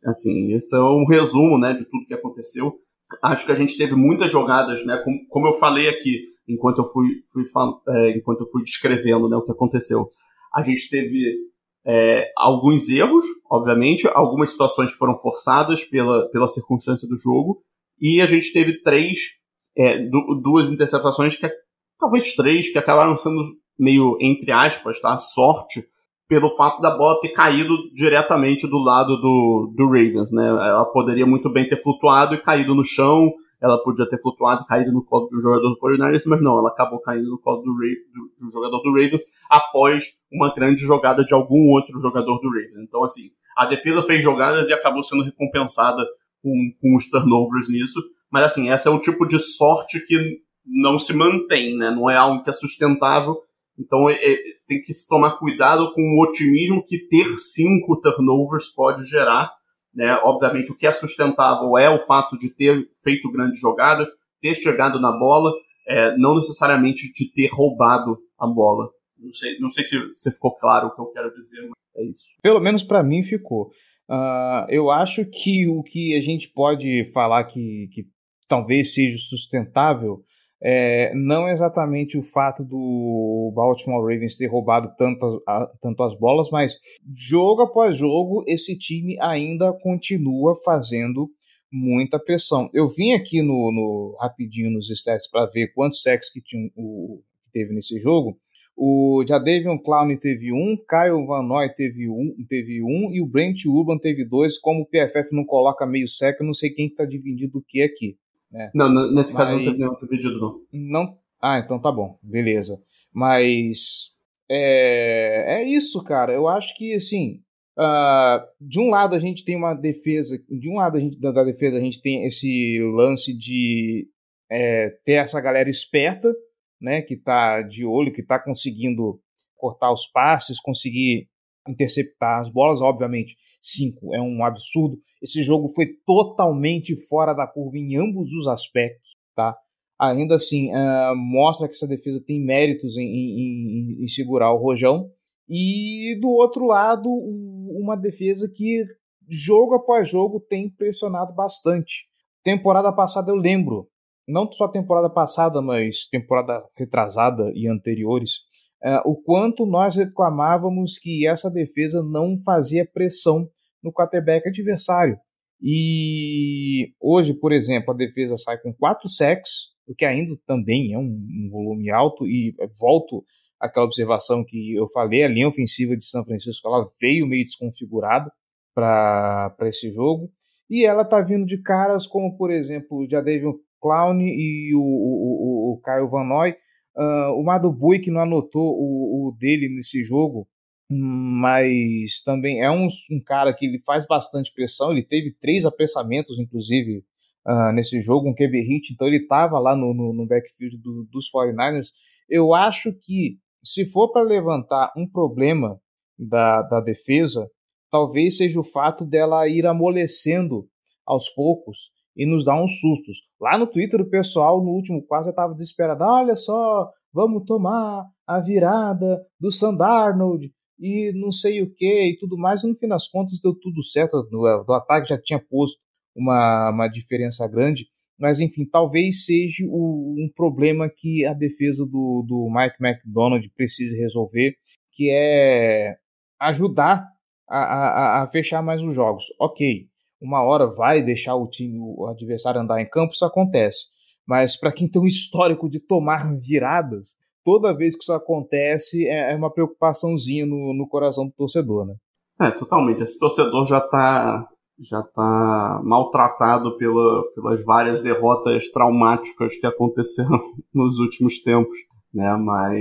assim, 0.05 0.53
esse 0.55 0.75
é 0.75 0.80
um 0.80 1.05
resumo 1.05 1.59
né, 1.59 1.73
de 1.73 1.86
tudo 1.86 2.07
que 2.07 2.15
aconteceu. 2.15 2.80
Acho 3.21 3.45
que 3.45 3.51
a 3.51 3.55
gente 3.55 3.77
teve 3.77 3.95
muitas 3.95 4.32
jogadas, 4.32 4.84
né, 4.86 4.97
como, 5.03 5.19
como 5.30 5.47
eu 5.47 5.53
falei 5.53 5.88
aqui, 5.88 6.23
enquanto 6.47 6.80
eu 6.80 6.86
fui, 6.86 7.23
fui 7.32 7.43
é, 7.89 8.17
enquanto 8.17 8.41
eu 8.41 8.49
fui 8.49 8.63
descrevendo 8.63 9.30
né, 9.30 9.38
o 9.38 9.43
que 9.43 9.51
aconteceu. 9.51 10.09
A 10.53 10.63
gente 10.63 10.89
teve 10.89 11.38
é, 11.86 12.32
alguns 12.36 12.89
erros, 12.89 13.25
obviamente, 13.51 14.07
algumas 14.07 14.49
situações 14.49 14.91
que 14.91 14.97
foram 14.97 15.15
forçadas 15.17 15.84
pela, 15.84 16.27
pela 16.30 16.47
circunstância 16.47 17.07
do 17.07 17.17
jogo, 17.19 17.61
e 18.01 18.19
a 18.21 18.25
gente 18.25 18.51
teve 18.51 18.82
três 18.82 19.38
é, 19.80 19.97
duas 20.41 20.69
interceptações 20.69 21.38
que 21.38 21.49
talvez 21.97 22.36
três 22.36 22.71
que 22.71 22.77
acabaram 22.77 23.15
sendo 23.15 23.41
meio 23.77 24.17
entre 24.19 24.51
aspas, 24.51 24.99
tá? 24.99 25.17
Sorte 25.17 25.84
pelo 26.27 26.55
fato 26.55 26.82
da 26.82 26.95
bola 26.95 27.19
ter 27.21 27.30
caído 27.30 27.75
diretamente 27.93 28.67
do 28.67 28.77
lado 28.77 29.15
do, 29.17 29.73
do 29.75 29.86
Ravens, 29.86 30.32
né? 30.32 30.47
Ela 30.47 30.86
poderia 30.86 31.25
muito 31.25 31.49
bem 31.51 31.67
ter 31.67 31.82
flutuado 31.82 32.36
e 32.36 32.41
caído 32.41 32.75
no 32.75 32.84
chão, 32.84 33.32
ela 33.61 33.82
podia 33.82 34.07
ter 34.07 34.21
flutuado 34.21 34.63
e 34.63 34.67
caído 34.67 34.91
no 34.91 35.03
colo 35.03 35.27
do 35.27 35.41
jogador 35.41 35.69
do 35.69 35.80
49ers, 35.80 36.23
mas 36.27 36.41
não, 36.41 36.59
ela 36.59 36.69
acabou 36.69 36.99
caindo 37.01 37.30
no 37.30 37.39
colo 37.39 37.61
do, 37.61 37.73
do, 37.73 38.45
do, 38.45 38.51
jogador 38.51 38.80
do 38.82 38.91
Ravens 38.91 39.23
após 39.49 40.05
uma 40.32 40.53
grande 40.53 40.82
jogada 40.82 41.23
de 41.23 41.34
algum 41.34 41.71
outro 41.71 41.99
jogador 41.99 42.39
do 42.39 42.47
Ravens. 42.47 42.88
Então, 42.88 43.03
assim, 43.03 43.32
a 43.57 43.65
defesa 43.65 44.03
fez 44.03 44.23
jogadas 44.23 44.69
e 44.69 44.73
acabou 44.73 45.03
sendo 45.03 45.23
recompensada 45.23 46.05
com, 46.41 46.53
com 46.80 46.95
os 46.95 47.09
turnovers 47.09 47.69
nisso, 47.69 47.99
mas 48.32 48.43
assim, 48.43 48.69
essa 48.69 48.89
é 48.89 48.91
o 48.91 48.99
tipo 48.99 49.25
de 49.25 49.39
sorte 49.39 49.99
que 50.05 50.39
não 50.65 50.99
se 50.99 51.13
mantém, 51.13 51.75
né? 51.75 51.89
Não 51.89 52.09
é 52.09 52.15
algo 52.15 52.43
que 52.43 52.49
é 52.49 52.53
sustentável. 52.53 53.38
Então 53.77 54.09
é, 54.09 54.13
é, 54.13 54.38
tem 54.67 54.82
que 54.82 54.93
se 54.93 55.07
tomar 55.07 55.38
cuidado 55.38 55.93
com 55.93 56.01
o 56.01 56.23
otimismo 56.23 56.86
que 56.86 57.07
ter 57.07 57.38
cinco 57.38 57.99
turnovers 57.99 58.67
pode 58.67 59.03
gerar. 59.03 59.51
Né? 59.93 60.13
Obviamente, 60.23 60.71
o 60.71 60.77
que 60.77 60.86
é 60.86 60.91
sustentável 60.91 61.77
é 61.77 61.89
o 61.89 62.05
fato 62.05 62.38
de 62.38 62.53
ter 62.55 62.88
feito 63.03 63.32
grandes 63.32 63.59
jogadas, 63.59 64.07
ter 64.41 64.53
chegado 64.53 64.99
na 64.99 65.11
bola, 65.11 65.51
é, 65.88 66.15
não 66.17 66.36
necessariamente 66.36 67.11
de 67.11 67.32
ter 67.34 67.49
roubado 67.51 68.17
a 68.38 68.45
bola. 68.45 68.89
Não 69.17 69.34
sei, 69.34 69.59
não 69.59 69.69
sei 69.69 69.84
se, 69.84 69.97
se 70.15 70.32
ficou 70.32 70.55
claro 70.55 70.88
o 70.88 70.95
que 70.95 71.01
eu 71.01 71.07
quero 71.07 71.34
dizer, 71.34 71.61
mas 71.61 71.73
é 71.97 72.09
isso. 72.09 72.23
Pelo 72.41 72.59
menos 72.59 72.84
para 72.84 73.03
mim 73.03 73.23
ficou. 73.23 73.69
Uh, 74.09 74.65
eu 74.69 74.89
acho 74.89 75.25
que 75.25 75.67
o 75.67 75.84
que 75.84 76.15
a 76.15 76.21
gente 76.21 76.49
pode 76.49 77.05
falar 77.11 77.43
que, 77.43 77.89
que 77.93 78.07
talvez 78.50 78.93
seja 78.93 79.18
sustentável 79.18 80.22
é, 80.62 81.14
não 81.16 81.47
é 81.47 81.54
exatamente 81.54 82.18
o 82.18 82.24
fato 82.24 82.66
do 82.66 83.52
Baltimore 83.56 84.02
Ravens 84.02 84.36
ter 84.36 84.47
roubado 84.47 84.93
tanto, 84.97 85.41
tanto 85.82 86.04
as 86.04 86.18
bolas, 86.20 86.50
mas 86.52 86.78
jogo 87.16 87.62
após 87.62 87.95
jogo 87.95 88.43
esse 88.45 88.78
time 88.78 89.18
ainda 89.22 89.72
continua 89.72 90.60
fazendo 90.64 91.30
muita 91.72 92.20
pressão. 92.20 92.70
Eu 92.74 92.89
vim 92.89 93.14
aqui 93.14 93.41
no, 93.41 93.72
no 93.72 94.18
rapidinho 94.20 94.72
nos 94.72 94.89
stats 94.89 95.30
para 95.30 95.45
ver 95.45 95.72
quantos 95.74 96.02
sacks 96.02 96.30
que, 96.32 96.41
tinha, 96.41 96.70
o, 96.76 97.22
que 97.45 97.52
teve 97.54 97.74
nesse 97.74 97.97
jogo. 98.00 98.38
O 98.76 99.24
Jadavion 99.28 99.78
Clown 99.78 100.18
teve 100.18 100.52
um, 100.52 100.76
Kyle 100.76 101.26
Van 101.26 101.43
Noy 101.43 101.70
teve 101.70 102.10
um, 102.10 102.34
teve 102.47 102.82
um 102.82 103.14
e 103.14 103.22
o 103.22 103.28
Brent 103.28 103.66
Urban 103.66 103.97
teve 103.97 104.26
dois. 104.26 104.58
Como 104.58 104.82
o 104.82 104.86
PFF 104.86 105.34
não 105.34 105.45
coloca 105.45 105.86
meio 105.86 106.08
sec, 106.08 106.39
eu 106.39 106.45
não 106.45 106.54
sei 106.54 106.70
quem 106.70 106.88
está 106.88 107.06
dividindo 107.06 107.60
o 107.60 107.64
que 107.66 107.82
aqui. 107.82 108.18
É. 108.54 108.72
Não, 108.74 109.12
nesse 109.14 109.34
Mas... 109.34 109.38
caso 109.38 109.58
não 109.58 109.64
teve 109.64 109.78
nenhum 109.78 109.95
dividido, 109.95 110.39
não. 110.39 110.62
não. 110.72 111.18
Ah, 111.41 111.60
então 111.60 111.80
tá 111.80 111.91
bom, 111.91 112.18
beleza. 112.22 112.82
Mas 113.14 114.12
é, 114.50 115.62
é 115.62 115.64
isso, 115.64 116.04
cara. 116.04 116.34
Eu 116.34 116.47
acho 116.47 116.76
que 116.76 116.93
assim, 116.93 117.41
uh, 117.78 118.45
de 118.60 118.80
um 118.80 118.89
lado 118.89 119.16
a 119.16 119.20
gente 119.20 119.45
tem 119.45 119.56
uma 119.56 119.74
defesa, 119.74 120.38
de 120.50 120.70
um 120.70 120.76
lado 120.76 120.97
a 120.97 121.00
gente, 121.00 121.20
da 121.20 121.43
defesa 121.43 121.78
a 121.78 121.82
gente 121.82 122.02
tem 122.02 122.26
esse 122.26 122.80
lance 122.95 123.36
de 123.36 124.08
é, 124.52 124.89
ter 125.06 125.14
essa 125.14 125.39
galera 125.39 125.70
esperta, 125.70 126.34
né, 126.82 127.02
que 127.02 127.16
tá 127.16 127.62
de 127.62 127.86
olho, 127.86 128.12
que 128.12 128.24
tá 128.24 128.39
conseguindo 128.39 129.22
cortar 129.56 129.91
os 129.91 130.08
passes, 130.08 130.60
conseguir 130.60 131.30
interceptar 131.70 132.41
as 132.41 132.51
bolas, 132.51 132.82
obviamente. 132.82 133.36
Cinco 133.61 134.13
é 134.13 134.22
um 134.22 134.43
absurdo. 134.43 134.97
Esse 135.22 135.43
jogo 135.43 135.67
foi 135.70 135.88
totalmente 136.05 136.95
fora 137.07 137.34
da 137.34 137.45
curva 137.45 137.78
em 137.78 137.97
ambos 137.97 138.32
os 138.32 138.47
aspectos, 138.47 139.17
tá? 139.36 139.55
Ainda 139.99 140.36
assim, 140.36 140.72
uh, 140.72 141.15
mostra 141.15 141.67
que 141.67 141.74
essa 141.74 141.88
defesa 141.88 142.24
tem 142.26 142.41
méritos 142.41 142.97
em, 142.97 143.03
em, 143.03 144.03
em, 144.03 144.07
segurar 144.07 144.53
o 144.53 144.57
Rojão. 144.57 145.11
E 145.47 146.17
do 146.22 146.30
outro 146.30 146.65
lado, 146.65 147.09
uma 147.09 147.97
defesa 147.97 148.49
que 148.49 148.86
jogo 149.28 149.76
após 149.76 150.07
jogo 150.07 150.39
tem 150.39 150.70
pressionado 150.70 151.34
bastante. 151.34 152.07
Temporada 152.43 152.93
passada 152.93 153.32
eu 153.32 153.36
lembro, 153.36 153.89
não 154.26 154.49
só 154.51 154.67
temporada 154.67 155.09
passada, 155.09 155.61
mas 155.61 156.07
temporada 156.09 156.63
retrasada 156.78 157.51
e 157.53 157.67
anteriores, 157.67 158.47
uh, 158.84 159.09
o 159.09 159.15
quanto 159.15 159.65
nós 159.65 159.95
reclamávamos 159.95 160.97
que 160.97 161.27
essa 161.27 161.49
defesa 161.49 162.03
não 162.03 162.38
fazia 162.43 162.86
pressão 162.86 163.47
no 163.84 163.91
quarterback 163.91 164.47
adversário. 164.47 165.17
E 165.61 166.93
hoje, 166.99 167.34
por 167.34 167.51
exemplo, 167.51 167.93
a 167.93 167.97
defesa 167.97 168.38
sai 168.38 168.57
com 168.57 168.73
quatro 168.73 169.09
sacks, 169.09 169.73
o 169.88 169.93
que 169.93 170.05
ainda 170.05 170.36
também 170.45 170.93
é 170.93 170.97
um, 170.97 171.03
um 171.03 171.47
volume 171.51 171.89
alto, 171.89 172.25
e 172.25 172.55
volto 172.80 173.25
àquela 173.59 173.86
observação 173.86 174.45
que 174.45 174.75
eu 174.75 174.88
falei, 174.89 175.23
a 175.23 175.27
linha 175.27 175.47
ofensiva 175.47 175.97
de 175.97 176.05
São 176.05 176.23
Francisco 176.23 176.67
ela 176.67 176.88
veio 177.01 177.27
meio 177.27 177.43
desconfigurada 177.43 178.32
para 178.73 179.53
esse 179.63 179.91
jogo, 179.91 180.32
e 180.69 180.86
ela 180.86 181.01
está 181.01 181.19
vindo 181.19 181.45
de 181.45 181.61
caras 181.61 182.07
como, 182.07 182.38
por 182.38 182.51
exemplo, 182.51 182.99
o 182.99 183.09
Jadavion 183.09 183.55
Clown 183.82 184.21
e 184.21 184.73
o, 184.73 184.80
o, 184.80 185.73
o, 185.73 185.82
o 185.82 186.07
Van 186.07 186.23
Noy, 186.23 186.55
uh, 187.00 187.34
o 187.34 187.43
Mado 187.43 187.72
Bui, 187.72 188.00
que 188.00 188.12
não 188.12 188.22
anotou 188.22 188.76
o, 188.78 189.30
o 189.30 189.38
dele 189.38 189.70
nesse 189.70 190.04
jogo, 190.04 190.47
mas 190.91 192.22
também 192.26 192.62
é 192.62 192.70
um, 192.70 192.88
um, 193.12 193.22
cara 193.24 193.54
que 193.54 193.66
ele 193.66 193.80
faz 193.80 194.06
bastante 194.06 194.52
pressão. 194.54 194.91
Ele 194.91 195.04
teve 195.04 195.32
três 195.39 195.66
apressamentos, 195.66 196.38
inclusive, 196.39 197.04
uh, 197.47 197.72
nesse 197.72 198.02
jogo, 198.02 198.30
um 198.30 198.36
QB 198.36 198.62
hit, 198.62 198.93
então 198.93 199.08
ele 199.08 199.18
estava 199.18 199.60
lá 199.60 199.76
no, 199.76 199.93
no, 199.93 200.14
no 200.14 200.28
backfield 200.28 200.78
do, 200.78 201.08
dos 201.12 201.26
49ers. 201.32 201.88
Eu 202.28 202.54
acho 202.54 202.91
que 202.93 203.38
se 203.64 203.86
for 203.86 204.12
para 204.12 204.24
levantar 204.24 204.91
um 204.97 205.08
problema 205.08 205.80
da, 206.18 206.62
da 206.64 206.82
defesa, 206.82 207.50
talvez 207.91 208.38
seja 208.38 208.60
o 208.60 208.64
fato 208.64 209.06
dela 209.06 209.47
ir 209.47 209.66
amolecendo 209.66 210.68
aos 211.06 211.30
poucos 211.30 211.91
e 212.20 212.26
nos 212.26 212.43
dar 212.43 212.61
uns 212.61 212.82
sustos. 212.82 213.17
Lá 213.39 213.57
no 213.57 213.65
Twitter, 213.65 214.01
o 214.01 214.09
pessoal 214.09 214.61
no 214.61 214.72
último 214.72 215.01
quarto 215.01 215.28
já 215.28 215.30
estava 215.30 215.53
desesperado. 215.53 216.03
Olha 216.03 216.36
só, 216.36 216.91
vamos 217.13 217.45
tomar 217.45 218.05
a 218.28 218.41
virada 218.41 219.26
do 219.39 219.49
Sandarnold 219.49 220.51
e 220.78 221.13
não 221.15 221.32
sei 221.32 221.61
o 221.61 221.74
que 221.74 222.09
e 222.09 222.17
tudo 222.20 222.38
mais. 222.38 222.61
E 222.61 222.67
no 222.67 222.76
fim 222.76 222.89
das 222.89 223.07
contas 223.07 223.39
deu 223.41 223.55
tudo 223.55 223.82
certo. 223.82 224.28
O 224.34 224.74
ataque 224.74 225.07
já 225.07 225.17
tinha 225.17 225.39
posto 225.39 225.80
uma, 226.13 226.72
uma 226.72 226.88
diferença 226.89 227.47
grande. 227.47 227.88
Mas 228.20 228.41
enfim, 228.41 228.65
talvez 228.70 229.24
seja 229.26 229.63
o, 229.70 230.13
um 230.20 230.30
problema 230.36 230.89
que 230.93 231.26
a 231.26 231.34
defesa 231.34 231.86
do, 231.86 232.26
do 232.28 232.49
Mike 232.53 232.76
McDonald 232.84 233.49
precisa 233.55 233.95
resolver, 233.95 234.57
que 234.91 235.09
é 235.09 235.95
ajudar 236.38 237.07
a, 237.49 237.59
a, 237.59 238.24
a 238.24 238.28
fechar 238.28 238.61
mais 238.61 238.82
os 238.82 238.93
jogos. 238.93 239.24
Ok, 239.39 239.88
uma 240.22 240.43
hora 240.43 240.67
vai 240.67 241.01
deixar 241.01 241.36
o 241.36 241.47
time, 241.47 241.78
o 241.80 242.07
adversário 242.07 242.61
andar 242.61 242.82
em 242.82 242.89
campo, 242.89 243.13
isso 243.13 243.26
acontece. 243.26 243.88
Mas 244.28 244.57
para 244.57 244.72
quem 244.72 244.89
tem 244.89 245.01
um 245.01 245.07
histórico 245.07 245.70
de 245.70 245.80
tomar 245.80 246.32
viradas, 246.39 247.17
toda 247.43 247.76
vez 247.76 247.95
que 247.95 248.03
isso 248.03 248.13
acontece 248.13 249.07
é, 249.07 249.34
é 249.34 249.36
uma 249.36 249.51
preocupaçãozinha 249.51 250.45
no, 250.45 250.74
no 250.74 250.88
coração 250.88 251.26
do 251.26 251.32
torcedor, 251.32 251.86
né? 251.86 251.95
É, 252.41 252.51
totalmente. 252.51 253.01
Esse 253.01 253.20
torcedor 253.20 253.65
já 253.65 253.80
está 253.80 254.47
já 254.82 255.01
tá 255.01 255.82
maltratado 255.84 256.78
pela, 256.78 257.24
pelas 257.36 257.63
várias 257.65 258.01
derrotas 258.01 258.72
traumáticas 258.72 259.57
que 259.57 259.67
aconteceram 259.67 260.39
nos 260.74 260.99
últimos 260.99 261.41
tempos, 261.41 261.76
né? 262.13 262.36
Mas, 262.38 262.80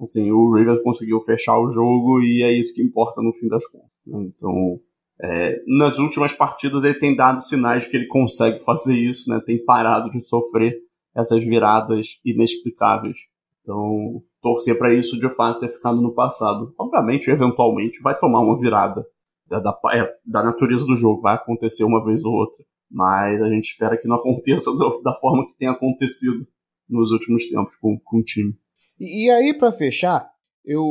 assim, 0.00 0.30
o 0.32 0.52
Rivers 0.54 0.82
conseguiu 0.82 1.20
fechar 1.20 1.58
o 1.58 1.70
jogo 1.70 2.20
e 2.22 2.42
é 2.42 2.52
isso 2.58 2.74
que 2.74 2.82
importa 2.82 3.22
no 3.22 3.32
fim 3.32 3.46
das 3.46 3.64
contas. 3.66 3.88
Né? 4.06 4.30
Então, 4.34 4.80
É, 5.20 5.60
nas 5.66 5.98
últimas 5.98 6.32
partidas 6.32 6.84
ele 6.84 6.98
tem 6.98 7.16
dado 7.16 7.42
sinais 7.42 7.84
de 7.84 7.90
que 7.90 7.96
ele 7.96 8.06
consegue 8.06 8.60
fazer 8.60 8.96
isso, 8.96 9.28
né? 9.28 9.40
Tem 9.44 9.62
parado 9.64 10.08
de 10.10 10.20
sofrer 10.20 10.76
essas 11.14 11.44
viradas 11.44 12.20
inexplicáveis. 12.24 13.18
Então, 13.62 14.22
torcer 14.40 14.78
para 14.78 14.94
isso 14.94 15.18
de 15.18 15.28
fato 15.34 15.60
ter 15.60 15.72
ficado 15.72 16.00
no 16.00 16.14
passado. 16.14 16.72
Obviamente, 16.78 17.30
eventualmente, 17.30 18.00
vai 18.00 18.18
tomar 18.18 18.40
uma 18.40 18.58
virada 18.58 19.04
da, 19.46 19.58
da, 19.58 19.78
é, 19.92 20.04
da 20.26 20.42
natureza 20.42 20.86
do 20.86 20.96
jogo, 20.96 21.22
vai 21.22 21.34
acontecer 21.34 21.84
uma 21.84 22.04
vez 22.04 22.24
ou 22.24 22.32
outra. 22.32 22.64
Mas 22.90 23.42
a 23.42 23.48
gente 23.50 23.64
espera 23.64 23.98
que 23.98 24.08
não 24.08 24.16
aconteça 24.16 24.70
da 25.02 25.14
forma 25.14 25.46
que 25.46 25.56
tem 25.56 25.68
acontecido 25.68 26.46
nos 26.88 27.10
últimos 27.10 27.46
tempos 27.48 27.76
com, 27.76 27.98
com 27.98 28.18
o 28.18 28.22
time. 28.22 28.54
E, 28.98 29.26
e 29.26 29.30
aí, 29.30 29.52
para 29.52 29.72
fechar, 29.72 30.30
eu, 30.64 30.84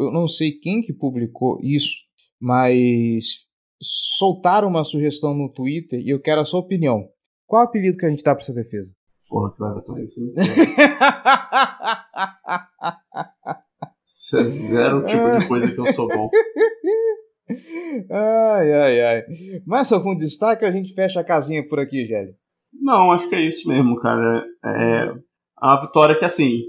eu 0.00 0.10
não 0.12 0.28
sei 0.28 0.52
quem 0.52 0.80
que 0.80 0.92
publicou 0.92 1.58
isso, 1.62 2.09
mas 2.40 3.46
soltaram 4.18 4.68
uma 4.68 4.84
sugestão 4.84 5.34
no 5.34 5.52
Twitter 5.52 6.00
e 6.00 6.10
eu 6.10 6.20
quero 6.20 6.40
a 6.40 6.44
sua 6.44 6.60
opinião. 6.60 7.08
Qual 7.46 7.62
o 7.62 7.64
apelido 7.64 7.98
que 7.98 8.06
a 8.06 8.08
gente 8.08 8.22
dá 8.22 8.34
pra 8.34 8.42
essa 8.42 8.54
defesa? 8.54 8.90
Porra, 9.28 9.52
que 9.54 9.62
Everton 9.62 9.94
aí 9.96 10.08
você 10.08 10.20
me 10.20 10.32
Isso 14.06 14.36
é 14.38 14.44
zero 14.48 15.04
tipo 15.06 15.38
de 15.38 15.46
coisa 15.46 15.72
que 15.72 15.80
eu 15.80 15.86
sou 15.92 16.08
bom. 16.08 16.30
Ai, 18.08 18.72
ai, 18.72 19.00
ai. 19.00 19.24
Mas 19.66 19.90
algum 19.92 20.16
destaque 20.16 20.64
a 20.64 20.70
gente 20.70 20.94
fecha 20.94 21.18
a 21.18 21.24
casinha 21.24 21.66
por 21.66 21.80
aqui, 21.80 22.06
Gélio? 22.06 22.32
Não, 22.72 23.10
acho 23.10 23.28
que 23.28 23.34
é 23.34 23.40
isso 23.40 23.68
mesmo, 23.68 23.98
cara. 24.00 24.44
É 24.64 25.12
a 25.56 25.80
vitória 25.80 26.16
que, 26.16 26.24
assim, 26.24 26.60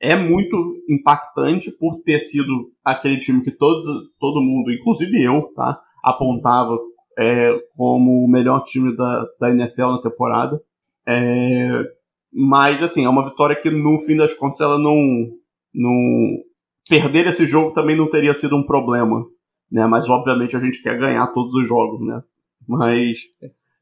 é 0.00 0.16
muito 0.16 0.56
impactante 0.88 1.70
por 1.78 2.02
ter 2.04 2.18
sido 2.20 2.72
aquele 2.84 3.18
time 3.18 3.42
que 3.42 3.50
todo, 3.50 3.82
todo 4.18 4.40
mundo, 4.40 4.72
inclusive 4.72 5.22
eu, 5.22 5.52
tá, 5.54 5.78
apontava 6.02 6.78
é, 7.18 7.54
como 7.76 8.24
o 8.24 8.28
melhor 8.28 8.62
time 8.62 8.96
da, 8.96 9.26
da 9.38 9.50
NFL 9.50 9.88
na 9.88 10.02
temporada. 10.02 10.60
É, 11.06 11.84
mas, 12.32 12.82
assim, 12.82 13.04
é 13.04 13.08
uma 13.08 13.28
vitória 13.28 13.56
que, 13.56 13.70
no 13.70 13.98
fim 14.00 14.16
das 14.16 14.32
contas, 14.32 14.60
ela 14.60 14.78
não, 14.78 14.96
não. 15.74 16.38
Perder 16.88 17.26
esse 17.26 17.46
jogo 17.46 17.72
também 17.72 17.96
não 17.96 18.08
teria 18.08 18.32
sido 18.32 18.56
um 18.56 18.64
problema. 18.64 19.24
Né? 19.70 19.86
Mas, 19.86 20.08
obviamente, 20.08 20.56
a 20.56 20.60
gente 20.60 20.82
quer 20.82 20.98
ganhar 20.98 21.26
todos 21.28 21.54
os 21.54 21.66
jogos, 21.66 22.00
né? 22.06 22.22
Mas 22.66 23.18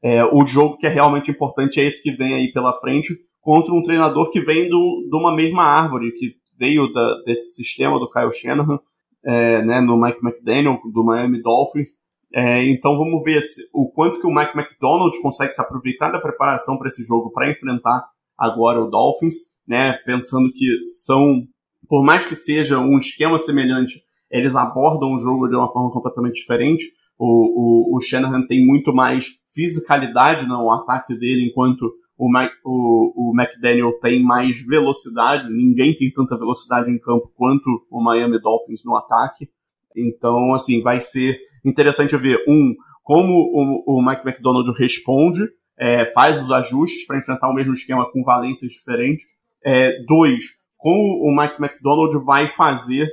é, 0.03 0.23
o 0.25 0.45
jogo 0.45 0.77
que 0.77 0.87
é 0.87 0.89
realmente 0.89 1.31
importante 1.31 1.79
é 1.79 1.85
esse 1.85 2.01
que 2.01 2.11
vem 2.11 2.33
aí 2.33 2.51
pela 2.51 2.73
frente 2.79 3.13
contra 3.49 3.73
um 3.73 3.81
treinador 3.81 4.31
que 4.31 4.41
vem 4.41 4.69
do, 4.69 5.07
de 5.09 5.17
uma 5.17 5.35
mesma 5.35 5.63
árvore, 5.63 6.11
que 6.11 6.35
veio 6.55 6.93
da, 6.93 7.23
desse 7.25 7.55
sistema 7.55 7.97
do 7.97 8.07
Kyle 8.07 8.31
Shanahan, 8.31 8.77
é, 9.25 9.65
né, 9.65 9.81
no 9.81 9.99
Mike 9.99 10.19
McDaniel, 10.23 10.79
do 10.93 11.03
Miami 11.03 11.41
Dolphins. 11.41 11.89
É, 12.31 12.69
então 12.69 12.95
vamos 12.95 13.23
ver 13.23 13.41
se, 13.41 13.63
o 13.73 13.91
quanto 13.91 14.19
que 14.19 14.27
o 14.27 14.31
Mike 14.31 14.55
McDonald 14.55 15.19
consegue 15.23 15.51
se 15.51 15.59
aproveitar 15.59 16.11
da 16.11 16.19
preparação 16.21 16.77
para 16.77 16.89
esse 16.89 17.03
jogo 17.03 17.31
para 17.31 17.49
enfrentar 17.49 18.05
agora 18.37 18.83
o 18.83 18.87
Dolphins, 18.87 19.37
né, 19.67 19.93
pensando 20.05 20.51
que 20.53 20.85
são, 21.03 21.41
por 21.87 22.05
mais 22.05 22.25
que 22.25 22.35
seja 22.35 22.77
um 22.77 22.99
esquema 22.99 23.39
semelhante, 23.39 23.99
eles 24.29 24.55
abordam 24.55 25.15
o 25.15 25.17
jogo 25.17 25.47
de 25.47 25.55
uma 25.55 25.71
forma 25.71 25.89
completamente 25.89 26.35
diferente. 26.35 26.85
O, 27.17 27.95
o, 27.95 27.97
o 27.97 27.99
Shanahan 27.99 28.45
tem 28.45 28.63
muito 28.63 28.93
mais 28.93 29.25
fisicalidade 29.51 30.47
no 30.47 30.71
ataque 30.71 31.17
dele, 31.17 31.49
enquanto 31.49 31.91
o, 32.19 32.29
Mac, 32.29 32.51
o, 32.65 33.29
o 33.29 33.33
McDaniel 33.33 33.97
tem 34.01 34.21
mais 34.21 34.61
velocidade, 34.61 35.49
ninguém 35.49 35.95
tem 35.95 36.11
tanta 36.11 36.37
velocidade 36.37 36.91
em 36.91 36.99
campo 36.99 37.31
quanto 37.33 37.87
o 37.89 38.03
Miami 38.03 38.41
Dolphins 38.41 38.83
no 38.83 38.97
ataque. 38.97 39.47
Então, 39.95 40.53
assim, 40.53 40.81
vai 40.81 40.99
ser 40.99 41.39
interessante 41.65 42.17
ver, 42.17 42.43
um, 42.45 42.75
como 43.03 43.33
o, 43.33 43.99
o 43.99 44.05
Mike 44.05 44.27
McDonald 44.27 44.69
responde, 44.77 45.47
é, 45.79 46.07
faz 46.07 46.41
os 46.41 46.51
ajustes 46.51 47.07
para 47.07 47.17
enfrentar 47.17 47.49
o 47.49 47.53
mesmo 47.53 47.71
esquema 47.71 48.11
com 48.11 48.21
valências 48.21 48.73
diferentes. 48.73 49.23
É, 49.65 50.03
dois, 50.05 50.43
como 50.75 51.23
o 51.23 51.33
Mike 51.33 51.55
McDonald 51.57 52.25
vai 52.25 52.49
fazer 52.49 53.07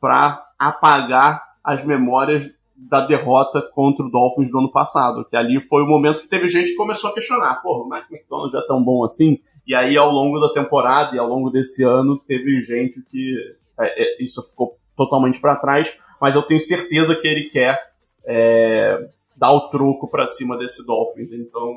para 0.00 0.40
apagar 0.56 1.42
as 1.64 1.84
memórias 1.84 2.48
da 2.88 3.00
derrota 3.06 3.62
contra 3.62 4.04
o 4.04 4.10
Dolphins 4.10 4.50
do 4.50 4.58
ano 4.58 4.70
passado, 4.70 5.24
que 5.24 5.36
ali 5.36 5.60
foi 5.62 5.82
o 5.82 5.86
momento 5.86 6.20
que 6.20 6.28
teve 6.28 6.48
gente 6.48 6.70
que 6.70 6.76
começou 6.76 7.10
a 7.10 7.14
questionar, 7.14 7.60
pô, 7.62 7.82
o 7.82 7.88
Mike 7.88 8.12
McDonald 8.12 8.56
é 8.56 8.66
tão 8.66 8.82
bom 8.82 9.04
assim? 9.04 9.38
E 9.66 9.74
aí, 9.74 9.96
ao 9.96 10.10
longo 10.10 10.40
da 10.40 10.52
temporada 10.52 11.14
e 11.14 11.18
ao 11.18 11.28
longo 11.28 11.50
desse 11.50 11.84
ano, 11.84 12.18
teve 12.18 12.60
gente 12.62 13.00
que 13.10 13.36
é, 13.78 14.02
é, 14.02 14.22
isso 14.22 14.42
ficou 14.48 14.76
totalmente 14.96 15.40
para 15.40 15.56
trás, 15.56 15.96
mas 16.20 16.34
eu 16.34 16.42
tenho 16.42 16.60
certeza 16.60 17.14
que 17.14 17.26
ele 17.26 17.48
quer 17.48 17.78
é, 18.26 19.08
dar 19.36 19.52
o 19.52 19.68
troco 19.68 20.08
para 20.08 20.26
cima 20.26 20.58
desse 20.58 20.84
Dolphins. 20.84 21.32
Então, 21.32 21.72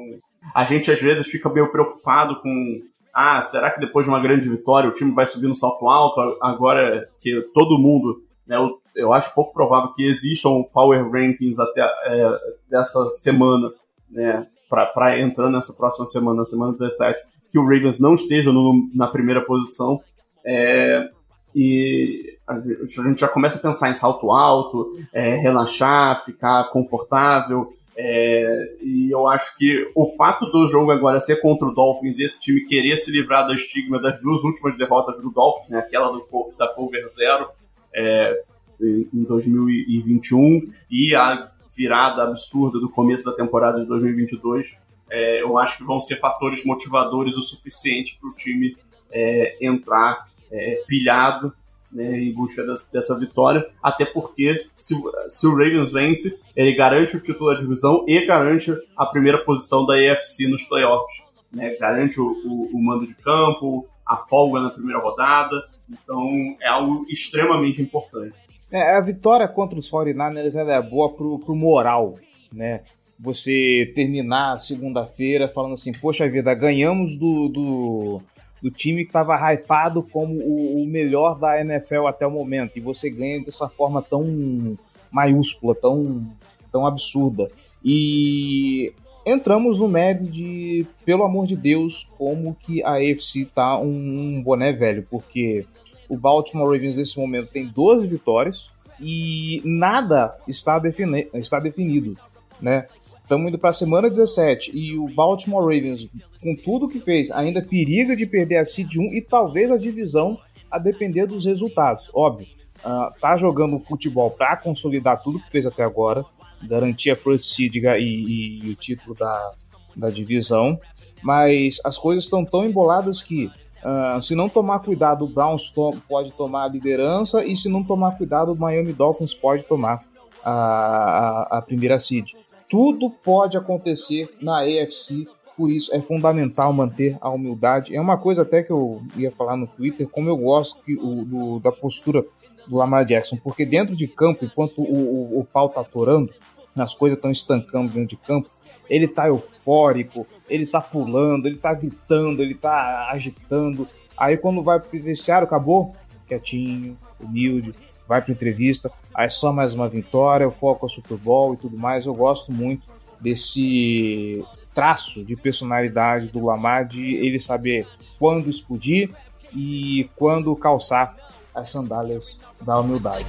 a 0.54 0.64
gente 0.64 0.92
às 0.92 1.02
vezes 1.02 1.28
fica 1.28 1.50
meio 1.50 1.72
preocupado 1.72 2.42
com 2.42 2.82
ah, 3.14 3.42
será 3.42 3.72
que 3.72 3.80
depois 3.80 4.06
de 4.06 4.12
uma 4.12 4.22
grande 4.22 4.50
vitória 4.50 4.90
o 4.90 4.94
time 4.94 5.14
vai 5.14 5.26
subir 5.26 5.48
no 5.48 5.56
salto 5.56 5.88
alto? 5.88 6.20
Agora 6.42 7.08
que 7.22 7.42
todo 7.54 7.80
mundo 7.80 8.22
né, 8.46 8.58
eu, 8.58 8.78
eu 8.96 9.14
acho 9.14 9.34
pouco 9.34 9.54
provável 9.54 9.92
que 9.94 10.08
existam 10.08 10.64
power 10.74 11.10
rankings 11.12 11.60
até 11.60 11.82
é, 11.82 12.40
dessa 12.70 13.10
semana, 13.10 13.72
né, 14.10 14.48
para 14.70 15.20
entrar 15.20 15.50
nessa 15.50 15.74
próxima 15.74 16.06
semana, 16.06 16.38
na 16.38 16.46
semana 16.46 16.74
17, 16.74 17.22
que 17.50 17.60
o 17.60 17.64
Ravens 17.64 18.00
não 18.00 18.14
esteja 18.14 18.52
no, 18.52 18.90
na 18.94 19.08
primeira 19.08 19.42
posição. 19.42 20.02
É, 20.44 21.10
e 21.54 22.38
a 22.48 22.60
gente 22.60 23.22
já 23.22 23.28
começa 23.28 23.58
a 23.58 23.62
pensar 23.62 23.90
em 23.90 23.96
salto 23.96 24.32
alto, 24.32 24.92
é, 25.14 25.36
relaxar, 25.36 26.24
ficar 26.26 26.70
confortável. 26.72 27.72
É, 27.98 28.76
e 28.82 29.10
eu 29.10 29.26
acho 29.28 29.58
que 29.58 29.90
o 29.96 30.06
fato 30.18 30.46
do 30.48 30.68
jogo 30.68 30.92
agora 30.92 31.20
ser 31.22 31.40
contra 31.42 31.66
o 31.66 31.74
Dolphins 31.74 32.20
e 32.20 32.26
esse 32.26 32.42
time 32.42 32.66
querer 32.66 32.98
se 32.98 33.10
livrar 33.10 33.48
do 33.48 33.54
estigma 33.54 34.02
das 34.02 34.20
duas 34.20 34.44
últimas 34.44 34.78
derrotas 34.78 35.22
do 35.22 35.32
Dolphins, 35.32 35.70
né, 35.70 35.80
aquela 35.80 36.10
do, 36.10 36.26
da 36.58 36.68
Cover 36.68 37.08
Zero 37.08 37.48
é, 37.96 38.44
em 38.82 39.24
2021 39.24 40.72
e 40.90 41.16
a 41.16 41.52
virada 41.76 42.24
absurda 42.24 42.80
do 42.80 42.90
começo 42.90 43.26
da 43.26 43.34
temporada 43.34 43.80
de 43.80 43.88
2022, 43.88 44.78
é, 45.10 45.42
eu 45.42 45.58
acho 45.58 45.78
que 45.78 45.84
vão 45.84 46.00
ser 46.00 46.18
fatores 46.18 46.66
motivadores 46.66 47.38
o 47.38 47.42
suficiente 47.42 48.18
para 48.20 48.30
o 48.30 48.34
time 48.34 48.78
é, 49.12 49.58
entrar 49.62 50.28
é, 50.52 50.82
pilhado 50.88 51.54
né, 51.92 52.20
em 52.20 52.34
busca 52.34 52.64
dessa, 52.66 52.92
dessa, 52.92 53.20
vitória, 53.20 53.66
até 53.82 54.06
porque 54.06 54.66
se, 54.76 54.96
se, 55.30 55.48
o 55.48 55.52
Ravens 55.52 55.92
vence, 55.92 56.40
ele 56.56 56.76
garante 56.76 57.16
o 57.16 57.22
título 57.22 57.54
da 57.54 57.62
divisão 57.62 58.04
e 58.08 58.26
garante 58.26 58.72
a 58.98 59.06
primeira 59.06 59.38
posição 59.46 59.86
da 59.86 59.94
AFC 59.94 60.48
nos 60.48 60.64
playoffs. 60.64 61.24
Né, 61.54 61.76
garante 61.80 62.20
o, 62.20 62.26
o, 62.26 62.70
o 62.74 62.84
mando 62.84 63.06
de 63.06 63.16
campo, 63.16 63.88
a 64.06 64.18
folga 64.18 64.60
na 64.60 64.70
primeira 64.72 65.00
rodada, 65.00 65.70
então 65.90 66.58
é 66.62 66.68
algo 66.68 67.06
extremamente 67.10 67.82
importante. 67.82 68.38
É, 68.76 68.98
a 68.98 69.00
vitória 69.00 69.48
contra 69.48 69.80
os 69.80 69.90
49ers 69.90 70.54
ela 70.54 70.74
é 70.74 70.82
boa 70.82 71.10
pro, 71.10 71.40
pro 71.40 71.56
moral, 71.56 72.16
né? 72.52 72.82
Você 73.18 73.90
terminar 73.96 74.60
segunda-feira 74.60 75.48
falando 75.48 75.76
assim, 75.76 75.94
poxa 75.94 76.30
vida, 76.30 76.54
ganhamos 76.54 77.16
do, 77.16 77.48
do, 77.48 78.22
do 78.62 78.70
time 78.70 79.04
que 79.04 79.10
estava 79.10 79.38
hypado 79.54 80.04
como 80.04 80.34
o, 80.42 80.84
o, 80.84 80.86
melhor 80.86 81.40
da 81.40 81.62
NFL 81.62 82.06
até 82.06 82.28
o 82.28 82.32
momento, 82.32 82.74
e 82.76 82.82
você 82.82 83.10
ganha 83.10 83.42
dessa 83.42 83.70
forma 83.70 84.02
tão 84.02 84.78
maiúscula, 85.10 85.74
tão, 85.74 86.28
tão 86.70 86.86
absurda. 86.86 87.50
E 87.82 88.92
entramos 89.26 89.80
no 89.80 89.88
médio 89.88 90.28
de, 90.28 90.86
pelo 91.06 91.24
amor 91.24 91.48
de 91.48 91.56
Deus, 91.56 92.12
como 92.18 92.54
que 92.54 92.84
a 92.84 92.96
AFC 92.96 93.46
tá 93.56 93.80
um, 93.80 93.88
um 94.36 94.44
boné 94.44 94.74
velho, 94.74 95.08
porque 95.10 95.66
o 96.10 96.18
Baltimore 96.18 96.72
Ravens 96.72 96.96
nesse 96.96 97.18
momento 97.18 97.50
tem 97.50 97.68
12 97.68 98.08
vitórias 98.08 98.70
e 99.00 99.62
nada 99.64 100.36
está, 100.48 100.80
defini 100.80 101.28
está 101.34 101.60
definido, 101.60 102.18
né? 102.62 102.88
Estamos 103.22 103.48
indo 103.48 103.58
para 103.58 103.72
a 103.72 103.74
semana 103.74 104.08
17 104.08 104.72
e 104.78 104.96
o 104.96 105.08
Baltimore 105.08 105.64
Ravens, 105.64 106.08
com 106.42 106.56
tudo 106.56 106.88
que 106.88 107.00
fez, 107.00 107.32
ainda 107.32 107.60
periga 107.60 108.16
de 108.16 108.28
perder 108.28 108.58
a 108.58 108.66
seed 108.66 108.98
1 108.98 109.16
e 109.16 109.22
talvez 109.22 109.72
a 109.72 109.78
divisão 109.78 110.40
a 110.70 110.78
depender 110.78 111.26
dos 111.26 111.44
resultados. 111.44 112.12
Óbvio, 112.14 112.48
uh, 112.86 113.10
tá 113.20 113.36
jogando 113.36 113.80
futebol 113.80 114.30
para 114.30 114.56
consolidar 114.58 115.24
tudo 115.24 115.40
que 115.40 115.50
fez 115.50 115.66
até 115.66 115.84
agora, 115.84 116.24
garantir 116.62 117.10
a 117.10 117.16
first 117.16 117.46
seed 117.46 117.76
e, 117.76 117.80
e, 117.80 118.60
e 118.64 118.70
o 118.70 118.76
título 118.76 119.16
da, 119.16 119.54
da 119.96 120.10
divisão, 120.12 120.80
mas 121.24 121.82
as 121.84 121.98
coisas 121.98 122.26
estão 122.26 122.46
tão 122.46 122.64
emboladas 122.64 123.24
que 123.24 123.50
Uh, 123.86 124.20
se 124.20 124.34
não 124.34 124.50
tomar 124.50 124.80
cuidado, 124.80 125.26
o 125.26 125.28
Browns 125.28 125.70
to 125.70 125.96
pode 126.10 126.32
tomar 126.32 126.64
a 126.64 126.68
liderança 126.68 127.46
e 127.46 127.56
se 127.56 127.70
não 127.70 127.84
tomar 127.84 128.18
cuidado, 128.18 128.54
o 128.54 128.56
Miami 128.58 128.92
Dolphins 128.92 129.32
pode 129.32 129.64
tomar 129.64 130.04
a, 130.44 130.52
a, 130.52 131.58
a 131.60 131.62
primeira 131.62 132.00
seed. 132.00 132.32
Tudo 132.68 133.12
pode 133.12 133.56
acontecer 133.56 134.36
na 134.42 134.62
AFC, 134.62 135.28
por 135.56 135.70
isso 135.70 135.94
é 135.94 136.02
fundamental 136.02 136.74
manter 136.74 137.16
a 137.22 137.30
humildade. 137.30 137.96
É 137.96 138.02
uma 138.02 138.18
coisa 138.18 138.42
até 138.42 138.64
que 138.64 138.72
eu 138.72 139.04
ia 139.16 139.32
falar 139.32 139.56
no 139.56 139.68
Twitter, 139.68 140.10
como 140.10 140.30
eu 140.30 140.38
gosto 140.38 140.82
que, 140.82 140.96
o, 140.96 141.24
do, 141.24 141.60
da 141.60 141.72
postura 141.72 142.26
do 142.68 142.78
Lamar 142.78 143.06
Jackson, 143.06 143.38
porque 143.38 143.68
dentro 143.68 143.96
de 143.96 144.08
campo, 144.08 144.46
enquanto 144.46 144.82
o, 144.82 145.38
o, 145.38 145.40
o 145.42 145.46
pau 145.46 145.70
tá 145.70 145.82
atorando, 145.82 146.34
as 146.76 146.96
coisas 146.96 147.20
estão 147.20 147.32
estancando 147.32 147.94
dentro 147.94 148.10
de 148.10 148.18
campo, 148.18 148.50
ele 148.90 149.08
tá 149.08 149.28
eufórico, 149.28 150.26
ele 150.50 150.66
tá 150.66 150.82
pulando, 150.82 151.48
ele 151.48 151.58
tá 151.58 151.74
gritando, 151.74 152.42
ele 152.42 152.56
tá 152.56 153.10
agitando. 153.12 153.88
Aí 154.18 154.38
quando 154.38 154.64
vai 154.64 154.80
pro 154.80 155.02
vestiário, 155.02 155.46
acabou, 155.46 155.96
quietinho, 156.28 156.98
humilde, 157.20 157.74
vai 158.08 158.22
pra 158.22 158.32
entrevista, 158.32 158.92
aí 159.14 159.30
só 159.30 159.52
mais 159.52 159.74
uma 159.74 159.90
vitória, 159.90 160.48
o 160.48 160.52
foco 160.52 160.86
é 160.86 160.90
Super 160.90 161.18
Bowl 161.18 161.54
e 161.54 161.58
tudo 161.58 161.78
mais. 161.78 162.06
Eu 162.06 162.14
gosto 162.14 162.52
muito 162.52 162.88
desse 163.20 164.44
traço 164.74 165.24
de 165.24 165.36
personalidade 165.36 166.28
do 166.28 166.46
Lamar, 166.46 166.86
de 166.86 167.16
ele 167.16 167.40
saber 167.40 167.88
quando 168.20 168.50
explodir 168.50 169.10
e 169.54 170.10
quando 170.16 170.56
calçar 170.56 171.16
as 171.54 171.70
sandálias 171.70 172.38
da 172.62 172.80
humildade. 172.80 173.26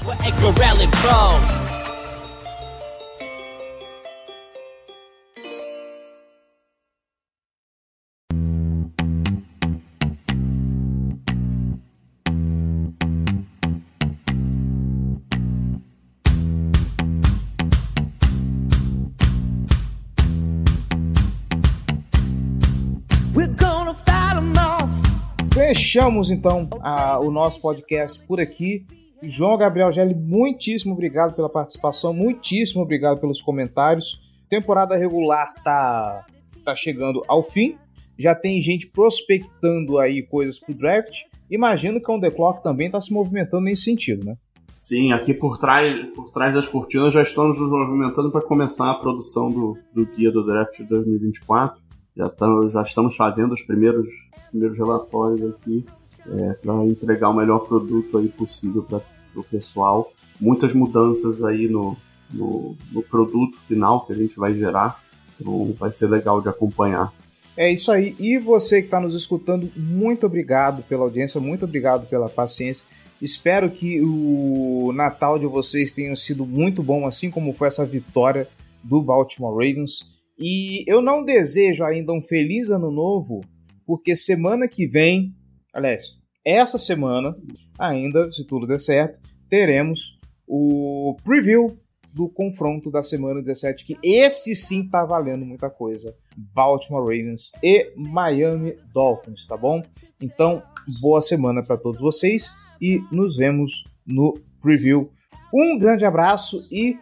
Fechamos 25.97 26.31
então 26.31 26.69
a, 26.83 27.19
o 27.19 27.31
nosso 27.31 27.59
podcast 27.59 28.23
por 28.27 28.39
aqui. 28.39 28.85
João 29.23 29.57
Gabriel 29.57 29.91
Gelli, 29.91 30.15
muitíssimo 30.15 30.93
obrigado 30.93 31.35
pela 31.35 31.49
participação, 31.49 32.13
muitíssimo 32.13 32.83
obrigado 32.83 33.19
pelos 33.19 33.41
comentários. 33.41 34.21
Temporada 34.47 34.95
regular 34.95 35.55
tá, 35.65 36.27
tá 36.63 36.75
chegando 36.75 37.25
ao 37.27 37.43
fim. 37.43 37.79
Já 38.19 38.35
tem 38.35 38.61
gente 38.61 38.89
prospectando 38.89 39.99
aí 39.99 40.23
coisas 40.23 40.61
pro 40.61 40.75
draft. 40.75 41.23
Imagino 41.51 41.99
que 41.99 42.11
o 42.11 42.21
The 42.21 42.31
Clock 42.31 42.63
também 42.63 42.89
está 42.89 43.01
se 43.01 43.11
movimentando 43.11 43.65
nesse 43.65 43.85
sentido, 43.85 44.23
né? 44.23 44.37
Sim, 44.79 45.13
aqui 45.13 45.33
por 45.33 45.57
trás, 45.57 46.15
por 46.15 46.31
trás 46.31 46.55
das 46.55 46.69
cortinas 46.69 47.15
já 47.15 47.23
estamos 47.23 47.59
nos 47.59 47.71
movimentando 47.71 48.31
para 48.31 48.43
começar 48.43 48.91
a 48.91 48.97
produção 48.97 49.49
do, 49.49 49.79
do 49.95 50.05
guia 50.05 50.31
do 50.31 50.45
draft 50.45 50.77
de 50.77 50.85
2024. 50.85 51.86
Já, 52.17 52.29
tam, 52.29 52.69
já 52.71 52.83
estamos 52.83 53.15
fazendo 53.15 53.53
os 53.53 53.63
primeiros 53.63 54.07
primeiros 54.51 54.79
relatórios 54.79 55.55
aqui 55.55 55.85
é, 56.27 56.53
para 56.55 56.85
entregar 56.87 57.29
o 57.29 57.35
melhor 57.35 57.61
produto 57.61 58.19
aí 58.19 58.29
possível 58.29 58.83
para 58.83 59.01
o 59.35 59.45
pessoal. 59.45 60.11
Muitas 60.41 60.73
mudanças 60.73 61.45
aí 61.45 61.69
no, 61.69 61.97
no, 62.33 62.77
no, 62.91 63.03
produto 63.03 63.57
final 63.69 64.07
que 64.07 64.13
a 64.13 64.17
gente 64.17 64.37
vai 64.37 64.55
gerar, 64.55 65.03
então 65.39 65.75
vai 65.79 65.93
ser 65.93 66.09
legal 66.09 66.41
de 66.41 66.49
acompanhar. 66.49 67.13
É 67.57 67.71
isso 67.71 67.91
aí. 67.91 68.15
E 68.19 68.39
você 68.39 68.81
que 68.81 68.87
está 68.87 69.01
nos 69.01 69.15
escutando, 69.15 69.71
muito 69.77 70.27
obrigado 70.27 70.83
pela 70.83 71.05
audiência, 71.05 71.41
muito 71.41 71.65
obrigado 71.65 72.07
pela 72.07 72.29
paciência. 72.29 72.87
Espero 73.21 73.71
que 73.71 74.03
o 74.03 74.93
Natal 74.95 75.39
de 75.39 75.47
vocês 75.47 75.93
tenha 75.93 76.15
sido 76.17 76.45
muito 76.45 76.83
bom, 76.83 77.07
assim 77.07 77.31
como 77.31 77.55
foi 77.55 77.69
essa 77.69 77.87
vitória 77.87 78.47
do 78.83 79.01
Baltimore 79.01 79.55
Ravens. 79.55 80.16
E 80.39 80.85
eu 80.87 81.01
não 81.01 81.25
desejo 81.25 81.85
ainda 81.85 82.13
um 82.13 82.21
feliz 82.21 82.69
ano 82.71 82.91
novo 82.91 83.41
porque 83.87 84.17
semana 84.17 84.67
que 84.67 84.87
vem, 84.87 85.35
aliás, 85.73 86.19
essa 86.45 86.77
semana, 86.77 87.37
ainda, 87.79 88.31
se 88.31 88.45
tudo 88.45 88.67
der 88.67 88.81
certo, 88.81 89.19
teremos 89.49 90.19
o 90.47 91.17
preview 91.25 91.79
do 92.15 92.29
confronto 92.29 92.91
da 92.91 93.03
semana 93.03 93.43
17, 93.43 93.85
que 93.85 93.99
esse 94.03 94.57
sim 94.57 94.89
tá 94.89 95.05
valendo 95.05 95.45
muita 95.45 95.69
coisa. 95.69 96.15
Baltimore 96.37 97.03
Ravens 97.03 97.53
e 97.63 97.93
Miami 97.95 98.77
Dolphins, 98.93 99.47
tá 99.47 99.57
bom? 99.57 99.83
Então, 100.21 100.63
boa 101.01 101.21
semana 101.21 101.63
para 101.63 101.77
todos 101.77 102.01
vocês 102.01 102.55
e 102.81 103.01
nos 103.13 103.37
vemos 103.37 103.85
no 104.07 104.35
preview. 104.63 105.11
Um 105.53 105.79
grande 105.79 106.07
abraço 106.07 106.67
e 106.71 106.99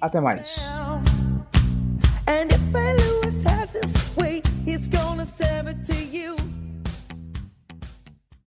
até 0.00 0.20
mais. 0.20 0.58